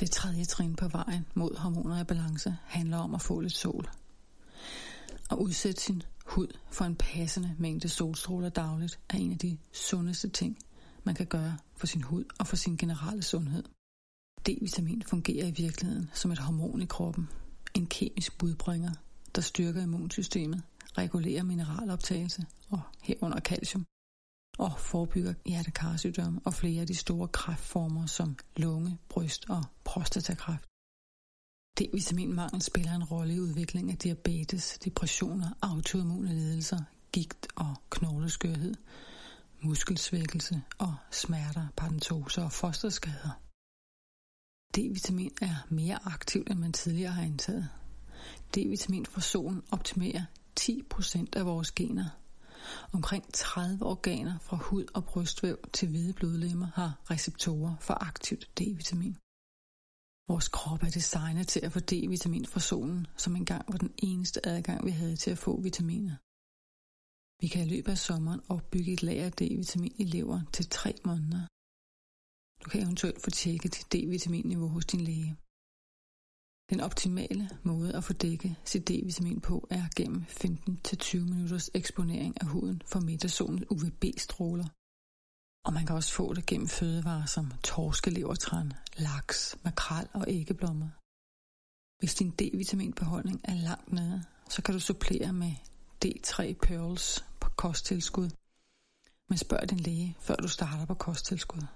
Det 0.02 0.10
tredje 0.10 0.44
trin 0.44 0.76
på 0.76 0.88
vejen 0.88 1.26
mod 1.34 1.56
hormoner 1.56 2.00
i 2.00 2.04
balance 2.04 2.56
handler 2.64 2.96
om 2.96 3.14
at 3.14 3.22
få 3.22 3.40
lidt 3.40 3.52
sol. 3.52 3.88
At 5.30 5.36
udsætte 5.36 5.82
sin 5.82 6.02
hud 6.26 6.46
for 6.70 6.84
en 6.84 6.96
passende 6.96 7.56
mængde 7.58 7.88
solstråler 7.88 8.48
dagligt 8.48 9.00
er 9.10 9.16
en 9.16 9.32
af 9.32 9.38
de 9.38 9.58
sundeste 9.72 10.28
ting, 10.28 10.58
man 11.04 11.14
kan 11.14 11.26
gøre 11.26 11.58
for 11.76 11.86
sin 11.86 12.02
hud 12.02 12.24
og 12.38 12.46
for 12.46 12.56
sin 12.56 12.76
generelle 12.76 13.22
sundhed. 13.22 13.64
D-vitamin 14.48 15.02
fungerer 15.06 15.46
i 15.46 15.54
virkeligheden 15.56 16.10
som 16.14 16.30
et 16.30 16.38
hormon 16.38 16.82
i 16.82 16.86
kroppen, 16.86 17.28
en 17.74 17.86
kemisk 17.86 18.38
budbringer, 18.38 18.92
der 19.34 19.40
styrker 19.40 19.82
immunsystemet, 19.82 20.62
regulerer 20.98 21.42
mineraloptagelse 21.42 22.46
og 22.70 22.80
herunder 23.02 23.40
calcium, 23.40 23.84
og 24.62 24.78
forebygger 24.78 25.34
hjertekarsygdomme 25.46 26.40
og 26.44 26.54
flere 26.54 26.80
af 26.80 26.86
de 26.86 26.94
store 26.94 27.28
kræftformer 27.28 28.06
som 28.06 28.36
lunge, 28.56 28.98
bryst 29.08 29.50
og 29.50 29.64
prostatakræft. 29.84 30.64
D-vitaminmangel 31.78 32.62
spiller 32.62 32.92
en 32.92 33.04
rolle 33.04 33.34
i 33.34 33.40
udviklingen 33.40 33.90
af 33.90 33.98
diabetes, 33.98 34.78
depressioner, 34.84 35.50
autoimmune 35.62 36.28
lidelser, 36.28 36.80
gigt 37.12 37.46
og 37.56 37.74
knogleskørhed, 37.90 38.74
muskelsvækkelse 39.62 40.62
og 40.78 40.94
smerter, 41.10 41.66
parentoser 41.76 42.44
og 42.44 42.52
fosterskader. 42.52 43.40
D-vitamin 44.76 45.34
er 45.42 45.66
mere 45.68 45.98
aktivt, 46.04 46.50
end 46.50 46.58
man 46.58 46.72
tidligere 46.72 47.12
har 47.12 47.22
antaget. 47.22 47.68
D-vitamin 48.56 49.06
fra 49.06 49.20
solen 49.20 49.62
optimerer 49.70 50.24
10% 50.60 51.24
af 51.36 51.46
vores 51.46 51.72
gener. 51.72 52.21
Omkring 52.92 53.24
30 53.32 53.86
organer 53.86 54.38
fra 54.38 54.56
hud 54.56 54.86
og 54.94 55.04
brystvæv 55.04 55.58
til 55.72 55.88
hvide 55.88 56.12
blodlemmer 56.12 56.66
har 56.66 56.90
receptorer 57.10 57.76
for 57.80 57.94
aktivt 57.94 58.50
D-vitamin. 58.60 59.16
Vores 60.28 60.48
krop 60.48 60.82
er 60.82 60.90
designet 60.90 61.48
til 61.48 61.60
at 61.66 61.72
få 61.72 61.80
D-vitamin 61.80 62.46
fra 62.46 62.60
solen, 62.60 63.06
som 63.16 63.36
engang 63.36 63.64
var 63.72 63.78
den 63.78 63.94
eneste 63.98 64.46
adgang, 64.46 64.86
vi 64.86 64.90
havde 64.90 65.16
til 65.16 65.30
at 65.30 65.38
få 65.38 65.60
vitaminer. 65.60 66.16
Vi 67.42 67.48
kan 67.48 67.66
i 67.66 67.70
løbet 67.74 67.92
af 67.92 67.98
sommeren 67.98 68.40
opbygge 68.48 68.92
et 68.92 69.02
lager 69.02 69.24
af 69.24 69.32
D-vitamin 69.32 69.94
i 70.02 70.04
leveren 70.04 70.46
til 70.52 70.68
3 70.70 70.94
måneder. 71.04 71.46
Du 72.64 72.70
kan 72.70 72.82
eventuelt 72.82 73.22
få 73.24 73.30
tjekket 73.30 73.74
dit 73.76 73.92
D-vitaminniveau 73.92 74.68
hos 74.68 74.86
din 74.86 75.00
læge. 75.00 75.36
Den 76.70 76.80
optimale 76.80 77.50
måde 77.62 77.96
at 77.96 78.04
få 78.04 78.12
dækket 78.12 78.56
sit 78.64 78.88
D-vitamin 78.88 79.40
på 79.40 79.66
er 79.70 79.84
gennem 79.96 80.24
15-20 80.30 81.18
minutters 81.18 81.70
eksponering 81.74 82.40
af 82.40 82.46
huden 82.46 82.82
for 82.86 83.00
midtersolens 83.00 83.64
UVB-stråler. 83.70 84.68
Og 85.66 85.72
man 85.72 85.86
kan 85.86 85.96
også 85.96 86.12
få 86.12 86.34
det 86.34 86.46
gennem 86.46 86.68
fødevarer 86.68 87.26
som 87.26 87.52
torskelevertræn, 87.64 88.72
laks, 88.96 89.56
makrel 89.64 90.08
og 90.12 90.24
æggeblommer. 90.28 90.88
Hvis 92.00 92.14
din 92.14 92.30
D-vitaminbeholdning 92.30 93.40
er 93.44 93.54
langt 93.54 93.92
nede, 93.92 94.24
så 94.50 94.62
kan 94.62 94.74
du 94.74 94.80
supplere 94.80 95.32
med 95.32 95.52
D3 96.04 96.52
Pearls 96.62 97.24
på 97.40 97.50
kosttilskud. 97.50 98.30
Men 99.28 99.38
spørg 99.38 99.70
din 99.70 99.80
læge, 99.80 100.16
før 100.20 100.34
du 100.34 100.48
starter 100.48 100.86
på 100.86 100.94
kosttilskud. 100.94 101.66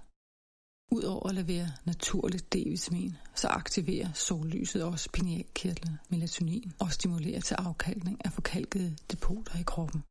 Udover 0.91 1.29
at 1.29 1.35
levere 1.35 1.67
naturligt 1.85 2.53
D-vitamin, 2.53 3.17
så 3.35 3.47
aktiverer 3.47 4.13
sollyset 4.13 4.83
også 4.83 5.09
pinealkirtlen, 5.13 5.99
melatonin 6.09 6.73
og 6.79 6.91
stimulerer 6.91 7.41
til 7.41 7.55
afkalkning 7.55 8.25
af 8.25 8.31
forkalkede 8.31 8.95
depoter 9.11 9.59
i 9.59 9.63
kroppen. 9.63 10.03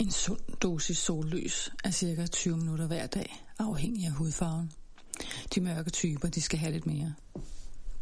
En 0.00 0.10
sund 0.10 0.40
dosis 0.62 0.98
sollys 0.98 1.70
er 1.84 1.90
cirka 1.90 2.26
20 2.26 2.56
minutter 2.56 2.86
hver 2.86 3.06
dag, 3.06 3.46
afhængig 3.58 4.06
af 4.06 4.12
hudfarven. 4.12 4.72
De 5.54 5.60
mørke 5.60 5.90
typer, 5.90 6.28
de 6.28 6.40
skal 6.40 6.58
have 6.58 6.72
lidt 6.72 6.86
mere. 6.86 7.14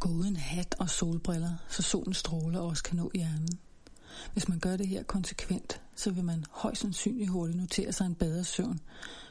Gå 0.01 0.09
uden 0.09 0.37
hat 0.37 0.75
og 0.79 0.91
solbriller, 0.91 1.55
så 1.69 1.83
solens 1.83 2.17
stråler 2.17 2.61
også 2.61 2.83
kan 2.83 2.97
nå 2.97 3.11
hjernen. 3.15 3.49
Hvis 4.33 4.49
man 4.49 4.59
gør 4.59 4.77
det 4.77 4.89
her 4.89 5.03
konsekvent, 5.03 5.83
så 5.95 6.11
vil 6.11 6.25
man 6.25 6.45
højst 6.51 6.81
sandsynligt 6.81 7.31
hurtigt 7.31 7.59
notere 7.59 7.93
sig 7.93 8.07
en 8.07 8.15
bedre 8.15 8.45
søvn, 8.45 8.81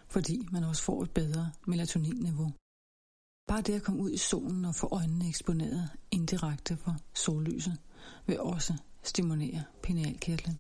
fordi 0.08 0.48
man 0.52 0.64
også 0.64 0.84
får 0.84 1.04
et 1.04 1.12
bedre 1.12 1.52
melatoninniveau. 1.68 2.52
Bare 3.48 3.62
det 3.62 3.74
at 3.76 3.84
komme 3.84 4.02
ud 4.02 4.12
i 4.12 4.18
solen 4.18 4.66
og 4.66 4.76
få 4.76 4.88
øjnene 4.92 5.30
eksponeret 5.30 5.90
indirekte 6.12 6.78
for 6.78 6.96
sollyset, 7.14 7.78
vil 8.28 8.40
også 8.40 8.74
stimulere 9.04 9.64
pinealkirtlen. 9.84 10.58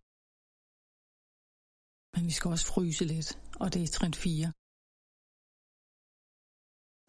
Men 2.15 2.27
vi 2.27 2.31
skal 2.31 2.51
også 2.51 2.65
fryse 2.73 3.05
lidt, 3.05 3.39
og 3.61 3.73
det 3.73 3.83
er 3.83 3.87
trin 3.87 4.13
4. 4.13 4.51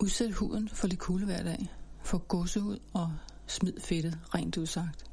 Udsæt 0.03 0.33
huden 0.33 0.69
for 0.69 0.87
lidt 0.87 1.01
kulde 1.01 1.27
hver 1.27 1.43
dag. 1.43 1.63
Få 2.05 2.19
gåsehud 2.19 2.79
og 2.95 3.19
smid 3.47 3.81
fedtet 3.81 4.35
rent 4.35 4.57
udsagt. 4.57 5.11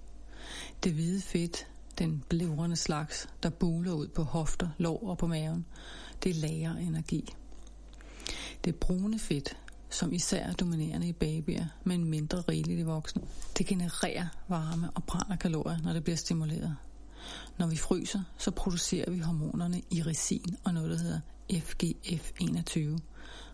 Det 0.83 0.93
hvide 0.93 1.21
fedt 1.21 1.72
den 1.97 2.23
blævrende 2.29 2.75
slags, 2.75 3.29
der 3.43 3.49
buler 3.49 3.93
ud 3.93 4.07
på 4.07 4.23
hofter, 4.23 4.69
lår 4.77 5.09
og 5.09 5.17
på 5.17 5.27
maven, 5.27 5.65
det 6.23 6.35
lager 6.35 6.75
energi. 6.75 7.33
Det 8.65 8.75
brune 8.75 9.19
fedt, 9.19 9.57
som 9.89 10.13
især 10.13 10.43
er 10.43 10.53
dominerende 10.53 11.07
i 11.07 11.13
babyer, 11.13 11.65
men 11.83 12.05
mindre 12.05 12.41
rigeligt 12.41 12.79
i 12.79 12.83
voksne, 12.83 13.21
det 13.57 13.65
genererer 13.65 14.27
varme 14.47 14.89
og 14.95 15.03
brænder 15.03 15.35
kalorier, 15.35 15.77
når 15.83 15.93
det 15.93 16.03
bliver 16.03 16.17
stimuleret. 16.17 16.75
Når 17.57 17.67
vi 17.67 17.75
fryser, 17.75 18.21
så 18.37 18.51
producerer 18.51 19.11
vi 19.11 19.19
hormonerne 19.19 19.81
irisin 19.91 20.57
og 20.63 20.73
noget, 20.73 20.89
der 20.89 20.97
hedder 20.97 21.19
FGF21. 21.51 22.99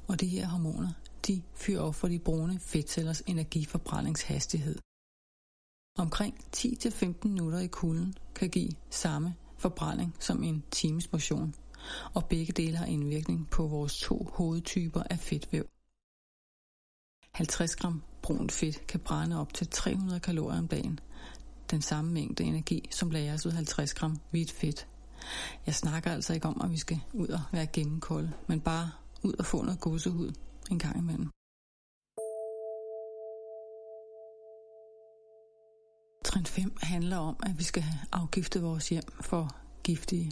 Og 0.08 0.22
de 0.22 0.28
her 0.28 0.48
hormoner, 0.48 0.90
de 1.28 1.42
fyrer 1.56 1.82
op 1.82 1.96
for 1.96 2.08
de 2.08 2.20
brune 2.20 2.60
fedtcellers 2.60 3.22
energiforbrændingshastighed. 3.28 4.76
Omkring 6.00 6.36
10-15 6.58 7.28
minutter 7.28 7.60
i 7.60 7.68
kulden 7.68 8.14
kan 8.36 8.50
give 8.50 8.72
samme 8.90 9.36
forbrænding 9.58 10.16
som 10.20 10.44
en 10.44 10.64
times 10.72 11.12
motion, 11.12 11.56
og 12.14 12.26
begge 12.26 12.54
dele 12.54 12.78
har 12.78 12.86
indvirkning 12.86 13.50
på 13.50 13.68
vores 13.68 14.00
to 14.00 14.30
hovedtyper 14.34 15.04
af 15.04 15.20
fedtvæv. 15.20 15.66
50 17.32 17.76
gram 17.76 18.04
brunt 18.22 18.52
fedt 18.52 18.88
kan 18.88 19.00
brænde 19.00 19.40
op 19.40 19.54
til 19.54 19.68
300 19.68 20.20
kalorier 20.20 20.60
om 20.60 20.68
dagen, 20.68 21.00
den 21.72 21.82
samme 21.82 22.12
mængde 22.12 22.44
energi, 22.44 22.88
som 22.92 23.12
lagres 23.12 23.46
ud 23.46 23.52
50 23.52 23.94
gram 23.94 24.18
hvidt 24.32 24.52
fedt. 24.52 24.88
Jeg 25.66 25.76
snakker 25.76 26.12
altså 26.12 26.34
ikke 26.34 26.48
om, 26.48 26.62
at 26.62 26.72
vi 26.72 26.78
skal 26.78 27.00
ud 27.14 27.28
og 27.28 27.42
være 27.52 27.68
gennemkolde, 27.68 28.34
men 28.48 28.62
bare 28.62 28.92
ud 29.24 29.34
og 29.40 29.46
få 29.46 29.62
noget 29.62 29.80
gåsehud 29.80 30.34
en 30.72 30.80
gang 30.80 30.98
imellem. 30.98 31.30
Trin 36.30 36.46
5 36.46 36.78
handler 36.82 37.18
om, 37.18 37.36
at 37.44 37.58
vi 37.58 37.64
skal 37.64 37.84
have 37.84 38.00
afgiftet 38.12 38.64
vores 38.64 38.90
hjem 38.90 39.04
for 39.22 39.56
giftige 39.84 40.32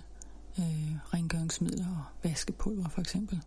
øh, 0.59 1.13
rengøringsmidler 1.13 1.87
og 1.87 2.03
vaskepulver 2.23 2.89
for 2.89 3.01
eksempel. 3.01 3.41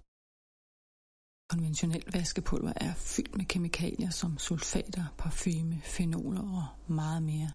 Konventionelt 1.51 2.15
vaskepulver 2.15 2.73
er 2.77 2.95
fyldt 2.95 3.37
med 3.37 3.45
kemikalier 3.45 4.11
som 4.11 4.39
sulfater, 4.39 5.05
parfume, 5.19 5.81
fenoler 5.85 6.41
og 6.41 6.93
meget 6.95 7.23
mere. 7.23 7.51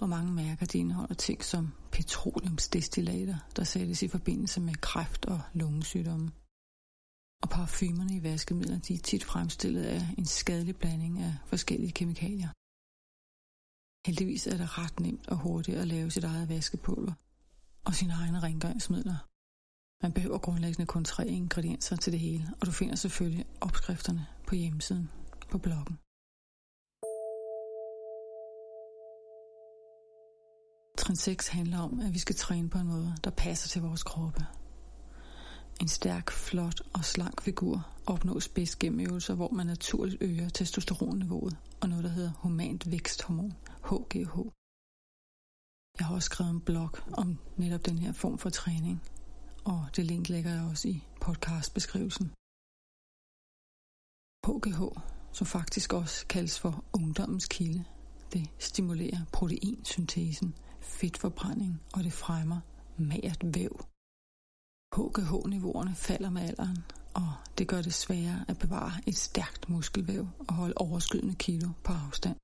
Og 0.00 0.08
mange 0.08 0.32
mærker 0.32 0.66
de 0.66 0.78
indeholder 0.78 1.14
ting 1.14 1.44
som 1.44 1.72
petroleumsdestillater, 1.92 3.36
der 3.56 3.64
sættes 3.64 4.02
i 4.02 4.08
forbindelse 4.08 4.60
med 4.60 4.74
kræft 4.74 5.24
og 5.24 5.40
lungesygdomme. 5.52 6.30
Og 7.42 7.48
parfumerne 7.50 8.16
i 8.16 8.22
vaskemidler 8.22 8.78
de 8.78 8.94
er 8.94 8.98
tit 8.98 9.24
fremstillet 9.24 9.84
af 9.84 10.02
en 10.18 10.26
skadelig 10.26 10.76
blanding 10.76 11.22
af 11.22 11.34
forskellige 11.46 11.92
kemikalier. 11.92 12.48
Heldigvis 14.06 14.46
er 14.46 14.56
det 14.56 14.78
ret 14.78 15.00
nemt 15.00 15.28
og 15.28 15.36
hurtigt 15.36 15.78
at 15.78 15.86
lave 15.86 16.10
sit 16.10 16.24
eget 16.24 16.48
vaskepulver 16.48 17.12
og 17.84 17.94
sine 17.94 18.12
egne 18.12 18.40
rengøringsmidler. 18.40 19.28
Man 20.02 20.12
behøver 20.12 20.38
grundlæggende 20.38 20.86
kun 20.86 21.04
tre 21.04 21.26
ingredienser 21.28 21.96
til 21.96 22.12
det 22.12 22.20
hele, 22.20 22.48
og 22.60 22.66
du 22.66 22.72
finder 22.72 22.94
selvfølgelig 22.94 23.46
opskrifterne 23.60 24.26
på 24.46 24.54
hjemmesiden 24.54 25.10
på 25.50 25.58
bloggen. 25.58 25.98
Trin 30.98 31.16
6 31.16 31.48
handler 31.48 31.78
om, 31.78 32.00
at 32.00 32.14
vi 32.14 32.18
skal 32.18 32.36
træne 32.36 32.70
på 32.70 32.78
en 32.78 32.86
måde, 32.86 33.16
der 33.24 33.30
passer 33.30 33.68
til 33.68 33.82
vores 33.82 34.02
kroppe. 34.02 34.46
En 35.80 35.88
stærk, 35.88 36.30
flot 36.30 36.80
og 36.92 37.04
slank 37.04 37.42
figur 37.42 37.86
opnås 38.06 38.48
bedst 38.48 38.78
gennem 38.78 39.00
øvelser, 39.00 39.34
hvor 39.34 39.50
man 39.50 39.66
naturligt 39.66 40.22
øger 40.22 40.48
testosteronniveauet 40.48 41.56
og 41.80 41.88
noget, 41.88 42.04
der 42.04 42.10
hedder 42.10 42.32
humant 42.38 42.90
væksthormon, 42.90 43.52
HGH. 43.88 44.34
Jeg 45.98 46.06
har 46.06 46.14
også 46.14 46.28
skrevet 46.30 46.50
en 46.50 46.64
blog 46.70 46.92
om 47.22 47.38
netop 47.56 47.86
den 47.86 47.98
her 47.98 48.12
form 48.12 48.38
for 48.38 48.50
træning, 48.50 49.02
og 49.64 49.80
det 49.96 50.04
link 50.04 50.28
lægger 50.28 50.50
jeg 50.56 50.64
også 50.70 50.88
i 50.88 50.96
podcastbeskrivelsen. 51.20 52.26
HGH, 54.46 54.80
som 55.32 55.46
faktisk 55.46 55.92
også 55.92 56.26
kaldes 56.26 56.58
for 56.60 56.84
ungdommens 56.92 57.46
kilde, 57.46 57.84
det 58.32 58.50
stimulerer 58.58 59.20
proteinsyntesen, 59.32 60.54
fedtforbrænding 60.80 61.82
og 61.94 62.04
det 62.04 62.12
fremmer 62.12 62.60
magert 63.10 63.42
væv. 63.56 63.74
HGH-niveauerne 64.96 65.94
falder 65.94 66.30
med 66.30 66.42
alderen, 66.42 66.78
og 67.14 67.30
det 67.58 67.68
gør 67.68 67.82
det 67.82 67.94
sværere 67.94 68.44
at 68.48 68.58
bevare 68.58 68.92
et 69.06 69.16
stærkt 69.16 69.68
muskelvæv 69.68 70.28
og 70.48 70.54
holde 70.54 70.74
overskydende 70.76 71.34
kilo 71.34 71.68
på 71.84 71.92
afstand. 71.92 72.36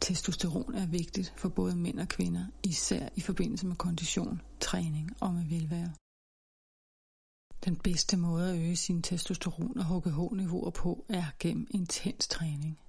Testosteron 0.00 0.74
er 0.74 0.86
vigtigt 0.86 1.34
for 1.36 1.48
både 1.48 1.76
mænd 1.76 2.00
og 2.00 2.08
kvinder, 2.08 2.46
især 2.62 3.08
i 3.16 3.20
forbindelse 3.20 3.66
med 3.66 3.76
kondition, 3.76 4.42
træning 4.60 5.10
og 5.20 5.34
med 5.34 5.44
velvære. 5.44 5.94
Den 7.64 7.76
bedste 7.76 8.16
måde 8.16 8.50
at 8.50 8.58
øge 8.58 8.76
sin 8.76 9.02
testosteron 9.02 9.78
og 9.78 9.84
HGH-niveauer 9.84 10.70
på 10.70 11.04
er 11.08 11.24
gennem 11.38 11.66
intens 11.70 12.28
træning. 12.28 12.80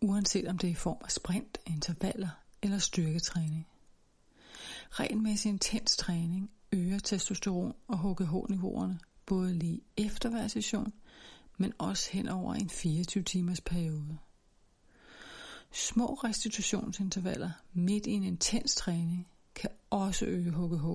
Uanset 0.00 0.48
om 0.48 0.58
det 0.58 0.66
er 0.66 0.72
i 0.72 0.74
form 0.74 0.98
af 1.04 1.10
sprint, 1.10 1.58
intervaller 1.66 2.28
eller 2.62 2.78
styrketræning. 2.78 3.66
Regelmæssig 4.90 5.48
intens 5.48 5.96
træning 5.96 6.50
øger 6.72 6.98
testosteron 6.98 7.72
og 7.88 7.98
HGH-niveauerne 7.98 8.98
både 9.26 9.54
lige 9.54 9.80
efter 9.96 10.30
hver 10.30 10.48
session, 10.48 10.92
men 11.58 11.72
også 11.78 12.10
hen 12.12 12.28
over 12.28 12.54
en 12.54 12.70
24 12.70 13.24
timers 13.24 13.60
periode. 13.60 14.18
Små 15.72 16.14
restitutionsintervaller 16.14 17.50
midt 17.72 18.06
i 18.06 18.12
en 18.12 18.22
intens 18.22 18.74
træning 18.74 19.28
kan 19.54 19.70
også 19.90 20.24
øge 20.24 20.50
HGH. 20.50 20.86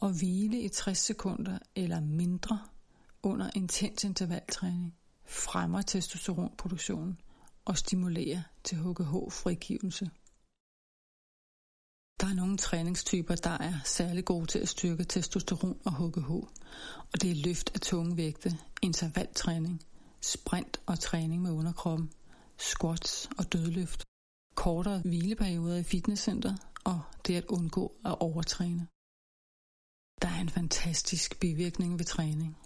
Og 0.00 0.18
hvile 0.18 0.60
i 0.60 0.68
60 0.68 0.98
sekunder 0.98 1.58
eller 1.74 2.00
mindre 2.00 2.58
under 3.22 3.50
intens 3.54 4.04
intervaltræning 4.04 4.94
fremmer 5.24 5.82
testosteronproduktionen 5.82 7.20
og 7.64 7.78
stimulerer 7.78 8.42
til 8.64 8.78
HGH-frigivelse. 8.78 10.10
Der 12.20 12.26
er 12.26 12.34
nogle 12.34 12.56
træningstyper, 12.56 13.34
der 13.34 13.50
er 13.50 13.74
særlig 13.84 14.24
gode 14.24 14.46
til 14.46 14.58
at 14.58 14.68
styrke 14.68 15.04
testosteron 15.04 15.80
og 15.84 15.92
HGH, 15.92 16.30
og 17.12 17.22
det 17.22 17.30
er 17.30 17.34
løft 17.34 17.70
af 17.74 17.80
tunge 17.80 18.16
vægte, 18.16 18.58
intervaltræning, 18.82 19.80
sprint 20.20 20.80
og 20.86 20.98
træning 20.98 21.42
med 21.42 21.50
underkroppen, 21.50 22.10
squats 22.58 23.28
og 23.38 23.52
dødløft, 23.52 24.04
kortere 24.54 25.00
hvileperioder 25.00 25.76
i 25.76 25.82
fitnesscenter 25.82 26.54
og 26.84 27.00
det 27.26 27.36
at 27.36 27.44
undgå 27.44 27.84
at 28.04 28.16
overtræne. 28.20 28.86
Der 30.22 30.28
er 30.28 30.40
en 30.40 30.48
fantastisk 30.48 31.40
bivirkning 31.40 31.98
ved 31.98 32.04
træning, 32.04 32.56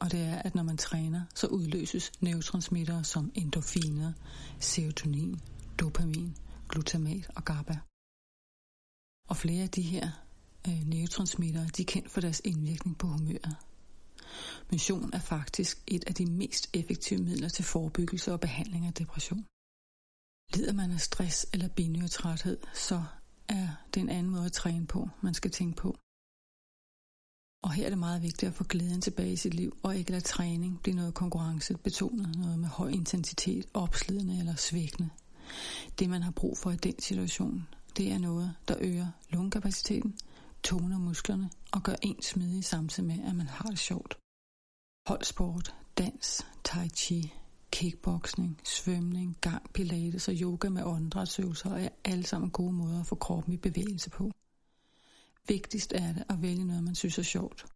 og 0.00 0.12
det 0.12 0.20
er, 0.20 0.38
at 0.42 0.54
når 0.54 0.62
man 0.62 0.76
træner, 0.76 1.22
så 1.34 1.46
udløses 1.46 2.12
neurotransmitter 2.20 3.02
som 3.02 3.32
endorfiner, 3.34 4.12
serotonin, 4.60 5.40
dopamin, 5.80 6.36
glutamat 6.68 7.30
og 7.36 7.44
GABA. 7.44 7.78
Og 9.30 9.36
flere 9.36 9.62
af 9.62 9.70
de 9.70 9.82
her 9.82 10.06
øh, 10.68 10.80
neurotransmitter, 10.86 11.66
de 11.68 11.82
er 11.82 11.86
kendt 11.86 12.10
for 12.10 12.20
deres 12.20 12.40
indvirkning 12.44 12.98
på 12.98 13.06
humøret. 13.06 13.56
Motion 14.72 15.10
er 15.12 15.18
faktisk 15.18 15.82
et 15.86 16.04
af 16.06 16.14
de 16.14 16.26
mest 16.26 16.70
effektive 16.72 17.20
midler 17.20 17.48
til 17.48 17.64
forebyggelse 17.64 18.32
og 18.32 18.40
behandling 18.40 18.86
af 18.86 18.94
depression. 18.94 19.46
Lider 20.54 20.72
man 20.72 20.90
af 20.90 21.00
stress 21.00 21.46
eller 21.52 21.68
binyrtræthed, 21.68 22.58
så 22.74 23.04
er 23.48 23.68
det 23.94 24.00
en 24.00 24.08
anden 24.08 24.32
måde 24.32 24.46
at 24.46 24.52
træne 24.52 24.86
på, 24.86 25.08
man 25.22 25.34
skal 25.34 25.50
tænke 25.50 25.76
på. 25.76 25.96
Og 27.62 27.72
her 27.72 27.84
er 27.84 27.88
det 27.88 27.98
meget 27.98 28.22
vigtigt 28.22 28.48
at 28.48 28.54
få 28.54 28.64
glæden 28.64 29.00
tilbage 29.00 29.32
i 29.32 29.36
sit 29.36 29.54
liv, 29.54 29.78
og 29.82 29.96
ikke 29.96 30.10
lade 30.10 30.20
træning 30.20 30.80
blive 30.82 30.96
noget 30.96 31.14
konkurrencebetonet, 31.14 32.36
noget 32.36 32.58
med 32.58 32.68
høj 32.68 32.88
intensitet, 32.88 33.66
opslidende 33.74 34.38
eller 34.38 34.54
svækkende. 34.54 35.10
Det 35.98 36.10
man 36.10 36.22
har 36.22 36.30
brug 36.30 36.58
for 36.58 36.70
i 36.70 36.76
den 36.76 37.00
situation, 37.00 37.68
det 37.96 38.12
er 38.12 38.18
noget, 38.18 38.54
der 38.68 38.76
øger 38.80 39.08
lungekapaciteten, 39.30 40.18
toner 40.62 40.98
musklerne 40.98 41.50
og 41.72 41.82
gør 41.82 41.94
en 42.02 42.22
smidig 42.22 42.64
samtidig 42.64 43.06
med, 43.06 43.28
at 43.28 43.36
man 43.36 43.46
har 43.46 43.68
det 43.68 43.78
sjovt. 43.78 44.18
Holdsport, 45.06 45.74
dans, 45.98 46.46
tai 46.64 46.88
chi, 46.88 47.32
kickboxing, 47.70 48.60
svømning, 48.64 49.36
gang, 49.40 49.72
pilates 49.72 50.28
og 50.28 50.34
yoga 50.34 50.68
med 50.68 50.82
åndedrætsøvelser 50.82 51.74
er 51.74 51.88
alle 52.04 52.26
sammen 52.26 52.50
gode 52.50 52.72
måder 52.72 53.00
at 53.00 53.06
få 53.06 53.14
kroppen 53.14 53.52
i 53.52 53.56
bevægelse 53.56 54.10
på. 54.10 54.30
Vigtigst 55.48 55.92
er 55.92 56.12
det 56.12 56.24
at 56.28 56.42
vælge 56.42 56.64
noget, 56.64 56.84
man 56.84 56.94
synes 56.94 57.18
er 57.18 57.22
sjovt. 57.22 57.66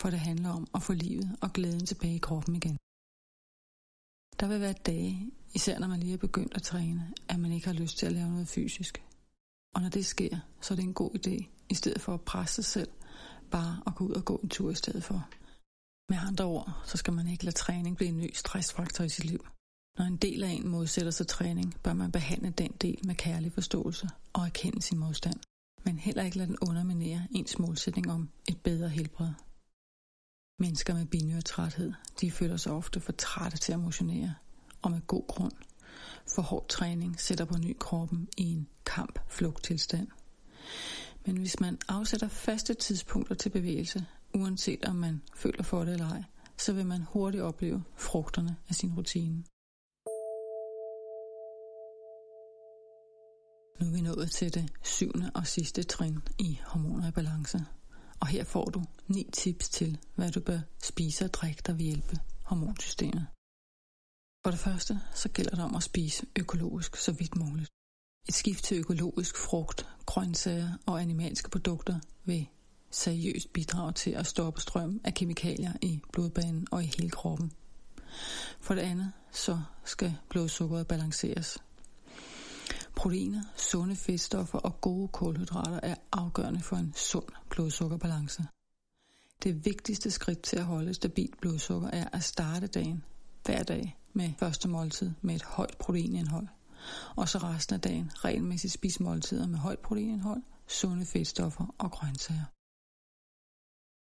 For 0.00 0.10
det 0.10 0.18
handler 0.18 0.50
om 0.50 0.66
at 0.74 0.82
få 0.82 0.92
livet 0.92 1.36
og 1.40 1.52
glæden 1.52 1.86
tilbage 1.86 2.14
i 2.14 2.18
kroppen 2.18 2.56
igen. 2.56 2.76
Der 4.40 4.48
vil 4.48 4.60
være 4.60 4.72
dage, 4.72 5.30
især 5.54 5.78
når 5.78 5.86
man 5.86 6.00
lige 6.00 6.14
er 6.14 6.18
begyndt 6.18 6.56
at 6.56 6.62
træne, 6.62 7.12
at 7.28 7.40
man 7.40 7.52
ikke 7.52 7.66
har 7.66 7.74
lyst 7.74 7.98
til 7.98 8.06
at 8.06 8.12
lave 8.12 8.30
noget 8.30 8.48
fysisk. 8.48 9.04
Og 9.74 9.82
når 9.82 9.88
det 9.88 10.06
sker, 10.06 10.38
så 10.60 10.74
er 10.74 10.76
det 10.76 10.84
en 10.84 10.94
god 10.94 11.10
idé, 11.14 11.46
i 11.68 11.74
stedet 11.74 12.00
for 12.00 12.14
at 12.14 12.20
presse 12.20 12.54
sig 12.54 12.64
selv, 12.64 12.90
bare 13.50 13.82
at 13.86 13.94
gå 13.94 14.04
ud 14.04 14.12
og 14.12 14.24
gå 14.24 14.36
en 14.36 14.48
tur 14.48 14.70
i 14.70 14.74
stedet 14.74 15.04
for. 15.04 15.28
Med 16.08 16.18
andre 16.18 16.44
ord, 16.44 16.82
så 16.84 16.96
skal 16.96 17.12
man 17.12 17.28
ikke 17.28 17.44
lade 17.44 17.56
træning 17.56 17.96
blive 17.96 18.08
en 18.08 18.18
ny 18.18 18.30
stressfaktor 18.34 19.04
i 19.04 19.08
sit 19.08 19.24
liv. 19.24 19.46
Når 19.98 20.04
en 20.04 20.16
del 20.16 20.42
af 20.42 20.48
en 20.48 20.68
modsætter 20.68 21.10
sig 21.10 21.26
træning, 21.26 21.74
bør 21.82 21.92
man 21.92 22.12
behandle 22.12 22.50
den 22.50 22.72
del 22.72 22.98
med 23.06 23.14
kærlig 23.14 23.52
forståelse 23.52 24.08
og 24.32 24.44
erkende 24.44 24.82
sin 24.82 24.98
modstand. 24.98 25.40
Men 25.84 25.98
heller 25.98 26.22
ikke 26.22 26.38
lade 26.38 26.48
den 26.48 26.58
underminere 26.68 27.28
ens 27.30 27.58
målsætning 27.58 28.10
om 28.10 28.28
et 28.48 28.62
bedre 28.62 28.88
helbred. 28.88 29.32
Mennesker 30.58 30.94
med 30.94 31.06
binyrtræthed, 31.06 31.92
de 32.20 32.30
føler 32.30 32.56
sig 32.56 32.72
ofte 32.72 33.00
for 33.00 33.12
trætte 33.12 33.56
til 33.56 33.72
at 33.72 33.80
motionere, 33.80 34.34
og 34.82 34.90
med 34.90 35.00
god 35.06 35.26
grund. 35.26 35.52
For 36.34 36.42
hård 36.42 36.68
træning 36.68 37.20
sætter 37.20 37.44
på 37.44 37.58
ny 37.58 37.76
kroppen 37.80 38.28
i 38.36 38.52
en 38.52 38.68
kamp-flugt-tilstand. 38.86 40.08
Men 41.26 41.36
hvis 41.36 41.60
man 41.60 41.78
afsætter 41.88 42.28
faste 42.28 42.74
tidspunkter 42.74 43.34
til 43.34 43.50
bevægelse, 43.50 44.06
uanset 44.34 44.84
om 44.84 44.96
man 44.96 45.22
føler 45.34 45.62
for 45.62 45.84
det 45.84 45.92
eller 45.92 46.10
ej, 46.10 46.24
så 46.56 46.72
vil 46.72 46.86
man 46.86 47.02
hurtigt 47.02 47.42
opleve 47.42 47.84
frugterne 47.96 48.56
af 48.68 48.74
sin 48.74 48.94
rutine. 48.94 49.44
Nu 53.80 53.86
er 53.86 53.92
vi 53.92 54.00
nået 54.00 54.30
til 54.30 54.54
det 54.54 54.72
syvende 54.82 55.30
og 55.34 55.46
sidste 55.46 55.82
trin 55.82 56.18
i 56.38 56.60
hormoner 56.64 57.08
i 57.08 57.10
balance. 57.10 57.58
Og 58.20 58.26
her 58.26 58.44
får 58.44 58.64
du 58.64 58.82
ni 59.08 59.30
tips 59.32 59.68
til, 59.68 59.98
hvad 60.14 60.30
du 60.30 60.40
bør 60.40 60.60
spise 60.82 61.24
og 61.24 61.34
drikke, 61.34 61.62
der 61.66 61.72
vil 61.72 61.86
hjælpe 61.86 62.16
hormonsystemet. 62.44 63.26
For 64.44 64.50
det 64.50 64.58
første, 64.58 65.00
så 65.14 65.28
gælder 65.28 65.54
det 65.54 65.64
om 65.64 65.74
at 65.74 65.82
spise 65.82 66.26
økologisk 66.38 66.96
så 66.96 67.12
vidt 67.12 67.36
muligt. 67.36 67.70
Et 68.28 68.34
skift 68.34 68.64
til 68.64 68.78
økologisk 68.78 69.36
frugt, 69.36 69.88
grøntsager 70.06 70.68
og 70.86 71.00
animalske 71.00 71.50
produkter 71.50 72.00
vil 72.24 72.46
seriøst 72.94 73.52
bidrage 73.52 73.92
til 73.92 74.10
at 74.10 74.26
stoppe 74.26 74.60
strøm 74.60 75.00
af 75.04 75.14
kemikalier 75.14 75.72
i 75.82 76.00
blodbanen 76.12 76.66
og 76.70 76.84
i 76.84 76.86
hele 76.96 77.10
kroppen. 77.10 77.52
For 78.60 78.74
det 78.74 78.82
andet, 78.82 79.12
så 79.32 79.60
skal 79.84 80.16
blodsukkeret 80.28 80.86
balanceres. 80.86 81.58
Proteiner, 82.96 83.42
sunde 83.56 83.96
fedtstoffer 83.96 84.58
og 84.58 84.80
gode 84.80 85.08
kulhydrater 85.08 85.80
er 85.82 85.94
afgørende 86.12 86.60
for 86.60 86.76
en 86.76 86.92
sund 86.96 87.24
blodsukkerbalance. 87.50 88.44
Det 89.42 89.64
vigtigste 89.64 90.10
skridt 90.10 90.42
til 90.42 90.56
at 90.56 90.64
holde 90.64 90.94
stabilt 90.94 91.40
blodsukker 91.40 91.88
er 91.88 92.08
at 92.12 92.22
starte 92.22 92.66
dagen 92.66 93.04
hver 93.44 93.62
dag 93.62 93.98
med 94.12 94.32
første 94.38 94.68
måltid 94.68 95.10
med 95.22 95.34
et 95.34 95.42
højt 95.42 95.76
proteinindhold. 95.78 96.48
Og 97.16 97.28
så 97.28 97.38
resten 97.38 97.74
af 97.74 97.80
dagen 97.80 98.10
regelmæssigt 98.14 98.72
spise 98.72 99.02
måltider 99.02 99.46
med 99.46 99.58
højt 99.58 99.78
proteinindhold, 99.78 100.42
sunde 100.68 101.06
fedtstoffer 101.06 101.74
og 101.78 101.90
grøntsager. 101.90 102.44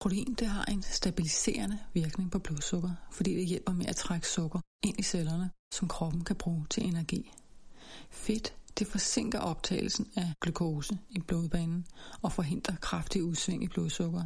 Protein 0.02 0.34
det 0.34 0.48
har 0.48 0.66
en 0.66 0.84
stabiliserende 0.84 1.80
virkning 1.94 2.32
på 2.32 2.40
blodsukker, 2.40 2.92
fordi 3.12 3.36
det 3.36 3.48
hjælper 3.48 3.74
med 3.74 3.86
at 3.86 3.96
trække 3.96 4.28
sukker 4.28 4.60
ind 4.84 5.00
i 5.00 5.04
cellerne, 5.04 5.50
som 5.74 5.88
kroppen 5.88 6.24
kan 6.24 6.36
bruge 6.36 6.66
til 6.70 6.86
energi. 6.86 7.32
Fedt 8.10 8.56
det 8.80 8.88
forsinker 8.88 9.40
optagelsen 9.40 10.08
af 10.16 10.34
glukose 10.42 11.00
i 11.10 11.20
blodbanen 11.20 11.86
og 12.22 12.32
forhindrer 12.32 12.76
kraftig 12.76 13.24
udsving 13.24 13.64
i 13.64 13.68
blodsukker. 13.68 14.24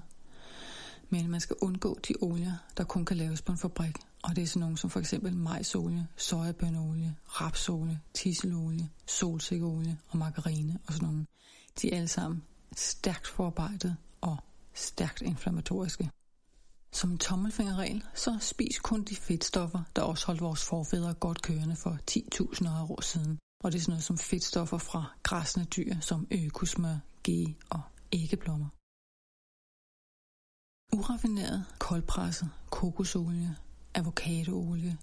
Men 1.09 1.31
man 1.31 1.39
skal 1.39 1.55
undgå 1.61 1.99
de 2.07 2.13
olier, 2.21 2.53
der 2.77 2.83
kun 2.83 3.05
kan 3.05 3.17
laves 3.17 3.41
på 3.41 3.51
en 3.51 3.57
fabrik, 3.57 3.95
og 4.23 4.35
det 4.35 4.41
er 4.41 4.47
sådan 4.47 4.59
nogle 4.59 4.77
som 4.77 4.89
for 4.89 4.99
eksempel 4.99 5.37
majsolie, 5.37 6.07
sojabønneolie, 6.17 7.15
rapsolie, 7.25 7.99
tisselolie, 8.13 8.89
solsikkeolie 9.07 9.97
og 10.07 10.17
margarine 10.17 10.79
og 10.87 10.93
sådan 10.93 11.07
nogle. 11.07 11.25
De 11.81 11.91
er 11.91 11.95
alle 11.95 12.07
sammen 12.07 12.43
stærkt 12.75 13.27
forarbejdet 13.27 13.95
stærkt 14.75 15.21
inflammatoriske. 15.21 16.09
Som 16.93 17.11
en 17.11 17.17
tommelfingerregel, 17.17 18.03
så 18.13 18.37
spis 18.41 18.79
kun 18.79 19.03
de 19.03 19.15
fedtstoffer, 19.15 19.83
der 19.95 20.01
også 20.01 20.27
holdt 20.27 20.41
vores 20.41 20.65
forfædre 20.65 21.13
godt 21.13 21.41
kørende 21.41 21.75
for 21.75 21.97
10.000 22.11 22.69
år 22.69 23.01
siden. 23.01 23.39
Og 23.63 23.71
det 23.71 23.77
er 23.77 23.81
sådan 23.81 23.91
noget 23.91 24.03
som 24.03 24.17
fedtstoffer 24.17 24.77
fra 24.77 25.03
græsne 25.23 25.65
dyr, 25.65 25.99
som 25.99 26.27
økosmør, 26.31 26.97
ge 27.23 27.55
og 27.69 27.81
æggeblommer. 28.13 28.69
Uraffineret, 30.97 31.65
koldpresset 31.79 32.49
kokosolie, 32.69 33.55
avocadoolie 33.95 34.97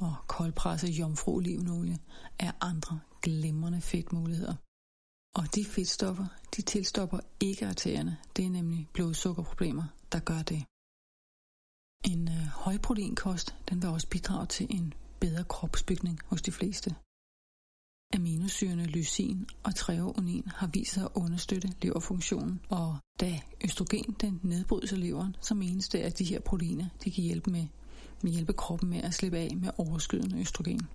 og 0.00 0.14
koldpresset 0.26 0.88
jomfruolivenolie 0.88 1.98
er 2.38 2.52
andre 2.60 3.00
glimrende 3.22 3.80
fedtmuligheder. 3.80 4.54
Og 5.38 5.54
de 5.54 5.64
fedtstoffer, 5.64 6.26
de 6.56 6.62
tilstopper 6.62 7.20
ikke 7.40 7.66
arterierne. 7.66 8.16
Det 8.36 8.44
er 8.44 8.50
nemlig 8.50 8.88
blodsukkerproblemer, 8.92 9.86
der 10.12 10.20
gør 10.30 10.42
det. 10.52 10.64
En 12.12 12.28
øh, 12.28 12.46
højproteinkost, 12.64 13.54
den 13.68 13.82
vil 13.82 13.90
også 13.90 14.08
bidrage 14.08 14.46
til 14.46 14.66
en 14.70 14.94
bedre 15.20 15.44
kropsbygning 15.44 16.20
hos 16.30 16.42
de 16.42 16.52
fleste. 16.52 16.90
Aminosyrene 18.14 18.86
lysin 18.86 19.46
og 19.64 19.74
treonin 19.74 20.46
har 20.46 20.66
vist 20.66 20.92
sig 20.94 21.04
at 21.04 21.10
understøtte 21.14 21.68
leverfunktionen, 21.82 22.60
og 22.68 22.98
da 23.20 23.40
østrogen 23.64 24.16
den 24.20 24.40
nedbrydes 24.42 24.92
af 24.92 25.00
leveren, 25.00 25.36
så 25.40 25.54
menes 25.54 25.88
det, 25.88 25.98
at 25.98 26.18
de 26.18 26.24
her 26.24 26.40
proteiner 26.40 26.88
de 27.04 27.10
kan 27.10 27.24
hjælpe, 27.24 27.50
med, 27.50 27.66
med 28.22 28.32
hjælpe 28.32 28.52
kroppen 28.52 28.90
med 28.90 29.00
at 29.02 29.14
slippe 29.14 29.38
af 29.38 29.56
med 29.56 29.70
overskydende 29.78 30.40
østrogen. 30.40 30.88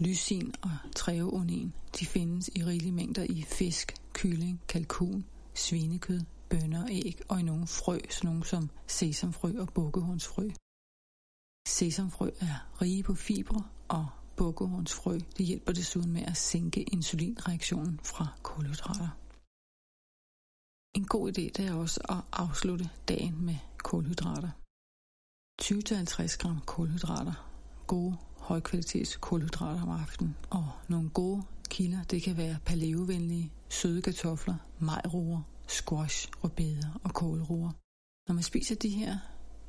Lysin 0.00 0.54
og 0.62 0.70
treonin 0.96 1.74
de 1.98 2.06
findes 2.06 2.48
i 2.48 2.64
rigelige 2.64 2.92
mængder 2.92 3.26
i 3.28 3.42
fisk, 3.42 3.94
kylling, 4.12 4.60
kalkun, 4.68 5.24
svinekød, 5.54 6.20
bønner, 6.50 6.86
æg 6.90 7.20
og 7.28 7.40
i 7.40 7.42
nogle 7.42 7.66
frø, 7.66 7.98
sådan 8.10 8.28
nogle 8.28 8.44
som 8.44 8.70
sesamfrø 8.86 9.60
og 9.60 9.68
bukkehornsfrø. 9.74 10.48
Sesamfrø 11.68 12.30
er 12.40 12.82
rige 12.82 13.02
på 13.02 13.14
fibre 13.14 13.64
og 13.88 14.06
bukkehornsfrø 14.36 15.18
det 15.36 15.46
hjælper 15.46 15.72
desuden 15.72 16.12
med 16.12 16.22
at 16.22 16.36
sænke 16.36 16.82
insulinreaktionen 16.82 18.00
fra 18.04 18.26
kulhydrater. 18.42 19.08
En 20.98 21.06
god 21.06 21.28
idé 21.28 21.44
det 21.56 21.60
er 21.60 21.74
også 21.74 22.00
at 22.08 22.20
afslutte 22.32 22.90
dagen 23.08 23.44
med 23.44 23.58
kulhydrater. 23.78 24.50
20-50 25.62 26.38
gram 26.38 26.60
kulhydrater. 26.66 27.34
Gode 27.86 28.16
højkvalitets 28.52 29.16
kulhydrater 29.16 29.82
om 29.82 29.90
aftenen. 29.90 30.36
Og 30.50 30.68
nogle 30.88 31.10
gode 31.10 31.42
kilder, 31.70 32.04
det 32.04 32.22
kan 32.22 32.36
være 32.36 32.56
paleovenlige, 32.64 33.52
søde 33.68 34.02
kartofler, 34.02 34.54
majroer, 34.78 35.40
squash, 35.68 36.28
rødbeder 36.44 37.00
og 37.04 37.14
kålroer. 37.14 37.70
Når 38.28 38.34
man 38.34 38.42
spiser 38.42 38.74
de 38.74 38.88
her 38.88 39.16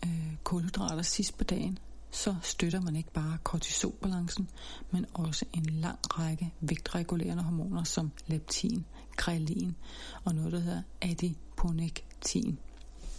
øh, 0.05 0.36
kulhydrater 0.43 1.01
sidst 1.01 1.38
på 1.38 1.43
dagen, 1.43 1.79
så 2.11 2.36
støtter 2.41 2.81
man 2.81 2.95
ikke 2.95 3.13
bare 3.13 3.38
kortisolbalancen, 3.43 4.49
men 4.91 5.05
også 5.13 5.45
en 5.53 5.65
lang 5.65 5.99
række 6.19 6.53
vægtregulerende 6.61 7.43
hormoner 7.43 7.84
som 7.84 8.11
leptin, 8.27 8.86
grelin 9.15 9.75
og 10.25 10.36
noget, 10.36 10.51
der 10.51 10.59
hedder 10.59 10.81
adiponektin. 11.01 12.59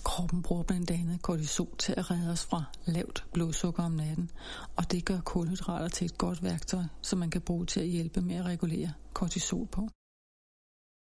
Kroppen 0.04 0.42
bruger 0.42 0.62
blandt 0.62 0.90
andet 0.90 1.22
kortisol 1.22 1.76
til 1.78 1.94
at 1.96 2.10
redde 2.10 2.30
os 2.30 2.44
fra 2.44 2.64
lavt 2.86 3.26
blodsukker 3.32 3.82
om 3.82 3.92
natten, 3.92 4.30
og 4.76 4.90
det 4.90 5.04
gør 5.04 5.20
kulhydrater 5.20 5.88
til 5.88 6.04
et 6.04 6.18
godt 6.18 6.42
værktøj, 6.42 6.84
som 7.02 7.18
man 7.18 7.30
kan 7.30 7.40
bruge 7.40 7.66
til 7.66 7.80
at 7.80 7.86
hjælpe 7.86 8.20
med 8.20 8.36
at 8.36 8.44
regulere 8.44 8.92
kortisol 9.12 9.66
på. 9.66 9.88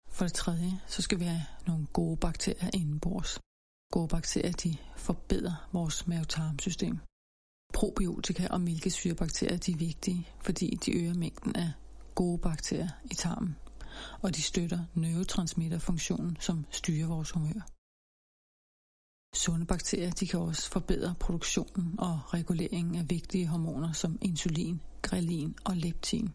For 0.09 0.25
det 0.25 0.33
tredje, 0.33 0.71
så 0.87 1.01
skal 1.01 1.19
vi 1.19 1.23
have 1.23 1.45
nogle 1.67 1.85
gode 1.93 2.17
bakterier 2.17 2.69
indenbords. 2.73 3.39
Gode 3.91 4.07
bakterier, 4.07 4.51
de 4.51 4.77
forbedrer 4.95 5.69
vores 5.71 6.07
mavetarmsystem. 6.07 6.99
Probiotika 7.73 8.47
og 8.47 8.61
mælkesyrebakterier 8.61 9.57
de 9.57 9.71
er 9.71 9.77
vigtige, 9.77 10.27
fordi 10.41 10.67
de 10.85 10.91
øger 10.99 11.13
mængden 11.13 11.55
af 11.55 11.71
gode 12.15 12.37
bakterier 12.37 12.89
i 13.11 13.15
tarmen, 13.15 13.55
og 14.21 14.35
de 14.35 14.41
støtter 14.41 14.79
neurotransmitterfunktionen, 14.93 16.37
som 16.39 16.65
styrer 16.71 17.07
vores 17.07 17.31
humør. 17.31 17.72
Sunde 19.35 19.65
bakterier 19.65 20.11
de 20.11 20.27
kan 20.27 20.39
også 20.39 20.71
forbedre 20.71 21.15
produktionen 21.19 21.99
og 21.99 22.33
reguleringen 22.33 22.95
af 22.95 23.09
vigtige 23.09 23.47
hormoner 23.47 23.91
som 23.91 24.17
insulin, 24.21 24.81
grelin 25.01 25.55
og 25.65 25.75
leptin. 25.75 26.29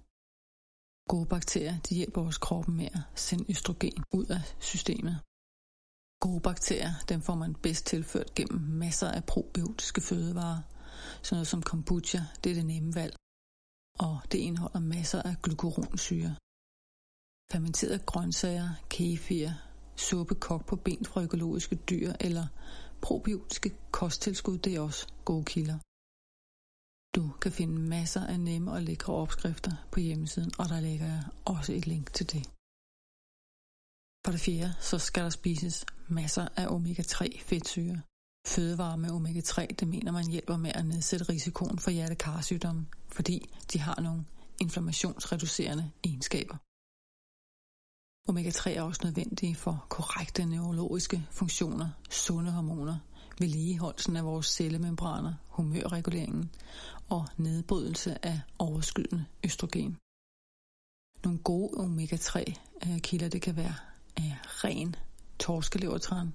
Gode 1.08 1.26
bakterier 1.26 1.78
de 1.88 1.94
hjælper 1.94 2.22
vores 2.22 2.38
kroppen 2.38 2.76
med 2.76 2.88
at 2.94 3.00
sende 3.14 3.44
østrogen 3.50 4.04
ud 4.12 4.26
af 4.26 4.42
systemet. 4.60 5.16
Gode 6.20 6.40
bakterier 6.40 6.92
dem 7.08 7.20
får 7.22 7.34
man 7.34 7.54
bedst 7.54 7.86
tilført 7.86 8.34
gennem 8.34 8.60
masser 8.60 9.10
af 9.10 9.24
probiotiske 9.24 10.00
fødevarer, 10.00 10.62
sådan 11.22 11.36
noget 11.36 11.46
som 11.46 11.62
kombucha, 11.62 12.20
det 12.44 12.50
er 12.50 12.54
det 12.54 12.66
nemme 12.66 12.94
valg. 12.94 13.14
Og 13.98 14.20
det 14.32 14.38
indeholder 14.38 14.80
masser 14.80 15.22
af 15.22 15.34
glukuronsyre. 15.42 16.36
Fermenterede 17.52 17.98
grøntsager, 17.98 18.68
kefir, 18.90 19.50
suppe 19.96 20.34
kogt 20.34 20.66
på 20.66 20.76
ben 20.76 21.04
fra 21.04 21.22
økologiske 21.22 21.76
dyr 21.76 22.12
eller 22.20 22.46
probiotiske 23.02 23.70
kosttilskud, 23.90 24.58
det 24.58 24.74
er 24.74 24.80
også 24.80 25.06
gode 25.24 25.44
kilder. 25.44 25.78
Du 27.16 27.32
kan 27.42 27.52
finde 27.52 27.78
masser 27.80 28.26
af 28.26 28.40
nemme 28.40 28.72
og 28.72 28.82
lækre 28.82 29.12
opskrifter 29.12 29.72
på 29.92 30.00
hjemmesiden, 30.00 30.52
og 30.58 30.68
der 30.68 30.80
lægger 30.80 31.06
jeg 31.06 31.24
også 31.44 31.72
et 31.72 31.86
link 31.86 32.12
til 32.12 32.26
det. 32.32 32.42
For 34.24 34.32
det 34.32 34.40
fjerde, 34.40 34.74
så 34.80 34.98
skal 34.98 35.22
der 35.22 35.30
spises 35.30 35.86
masser 36.08 36.48
af 36.56 36.66
omega-3 36.66 37.42
fedtsyre. 37.42 38.00
Fødevarer 38.46 38.96
med 38.96 39.10
omega-3, 39.10 39.66
det 39.66 39.88
mener 39.88 40.12
man 40.12 40.30
hjælper 40.30 40.56
med 40.56 40.72
at 40.74 40.86
nedsætte 40.86 41.28
risikoen 41.28 41.78
for 41.78 41.90
hjertekarsygdomme, 41.90 42.86
fordi 43.08 43.54
de 43.72 43.78
har 43.78 44.00
nogle 44.00 44.24
inflammationsreducerende 44.60 45.90
egenskaber. 46.04 46.56
Omega-3 48.28 48.70
er 48.70 48.82
også 48.82 49.00
nødvendige 49.04 49.54
for 49.54 49.86
korrekte 49.88 50.44
neurologiske 50.44 51.26
funktioner, 51.30 51.88
sunde 52.10 52.52
hormoner, 52.52 52.98
vedligeholdelsen 53.40 54.16
af 54.16 54.24
vores 54.24 54.46
cellemembraner, 54.46 55.34
humørreguleringen 55.48 56.50
og 57.08 57.28
nedbrydelse 57.36 58.26
af 58.26 58.40
overskydende 58.58 59.24
østrogen. 59.44 59.96
Nogle 61.24 61.38
gode 61.38 61.70
omega-3 61.84 62.44
kilder 62.98 63.28
det 63.28 63.42
kan 63.42 63.56
være 63.56 63.74
af 64.16 64.36
ren 64.44 64.96
torskelevertran, 65.38 66.34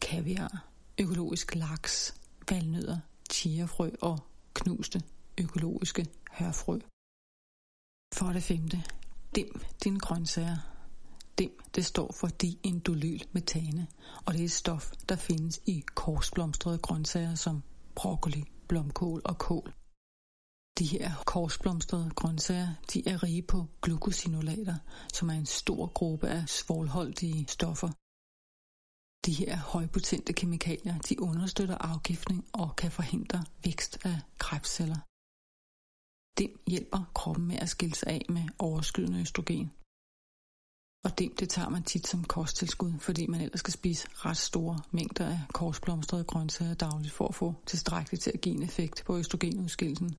kaviar, 0.00 0.68
økologisk 1.00 1.54
laks, 1.54 2.14
valnødder, 2.50 2.98
chiafrø 3.32 3.90
og 4.00 4.18
knuste 4.54 5.02
økologiske 5.40 6.06
hørfrø. 6.32 6.78
For 8.14 8.32
det 8.32 8.42
femte, 8.42 8.84
dim 9.34 9.60
dine 9.84 10.00
grøntsager. 10.00 10.77
DIM, 11.38 11.52
det 11.74 11.84
står 11.84 12.12
for 12.12 12.28
diindolylmetane, 12.28 13.86
og 14.26 14.32
det 14.32 14.40
er 14.40 14.44
et 14.44 14.50
stof, 14.50 14.92
der 15.08 15.16
findes 15.16 15.60
i 15.66 15.82
korsblomstrede 15.94 16.78
grøntsager 16.78 17.34
som 17.34 17.62
broccoli, 17.94 18.44
blomkål 18.68 19.22
og 19.24 19.38
kål. 19.38 19.72
De 20.78 20.86
her 20.86 21.22
korsblomstrede 21.26 22.10
grøntsager, 22.10 22.68
de 22.92 23.08
er 23.08 23.22
rige 23.22 23.42
på 23.42 23.66
glucosinolater, 23.82 24.78
som 25.12 25.28
er 25.30 25.34
en 25.34 25.46
stor 25.46 25.86
gruppe 25.86 26.28
af 26.28 26.48
svovlholdige 26.48 27.46
stoffer, 27.48 27.88
de 29.26 29.32
her 29.32 29.56
højpotente 29.56 30.32
kemikalier, 30.32 30.98
de 30.98 31.22
understøtter 31.22 31.78
afgiftning 31.78 32.48
og 32.52 32.76
kan 32.76 32.90
forhindre 32.90 33.44
vækst 33.64 33.98
af 34.04 34.20
kræftceller. 34.38 35.00
Det 36.38 36.48
hjælper 36.66 37.10
kroppen 37.14 37.46
med 37.46 37.56
at 37.56 37.68
skille 37.68 37.94
sig 37.94 38.08
af 38.08 38.22
med 38.28 38.44
overskydende 38.58 39.20
østrogen. 39.20 39.70
Og 41.06 41.18
dem, 41.18 41.36
det 41.40 41.48
tager 41.48 41.68
man 41.68 41.82
tit 41.82 42.06
som 42.06 42.24
kosttilskud, 42.24 42.92
fordi 43.00 43.26
man 43.26 43.40
ellers 43.40 43.60
skal 43.60 43.72
spise 43.72 44.08
ret 44.10 44.36
store 44.36 44.78
mængder 44.90 45.26
af 45.26 45.40
korsblomstrede 45.54 46.24
grøntsager 46.24 46.74
dagligt 46.74 47.12
for 47.12 47.28
at 47.28 47.34
få 47.34 47.54
tilstrækkeligt 47.66 48.22
til 48.22 48.32
at 48.34 48.40
give 48.40 48.54
en 48.54 48.62
effekt 48.62 49.02
på 49.06 49.18
østrogenudskillelsen. 49.18 50.10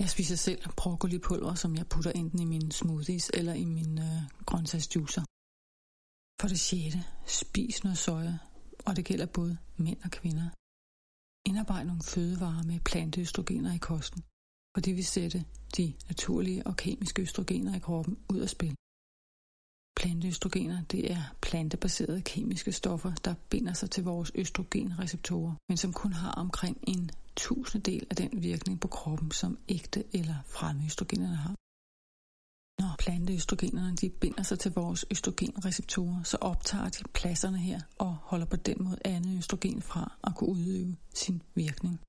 Jeg 0.00 0.10
spiser 0.10 0.36
selv 0.36 0.62
broccolipulver, 0.76 1.54
som 1.54 1.76
jeg 1.76 1.86
putter 1.88 2.12
enten 2.12 2.38
i 2.40 2.44
mine 2.44 2.72
smoothies 2.72 3.30
eller 3.34 3.54
i 3.54 3.64
mine 3.64 4.02
øh, 4.08 4.44
grøntsagsjuicer. 4.46 5.24
For 6.40 6.48
det 6.48 6.60
sjette, 6.60 7.04
spis 7.26 7.84
noget 7.84 7.98
soja, 7.98 8.38
og 8.86 8.96
det 8.96 9.04
gælder 9.04 9.26
både 9.26 9.58
mænd 9.76 10.00
og 10.04 10.10
kvinder. 10.10 10.48
Indarbejd 11.48 11.84
nogle 11.86 12.02
fødevarer 12.02 12.62
med 12.70 12.80
planteøstrogener 12.80 13.72
i 13.74 13.78
kosten, 13.78 14.20
for 14.74 14.80
det 14.80 14.96
vil 14.96 15.06
sætte 15.06 15.44
de 15.76 15.94
naturlige 16.08 16.66
og 16.66 16.76
kemiske 16.76 17.22
østrogener 17.22 17.76
i 17.76 17.78
kroppen 17.78 18.14
ud 18.32 18.40
af 18.40 18.50
spil. 18.56 18.74
Planteøstrogener 19.96 20.82
det 20.92 21.12
er 21.12 21.22
plantebaserede 21.42 22.22
kemiske 22.22 22.72
stoffer, 22.72 23.12
der 23.24 23.34
binder 23.50 23.72
sig 23.72 23.90
til 23.90 24.04
vores 24.04 24.32
østrogenreceptorer, 24.34 25.54
men 25.68 25.76
som 25.76 25.92
kun 25.92 26.12
har 26.12 26.32
omkring 26.32 26.78
en 26.82 27.10
tusindedel 27.36 28.06
af 28.10 28.16
den 28.16 28.42
virkning 28.42 28.80
på 28.80 28.88
kroppen, 28.88 29.30
som 29.30 29.58
ægte 29.68 30.04
eller 30.12 30.36
fremmedøstrogenerne 30.46 31.36
har. 31.36 31.54
Når 32.80 32.96
planteøstrogenerne 32.98 33.96
de 33.96 34.08
binder 34.10 34.42
sig 34.42 34.58
til 34.58 34.72
vores 34.72 35.04
østrogenreceptorer, 35.10 36.22
så 36.22 36.36
optager 36.40 36.88
de 36.88 37.02
pladserne 37.14 37.58
her 37.58 37.80
og 37.98 38.12
holder 38.30 38.46
på 38.46 38.56
den 38.56 38.76
måde 38.84 38.98
andet 39.04 39.38
østrogen 39.38 39.82
fra 39.82 40.12
at 40.24 40.32
kunne 40.36 40.50
udøve 40.50 40.96
sin 41.14 41.42
virkning. 41.54 42.00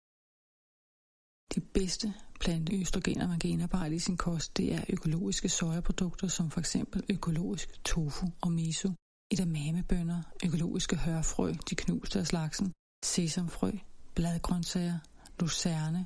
De 1.55 1.61
bedste 1.61 2.13
planteøstrogener, 2.39 3.27
man 3.27 3.39
kan 3.39 3.49
indarbejde 3.49 3.95
i 3.95 3.99
sin 3.99 4.17
kost, 4.17 4.57
det 4.57 4.73
er 4.73 4.81
økologiske 4.89 5.49
sojaprodukter, 5.49 6.27
som 6.27 6.51
for 6.51 6.59
eksempel 6.59 7.03
økologisk 7.09 7.83
tofu 7.83 8.25
og 8.41 8.51
miso, 8.51 8.91
edamamebønner, 9.31 10.21
økologiske 10.45 10.95
hørfrø, 10.95 11.53
de 11.69 11.75
knuste 11.75 12.19
af 12.19 12.27
slagsen, 12.27 12.71
sesamfrø, 13.05 13.71
bladgrøntsager, 14.15 14.99
lucerne, 15.39 16.05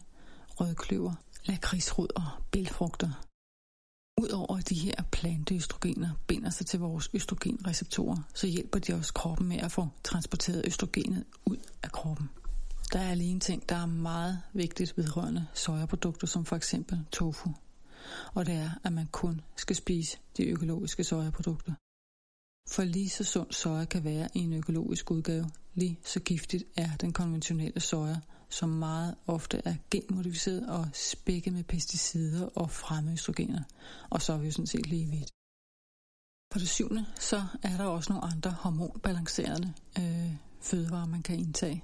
rødkløver, 0.60 1.14
lakridsrod 1.46 2.08
og 2.16 2.26
bælfrugter. 2.52 3.12
Udover 4.22 4.58
at 4.58 4.70
de 4.70 4.76
her 4.76 5.04
planteøstrogener 5.12 6.10
binder 6.28 6.50
sig 6.50 6.66
til 6.66 6.80
vores 6.80 7.10
østrogenreceptorer, 7.14 8.18
så 8.34 8.48
hjælper 8.48 8.80
de 8.80 8.94
også 8.94 9.14
kroppen 9.14 9.48
med 9.48 9.58
at 9.58 9.72
få 9.72 9.88
transporteret 10.04 10.64
østrogenet 10.68 11.26
ud 11.46 11.58
af 11.84 11.92
kroppen. 11.92 12.30
Der 12.94 13.00
er 13.00 13.16
lige 13.16 13.32
en 13.32 13.40
ting, 13.40 13.70
der 13.70 13.76
er 13.76 13.86
meget 13.86 14.42
vigtigt 14.54 14.98
vedrørende 14.98 15.48
sojaprodukter, 15.54 16.28
som 16.28 16.46
for 16.46 16.56
eksempel 16.56 17.06
tofu. 17.12 17.50
Og 18.34 18.46
det 18.46 18.54
er, 18.54 18.70
at 18.84 18.94
man 18.94 19.08
kun 19.12 19.42
skal 19.56 19.76
spise 19.76 20.18
de 20.38 20.46
økologiske 20.46 21.04
sojaprodukter. 21.04 21.74
For 22.70 22.84
lige 22.84 23.10
så 23.10 23.24
sund 23.24 23.52
soja 23.52 23.86
kan 23.86 24.04
være 24.04 24.30
i 24.34 24.40
en 24.40 24.54
økologisk 24.54 25.12
udgave, 25.12 25.46
lige 25.74 26.00
så 26.04 26.20
giftigt 26.20 26.64
er 26.78 26.96
den 26.96 27.14
konventionelle 27.14 27.80
soja, 27.80 28.20
som 28.50 28.70
meget 28.70 29.16
ofte 29.28 29.62
er 29.66 29.76
genmodificeret 29.92 30.70
og 30.70 30.88
spækket 30.94 31.54
med 31.54 31.64
pesticider 31.64 32.46
og 32.46 32.72
fremøstrogener. 32.72 33.64
Og 34.10 34.22
så 34.22 34.34
er 34.34 34.38
vi 34.38 34.46
jo 34.46 34.52
sådan 34.52 34.68
set 34.68 34.88
lige 34.88 35.06
vidt. 35.06 35.32
For 36.54 36.60
det 36.60 36.70
syvende, 36.70 37.06
så 37.20 37.46
er 37.64 37.78
der 37.78 37.86
også 37.86 38.14
nogle 38.14 38.26
andre 38.26 38.52
hormonbalancerende 38.52 39.74
øh, 40.00 40.36
fødevarer, 40.62 41.06
man 41.06 41.24
kan 41.24 41.40
indtage. 41.40 41.84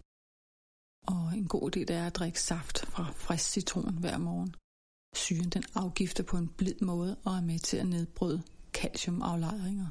Og 1.08 1.38
en 1.38 1.48
god 1.48 1.66
idé 1.70 1.80
det 1.80 1.96
er 1.96 2.08
at 2.08 2.16
drikke 2.16 2.42
saft 2.42 2.86
fra 2.86 3.12
frisk 3.12 3.50
citron 3.56 3.98
hver 3.98 4.18
morgen. 4.18 4.56
Syren 5.16 5.50
den 5.50 5.64
afgifter 5.76 6.24
på 6.24 6.38
en 6.38 6.50
blid 6.58 6.80
måde 6.82 7.18
og 7.26 7.34
er 7.36 7.42
med 7.42 7.60
til 7.60 7.78
at 7.78 7.88
nedbryde 7.88 8.44
calciumaflejringer. 8.74 9.90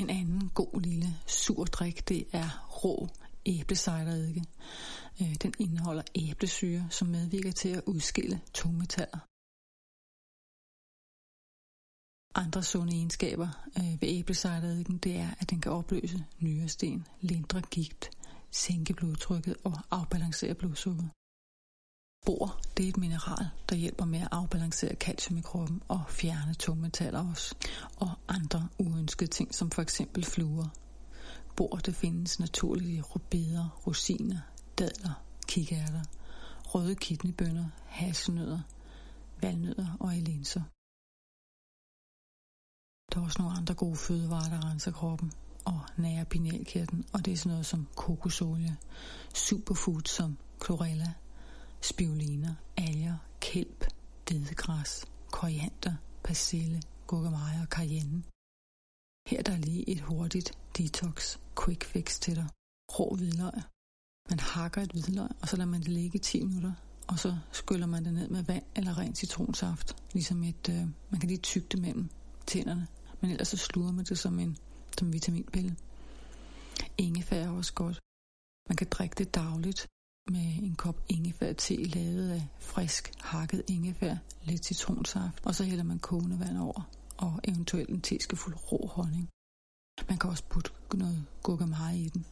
En 0.00 0.10
anden 0.10 0.50
god 0.60 0.80
lille 0.80 1.10
sur 1.26 1.64
drik, 1.64 2.08
det 2.08 2.26
er 2.32 2.48
rå 2.84 3.08
æblecideredike. 3.46 4.44
Øh, 5.20 5.34
den 5.42 5.54
indeholder 5.58 6.02
æblesyre, 6.14 6.86
som 6.90 7.08
medvirker 7.08 7.52
til 7.52 7.68
at 7.68 7.82
udskille 7.86 8.40
tungmetaller. 8.54 9.20
Andre 12.34 12.62
sunde 12.62 12.92
egenskaber 12.92 13.48
øh, 13.78 14.02
ved 14.02 14.08
æblecideredikken, 14.18 14.98
det 14.98 15.16
er, 15.16 15.30
at 15.40 15.50
den 15.50 15.60
kan 15.60 15.72
opløse 15.72 16.24
nyresten, 16.40 17.06
lindre 17.20 17.60
gigt, 17.60 18.17
sænke 18.50 18.94
blodtrykket 18.94 19.56
og 19.64 19.74
afbalancere 19.90 20.54
blodsukkeret. 20.54 21.10
Bor, 22.26 22.60
det 22.76 22.84
er 22.84 22.88
et 22.88 22.96
mineral, 22.96 23.48
der 23.68 23.76
hjælper 23.76 24.04
med 24.04 24.20
at 24.20 24.28
afbalancere 24.30 24.94
calcium 24.94 25.38
i 25.38 25.40
kroppen 25.40 25.82
og 25.88 26.04
fjerne 26.08 26.54
tungmetaller 26.54 27.30
også. 27.30 27.54
Og 27.96 28.10
andre 28.28 28.68
uønskede 28.78 29.30
ting, 29.30 29.54
som 29.54 29.70
for 29.70 29.82
eksempel 29.82 30.24
fluer. 30.24 30.68
Bor, 31.56 31.76
det 31.76 31.94
findes 31.94 32.40
naturligt 32.40 32.90
i 32.90 33.00
rubeder, 33.00 33.82
rosiner, 33.86 34.40
dadler, 34.78 35.24
kikærter, 35.48 36.04
røde 36.64 36.94
kidneybønner, 36.94 37.68
hasselnødder, 37.86 38.60
valnødder 39.42 39.96
og 40.00 40.12
linser. 40.12 40.62
Der 43.10 43.20
er 43.20 43.24
også 43.24 43.42
nogle 43.42 43.56
andre 43.56 43.74
gode 43.74 43.96
fødevarer, 43.96 44.50
der 44.50 44.70
renser 44.70 44.92
kroppen 44.92 45.32
og 45.64 45.80
nære 45.96 46.24
pinealkirten, 46.24 47.04
og 47.12 47.24
det 47.24 47.32
er 47.32 47.36
sådan 47.36 47.50
noget 47.50 47.66
som 47.66 47.88
kokosolie, 47.96 48.76
superfood 49.34 50.02
som 50.06 50.38
chlorella, 50.64 51.12
spiruliner, 51.80 52.54
alger, 52.76 53.16
kælp, 53.40 53.86
dedegræs, 54.28 55.04
koriander, 55.32 55.94
persille, 56.24 56.82
gurkemeje 57.06 57.60
og 57.62 57.66
cayenne. 57.66 58.22
Her 59.26 59.38
er 59.38 59.42
der 59.42 59.56
lige 59.56 59.88
et 59.88 60.00
hurtigt 60.00 60.58
detox 60.78 61.36
quick 61.60 61.84
fix 61.84 62.20
til 62.20 62.36
dig. 62.36 62.48
Rå 62.98 63.14
hvidløg. 63.16 63.52
Man 64.30 64.40
hakker 64.40 64.82
et 64.82 64.92
hvidløg, 64.92 65.28
og 65.40 65.48
så 65.48 65.56
lader 65.56 65.70
man 65.70 65.80
det 65.80 65.88
ligge 65.88 66.16
i 66.16 66.18
10 66.18 66.44
minutter, 66.44 66.72
og 67.06 67.18
så 67.18 67.36
skyller 67.52 67.86
man 67.86 68.04
det 68.04 68.14
ned 68.14 68.28
med 68.28 68.42
vand 68.42 68.64
eller 68.76 68.98
ren 68.98 69.14
citronsaft. 69.14 69.96
Ligesom 70.12 70.44
et, 70.44 70.68
øh, 70.68 70.86
man 71.10 71.20
kan 71.20 71.28
lige 71.28 71.38
tygge 71.38 71.68
det 71.72 71.80
mellem 71.80 72.08
tænderne, 72.46 72.86
men 73.20 73.30
ellers 73.30 73.48
så 73.48 73.56
sluger 73.56 73.92
man 73.92 74.04
det 74.04 74.18
som 74.18 74.38
en 74.38 74.56
som 74.98 75.12
vitaminpille. 75.12 75.76
Ingefær 76.98 77.44
er 77.44 77.50
også 77.50 77.72
godt. 77.74 78.00
Man 78.68 78.76
kan 78.76 78.86
drikke 78.90 79.14
det 79.18 79.34
dagligt 79.34 79.86
med 80.30 80.62
en 80.62 80.74
kop 80.74 81.04
ingefær 81.08 81.52
te 81.52 81.76
lavet 81.76 82.30
af 82.30 82.48
frisk 82.58 83.12
hakket 83.20 83.62
ingefær, 83.68 84.16
lidt 84.42 84.64
citronsaft, 84.64 85.46
og 85.46 85.54
så 85.54 85.64
hælder 85.64 85.84
man 85.84 85.98
kogende 85.98 86.40
vand 86.40 86.58
over, 86.58 86.90
og 87.16 87.40
eventuelt 87.44 87.90
en 87.90 88.00
teskefuld 88.00 88.56
rå 88.72 88.86
honning. 88.86 89.28
Man 90.08 90.18
kan 90.18 90.30
også 90.30 90.44
putte 90.44 90.70
noget 90.94 91.26
gurkemeje 91.42 91.98
i 91.98 92.08
den, 92.08 92.26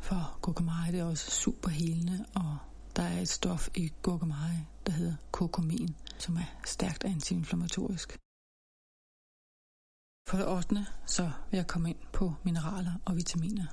for 0.00 0.38
gurkemeje 0.42 0.92
det 0.92 1.00
er 1.00 1.04
også 1.04 1.30
super 1.30 1.68
helende, 1.68 2.26
og 2.34 2.58
der 2.96 3.02
er 3.02 3.20
et 3.20 3.28
stof 3.28 3.68
i 3.76 3.92
gurkemeje, 4.02 4.66
der 4.86 4.92
hedder 4.92 5.14
kokomin, 5.30 5.96
som 6.18 6.36
er 6.36 6.60
stærkt 6.64 7.04
antiinflammatorisk. 7.04 8.18
For 10.28 10.36
det 10.36 10.48
8. 10.48 10.86
så 11.06 11.30
vil 11.50 11.58
jeg 11.58 11.66
komme 11.66 11.90
ind 11.90 11.98
på 12.12 12.34
mineraler 12.44 12.92
og 13.04 13.16
vitaminer. 13.16 13.66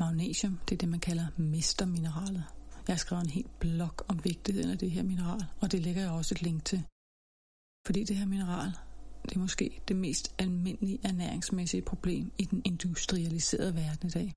Magnesium, 0.00 0.58
det 0.68 0.74
er 0.74 0.78
det, 0.78 0.88
man 0.88 1.00
kalder 1.00 1.26
mestermineralet. 1.36 2.44
Jeg 2.88 2.94
har 2.94 2.98
skrevet 2.98 3.24
en 3.24 3.30
helt 3.30 3.58
blog 3.58 3.94
om 4.08 4.24
vigtigheden 4.24 4.70
af 4.70 4.78
det 4.78 4.90
her 4.90 5.02
mineral, 5.02 5.44
og 5.60 5.72
det 5.72 5.82
lægger 5.82 6.02
jeg 6.02 6.10
også 6.10 6.34
et 6.34 6.42
link 6.42 6.64
til. 6.64 6.84
Fordi 7.86 8.04
det 8.04 8.16
her 8.16 8.26
mineral, 8.26 8.70
det 9.24 9.34
er 9.34 9.40
måske 9.40 9.80
det 9.88 9.96
mest 9.96 10.34
almindelige 10.38 10.98
ernæringsmæssige 11.04 11.82
problem 11.82 12.32
i 12.38 12.44
den 12.44 12.62
industrialiserede 12.64 13.74
verden 13.74 14.08
i 14.08 14.10
dag. 14.10 14.34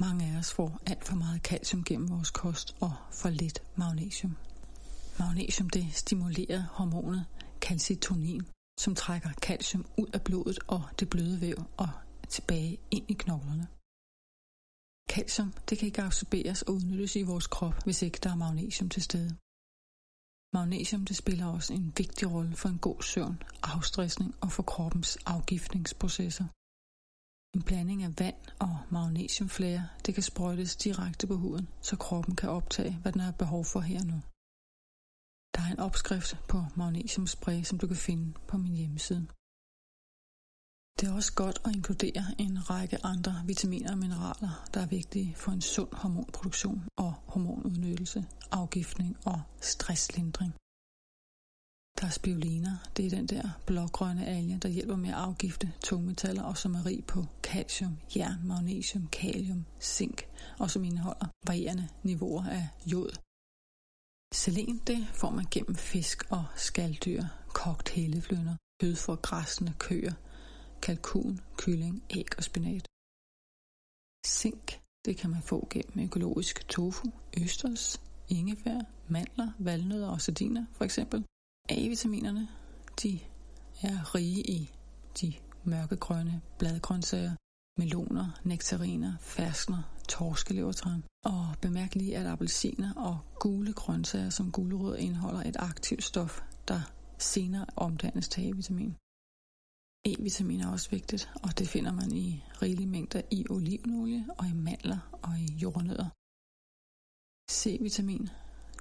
Mange 0.00 0.26
af 0.26 0.38
os 0.38 0.52
får 0.52 0.80
alt 0.86 1.04
for 1.04 1.16
meget 1.16 1.42
calcium 1.42 1.84
gennem 1.84 2.10
vores 2.10 2.30
kost 2.30 2.76
og 2.80 2.92
for 3.12 3.28
lidt 3.28 3.62
magnesium. 3.76 4.36
Magnesium 5.18 5.70
det 5.70 5.86
stimulerer 5.92 6.62
hormonet 6.70 7.24
calcitonin, 7.60 8.42
som 8.78 8.94
trækker 8.94 9.32
calcium 9.32 9.86
ud 9.98 10.10
af 10.16 10.22
blodet 10.22 10.58
og 10.68 10.82
det 10.98 11.10
bløde 11.10 11.40
væv 11.40 11.56
og 11.76 11.90
tilbage 12.28 12.78
ind 12.90 13.10
i 13.10 13.16
knoglerne. 13.22 13.66
Calcium 15.10 15.52
det 15.68 15.78
kan 15.78 15.86
ikke 15.86 16.02
absorberes 16.02 16.62
og 16.62 16.74
udnyttes 16.74 17.16
i 17.16 17.22
vores 17.22 17.46
krop, 17.46 17.84
hvis 17.84 18.02
ikke 18.02 18.18
der 18.22 18.30
er 18.30 18.42
magnesium 18.44 18.88
til 18.88 19.02
stede. 19.02 19.36
Magnesium 20.52 21.04
det 21.04 21.16
spiller 21.16 21.46
også 21.46 21.72
en 21.72 21.92
vigtig 21.96 22.32
rolle 22.32 22.56
for 22.56 22.68
en 22.68 22.78
god 22.78 23.02
søvn, 23.02 23.42
afstressning 23.62 24.34
og 24.40 24.52
for 24.52 24.62
kroppens 24.62 25.16
afgiftningsprocesser. 25.16 26.46
En 27.56 27.62
blanding 27.62 28.02
af 28.02 28.12
vand 28.18 28.40
og 28.58 28.78
magnesiumflære 28.90 29.88
det 30.06 30.14
kan 30.14 30.22
sprøjtes 30.22 30.76
direkte 30.76 31.26
på 31.26 31.36
huden, 31.36 31.68
så 31.80 31.96
kroppen 31.96 32.36
kan 32.36 32.50
optage, 32.50 32.98
hvad 33.02 33.12
den 33.12 33.20
har 33.20 33.32
behov 33.32 33.64
for 33.64 33.80
her 33.80 34.02
nu. 34.04 34.22
Der 35.56 35.62
er 35.62 35.72
en 35.72 35.80
opskrift 35.80 36.36
på 36.48 36.58
magnesiumspray, 36.76 37.62
som 37.62 37.78
du 37.78 37.86
kan 37.86 37.96
finde 37.96 38.32
på 38.48 38.56
min 38.56 38.74
hjemmeside. 38.74 39.26
Det 41.00 41.08
er 41.08 41.12
også 41.12 41.32
godt 41.34 41.58
at 41.64 41.76
inkludere 41.76 42.24
en 42.38 42.70
række 42.70 43.04
andre 43.04 43.42
vitaminer 43.46 43.90
og 43.92 43.98
mineraler, 43.98 44.68
der 44.74 44.80
er 44.80 44.86
vigtige 44.86 45.34
for 45.36 45.52
en 45.52 45.60
sund 45.60 45.88
hormonproduktion 45.92 46.82
og 46.96 47.12
hormonudnyttelse, 47.26 48.26
afgiftning 48.50 49.16
og 49.26 49.42
stresslindring. 49.60 50.52
Der 52.00 52.06
er 52.06 52.10
spiruliner. 52.10 52.76
Det 52.96 53.06
er 53.06 53.10
den 53.10 53.26
der 53.26 53.60
blågrønne 53.66 54.26
alge, 54.26 54.58
der 54.62 54.68
hjælper 54.68 54.96
med 54.96 55.08
at 55.08 55.14
afgifte 55.14 55.72
tungmetaller 55.84 56.42
og 56.42 56.56
som 56.56 56.74
er 56.74 56.86
rig 56.86 57.04
på 57.04 57.24
calcium, 57.42 57.98
jern, 58.16 58.40
magnesium, 58.44 59.06
kalium, 59.06 59.64
zink 59.80 60.22
og 60.58 60.70
som 60.70 60.84
indeholder 60.84 61.26
varierende 61.46 61.88
niveauer 62.02 62.44
af 62.44 62.68
jod. 62.86 63.25
Selen 64.40 64.80
det 64.86 65.08
får 65.14 65.30
man 65.30 65.46
gennem 65.50 65.74
fisk 65.74 66.18
og 66.30 66.44
skalddyr, 66.56 67.22
kogt 67.48 67.88
helleflynder, 67.88 68.56
kød 68.80 68.96
fra 68.96 69.14
græsne 69.14 69.74
køer, 69.78 70.12
kalkun, 70.82 71.40
kylling, 71.56 72.02
æg 72.10 72.30
og 72.38 72.44
spinat. 72.44 72.86
Zink 74.26 74.80
det 75.04 75.16
kan 75.16 75.30
man 75.30 75.42
få 75.42 75.66
gennem 75.70 76.04
økologisk 76.06 76.68
tofu, 76.68 77.06
østers, 77.42 78.00
ingefær, 78.28 78.80
mandler, 79.08 79.50
valnødder 79.58 80.08
og 80.08 80.20
sardiner 80.20 80.64
for 80.72 80.84
eksempel. 80.84 81.24
A-vitaminerne, 81.68 82.48
de 83.02 83.20
er 83.82 84.14
rige 84.14 84.42
i 84.58 84.70
de 85.20 85.34
mørkegrønne 85.64 86.40
bladgrøntsager, 86.58 87.34
meloner, 87.78 88.40
nektariner, 88.44 89.12
ferskner, 89.20 89.82
torskelevertræn. 90.08 91.04
Og 91.24 91.54
bemærk 91.62 91.94
lige, 91.94 92.16
at 92.16 92.26
appelsiner 92.26 92.94
og 92.94 93.18
gule 93.40 93.72
grøntsager 93.72 94.30
som 94.30 94.52
gulerod 94.52 94.96
indeholder 94.96 95.42
et 95.42 95.56
aktivt 95.58 96.04
stof, 96.04 96.40
der 96.68 96.80
senere 97.18 97.66
omdannes 97.76 98.28
til 98.28 98.48
A-vitamin. 98.48 98.96
E-vitamin 100.10 100.60
er 100.60 100.70
også 100.72 100.90
vigtigt, 100.90 101.30
og 101.42 101.58
det 101.58 101.68
finder 101.68 101.92
man 101.92 102.12
i 102.12 102.44
rigelige 102.62 102.86
mængder 102.86 103.22
i 103.30 103.46
olivenolie 103.50 104.26
og 104.38 104.46
i 104.46 104.52
mandler 104.52 105.18
og 105.22 105.38
i 105.38 105.46
jordnødder. 105.62 106.08
C-vitamin, 107.50 108.28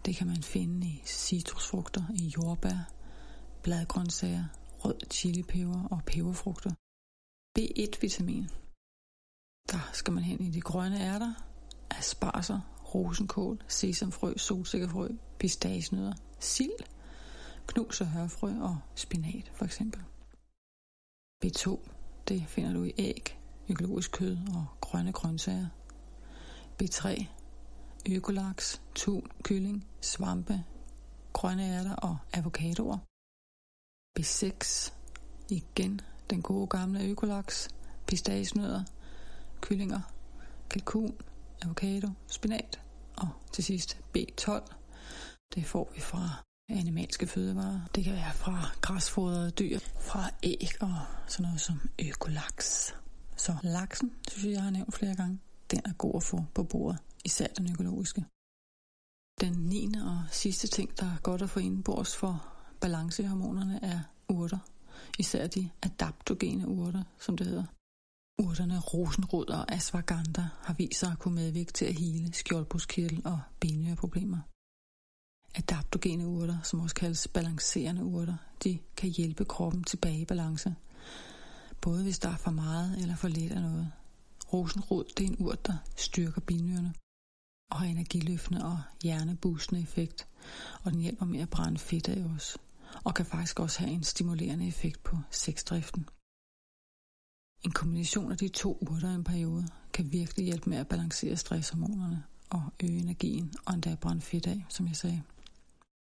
det 0.06 0.16
kan 0.16 0.28
man 0.28 0.44
finde 0.44 0.88
i 0.88 1.02
citrusfrugter, 1.06 2.04
i 2.16 2.26
jordbær, 2.38 2.80
bladgrøntsager, 3.64 4.46
rød 4.86 5.00
chilipeber 5.12 5.84
og 5.84 6.00
peberfrugter. 6.06 6.74
B1-vitamin, 7.60 8.46
der 9.72 9.90
skal 9.94 10.14
man 10.14 10.24
hen 10.24 10.42
i 10.42 10.50
de 10.50 10.62
grønne 10.62 11.02
ærter, 11.02 11.34
asparser, 11.90 12.60
rosenkål, 12.96 13.64
sesamfrø, 13.68 14.38
solsikkefrø, 14.38 15.10
pistagenødder, 15.40 16.14
sild, 16.40 16.80
knus 17.68 18.02
og 18.02 18.08
hørfrø 18.08 18.54
og 18.62 18.80
spinat 18.96 19.52
for 19.56 19.66
eksempel. 19.66 20.02
B2, 21.46 21.90
det 22.28 22.48
finder 22.48 22.74
du 22.74 22.84
i 22.84 22.94
æg, 22.98 23.40
økologisk 23.70 24.12
kød 24.12 24.38
og 24.56 24.66
grønne 24.82 25.12
grøntsager. 25.12 25.68
B3, 26.84 27.26
økolaks, 28.12 28.82
tun, 28.96 29.28
kylling, 29.44 29.88
svampe, 30.02 30.64
grønne 31.34 31.64
ærter 31.64 31.96
og 31.96 32.18
avocadoer. 32.34 32.98
B6, 34.20 34.94
igen 35.50 36.02
den 36.30 36.42
gode 36.42 36.68
gamle 36.68 37.04
økolaks, 37.04 37.70
pistagenødder, 38.08 38.84
kyllinger, 39.66 40.02
kalkun, 40.70 41.16
avocado, 41.62 42.10
spinat 42.28 42.80
og 43.18 43.30
til 43.52 43.64
sidst 43.64 43.98
B12. 44.18 44.74
Det 45.56 45.66
får 45.66 45.92
vi 45.96 46.02
fra 46.02 46.44
animalske 46.70 47.28
fødevarer. 47.28 47.82
Det 47.96 48.04
kan 48.04 48.14
være 48.14 48.34
fra 48.34 48.70
græsfodrede 48.82 49.52
dyr, 49.52 49.80
fra 49.80 50.30
æg 50.44 50.70
og 50.82 50.96
sådan 51.28 51.44
noget 51.44 51.62
som 51.62 51.90
økolaks. 52.10 52.96
Så 53.38 53.56
laksen, 53.64 54.12
synes 54.28 54.46
jeg, 54.46 54.54
jeg 54.54 54.64
har 54.64 54.70
nævnt 54.70 54.96
flere 54.96 55.16
gange, 55.16 55.40
den 55.72 55.82
er 55.86 55.94
god 55.94 56.16
at 56.16 56.24
få 56.24 56.46
på 56.54 56.64
bordet, 56.64 57.00
især 57.26 57.48
den 57.48 57.72
økologiske. 57.72 58.26
Den 59.42 59.54
9. 59.54 59.94
og 60.06 60.24
sidste 60.32 60.68
ting, 60.68 61.00
der 61.00 61.06
er 61.06 61.18
godt 61.24 61.42
at 61.42 61.50
få 61.50 61.60
indenbords 61.60 62.16
for 62.16 62.48
balancehormonerne, 62.82 63.80
er 63.84 64.00
urter. 64.30 64.60
Især 65.20 65.48
de 65.48 65.70
adaptogene 65.84 66.68
urter, 66.68 67.04
som 67.20 67.38
det 67.38 67.48
hedder. 67.48 67.66
Urterne 68.40 68.80
rosenrod 68.80 69.50
og 69.50 69.72
ashwagandha 69.72 70.42
har 70.62 70.74
vist 70.74 71.00
sig 71.00 71.12
at 71.12 71.20
kunne 71.20 71.36
medvirke 71.36 71.72
til 71.72 71.86
at 71.86 71.94
hele 71.94 72.34
skjoldbruskkirtel 72.34 73.22
og 73.26 73.40
benhøreproblemer. 73.60 74.40
Adaptogene 75.56 76.28
urter, 76.28 76.62
som 76.64 76.80
også 76.80 76.96
kaldes 76.96 77.28
balancerende 77.28 78.04
urter, 78.04 78.38
de 78.64 78.80
kan 78.98 79.10
hjælpe 79.10 79.46
kroppen 79.46 79.84
tilbage 79.84 80.20
i 80.20 80.26
balance. 80.26 80.76
Både 81.82 82.04
hvis 82.04 82.20
der 82.20 82.30
er 82.30 82.38
for 82.38 82.52
meget 82.52 82.98
eller 83.02 83.16
for 83.16 83.28
lidt 83.28 83.52
af 83.52 83.62
noget. 83.62 83.92
Rosenrod 84.54 85.04
det 85.18 85.24
er 85.24 85.30
en 85.30 85.38
urt, 85.40 85.68
der 85.68 85.78
styrker 85.96 86.42
binyrerne 86.42 86.94
og 87.72 87.80
har 87.80 87.86
energiløftende 87.86 88.66
og 88.66 88.82
hjerneboostende 89.04 89.82
effekt, 89.82 90.28
og 90.84 90.92
den 90.92 91.00
hjælper 91.00 91.26
med 91.26 91.40
at 91.40 91.50
brænde 91.50 91.80
fedt 91.80 92.10
af 92.10 92.24
os, 92.24 92.58
og 93.04 93.14
kan 93.14 93.26
faktisk 93.26 93.60
også 93.60 93.80
have 93.80 93.92
en 93.92 94.04
stimulerende 94.04 94.68
effekt 94.68 95.04
på 95.04 95.18
sexdriften. 95.32 96.10
En 97.66 97.72
kombination 97.72 98.32
af 98.32 98.38
de 98.38 98.48
to 98.48 98.78
urter 98.82 99.12
i 99.12 99.16
en 99.16 99.24
periode 99.24 99.68
kan 99.94 100.12
virkelig 100.12 100.46
hjælpe 100.46 100.70
med 100.70 100.78
at 100.78 100.88
balancere 100.88 101.38
stresshormonerne 101.38 102.24
og 102.50 102.64
øge 102.84 103.00
energien, 103.00 103.54
og 103.66 103.74
endda 103.74 103.96
brænde 103.96 104.22
fedt 104.22 104.48
af, 104.48 104.66
som 104.70 104.88
jeg 104.88 104.96
sagde. 104.96 105.24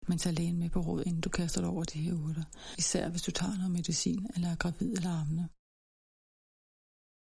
Men 0.07 0.17
tag 0.17 0.33
lægen 0.33 0.59
med 0.59 0.69
på 0.69 0.79
råd, 0.79 1.03
inden 1.05 1.21
du 1.21 1.29
kaster 1.29 1.61
dig 1.61 1.69
over 1.69 1.83
de 1.83 1.99
her 1.99 2.13
urter. 2.13 2.43
Især 2.77 3.09
hvis 3.09 3.21
du 3.21 3.31
tager 3.31 3.55
noget 3.55 3.71
medicin 3.71 4.27
eller 4.35 4.49
er 4.49 4.55
gravid 4.55 4.93
eller 4.93 5.09
ammende. 5.21 5.47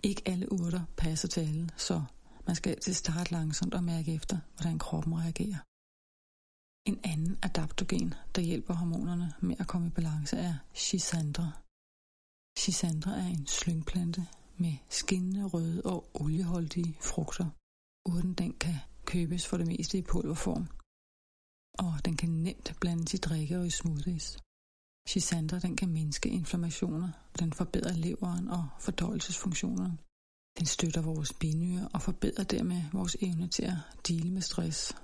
Ikke 0.03 0.21
alle 0.25 0.51
urter 0.51 0.83
passer 0.97 1.27
til 1.27 1.41
alle, 1.41 1.69
så 1.77 2.03
man 2.47 2.55
skal 2.55 2.69
altid 2.69 2.93
starte 2.93 3.31
langsomt 3.31 3.73
og 3.73 3.83
mærke 3.83 4.13
efter, 4.13 4.37
hvordan 4.55 4.79
kroppen 4.79 5.13
reagerer. 5.23 5.59
En 6.89 6.99
anden 7.03 7.37
adaptogen, 7.43 8.13
der 8.35 8.41
hjælper 8.41 8.73
hormonerne 8.73 9.33
med 9.41 9.55
at 9.59 9.67
komme 9.67 9.87
i 9.87 9.89
balance, 9.89 10.37
er 10.37 10.55
Schisandra. 10.73 11.68
Schisandra 12.59 13.11
er 13.11 13.27
en 13.27 13.47
slyngplante 13.47 14.27
med 14.57 14.73
skinnende 14.89 15.45
røde 15.45 15.81
og 15.85 16.09
olieholdige 16.13 16.97
frugter. 17.01 17.49
Urten 18.05 18.33
den 18.33 18.53
kan 18.53 18.75
købes 19.05 19.47
for 19.47 19.57
det 19.57 19.67
meste 19.67 19.97
i 19.97 20.01
pulverform, 20.01 20.67
og 21.79 22.05
den 22.05 22.17
kan 22.17 22.29
nemt 22.29 22.75
blandes 22.81 23.13
i 23.13 23.17
drikke 23.17 23.59
og 23.59 23.67
i 23.67 23.69
smoothies. 23.69 24.37
Schisandra 25.07 25.59
den 25.59 25.75
kan 25.75 25.89
mindske 25.89 26.29
inflammationer, 26.29 27.09
den 27.39 27.53
forbedrer 27.53 27.93
leveren 27.93 28.47
og 28.47 28.69
fordøjelsesfunktionerne. 28.79 29.97
Den 30.59 30.65
støtter 30.65 31.01
vores 31.01 31.33
binyre 31.33 31.89
og 31.93 32.01
forbedrer 32.01 32.43
dermed 32.43 32.81
vores 32.93 33.17
evne 33.21 33.47
til 33.47 33.63
at 33.63 33.77
dele 34.07 34.31
med 34.31 34.41
stress. 34.41 34.95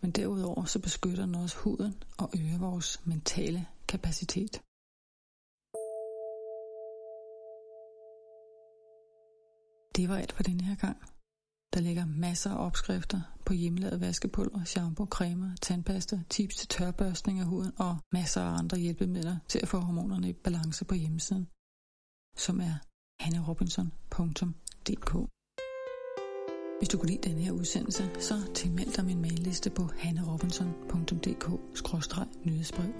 Men 0.00 0.10
derudover 0.10 0.64
så 0.64 0.78
beskytter 0.78 1.26
den 1.26 1.34
også 1.34 1.56
huden 1.56 1.94
og 2.18 2.30
øger 2.40 2.58
vores 2.58 3.00
mentale 3.04 3.66
kapacitet. 3.88 4.62
Det 9.96 10.08
var 10.08 10.16
alt 10.16 10.32
for 10.32 10.42
den 10.42 10.60
her 10.60 10.74
gang. 10.74 10.96
Der 11.74 11.80
ligger 11.80 12.06
masser 12.06 12.50
af 12.50 12.66
opskrifter 12.66 13.20
på 13.46 13.52
hjemmelavet 13.52 14.00
vaskepulver, 14.00 14.64
shampoo, 14.64 15.06
cremer, 15.06 15.50
tandpasta, 15.62 16.20
tips 16.30 16.56
til 16.56 16.68
tørbørstning 16.68 17.40
af 17.40 17.46
huden 17.46 17.72
og 17.78 17.96
masser 18.12 18.42
af 18.42 18.58
andre 18.58 18.78
hjælpemidler 18.78 19.36
til 19.48 19.58
at 19.62 19.68
få 19.68 19.78
hormonerne 19.78 20.28
i 20.28 20.32
balance 20.32 20.84
på 20.84 20.94
hjemmesiden, 20.94 21.48
som 22.36 22.60
er 22.60 22.74
hannerobinson.dk. 23.20 25.12
Hvis 26.78 26.88
du 26.88 26.98
kunne 26.98 27.10
lide 27.10 27.28
den 27.28 27.38
her 27.38 27.52
udsendelse, 27.52 28.10
så 28.20 28.34
tilmeld 28.54 28.96
dig 28.96 29.04
min 29.04 29.20
mailliste 29.20 29.70
på 29.70 29.90
hannerobinson.dk-nyhedsbrev. 29.98 32.92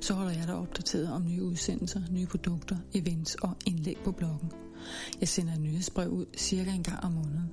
Så 0.00 0.14
holder 0.14 0.32
jeg 0.32 0.46
dig 0.46 0.54
opdateret 0.54 1.12
om 1.12 1.24
nye 1.24 1.44
udsendelser, 1.44 2.02
nye 2.10 2.26
produkter, 2.26 2.76
events 2.94 3.34
og 3.34 3.56
indlæg 3.66 3.96
på 4.04 4.12
bloggen. 4.12 4.65
Jeg 5.20 5.28
sender 5.28 5.58
nyhedsbrev 5.58 6.08
ud 6.08 6.26
cirka 6.36 6.70
en 6.70 6.82
gang 6.82 7.04
om 7.04 7.12
måneden. 7.12 7.50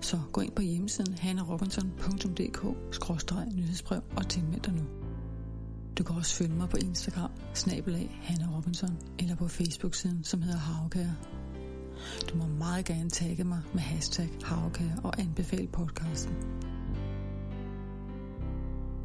Så 0.00 0.20
gå 0.32 0.40
ind 0.40 0.52
på 0.52 0.62
hjemmesiden 0.62 1.14
hannerobinson.dk-nyhedsbrev 1.14 4.02
og 4.16 4.28
tilmeld 4.28 4.60
dig 4.60 4.72
nu. 4.72 4.82
Du 5.98 6.04
kan 6.04 6.16
også 6.16 6.34
følge 6.34 6.54
mig 6.54 6.68
på 6.68 6.76
Instagram, 6.76 7.30
snabelag 7.54 8.20
Hanna 8.22 8.56
Robinson, 8.56 8.98
eller 9.18 9.36
på 9.36 9.48
Facebook-siden, 9.48 10.24
som 10.24 10.42
hedder 10.42 10.58
Havkær. 10.58 11.08
Du 12.30 12.36
må 12.36 12.46
meget 12.46 12.84
gerne 12.84 13.10
tagge 13.10 13.44
mig 13.44 13.60
med 13.72 13.80
hashtag 13.80 14.28
Havkær 14.44 15.00
og 15.04 15.20
anbefale 15.20 15.66
podcasten. 15.66 16.34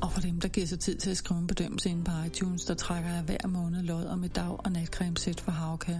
Og 0.03 0.11
for 0.11 0.21
dem, 0.21 0.39
der 0.39 0.47
giver 0.47 0.67
sig 0.67 0.79
tid 0.79 0.95
til 0.95 1.11
at 1.11 1.17
skrive 1.17 1.39
en 1.39 1.47
bedømmelse 1.47 1.89
ind 1.89 2.05
på 2.05 2.11
iTunes, 2.25 2.65
der 2.65 2.73
trækker 2.73 3.09
jeg 3.09 3.21
hver 3.21 3.47
måned 3.47 3.83
lod 3.83 4.05
om 4.05 4.23
et 4.23 4.35
dag- 4.35 4.65
og 4.65 4.71
natcremesæt 4.71 5.39
for 5.39 5.51
Havkær. 5.51 5.99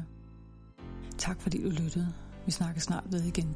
Tak 1.18 1.42
fordi 1.42 1.64
du 1.64 1.70
lyttede. 1.70 2.14
Vi 2.46 2.52
snakker 2.52 2.82
snart 2.82 3.04
ved 3.12 3.24
igen. 3.24 3.56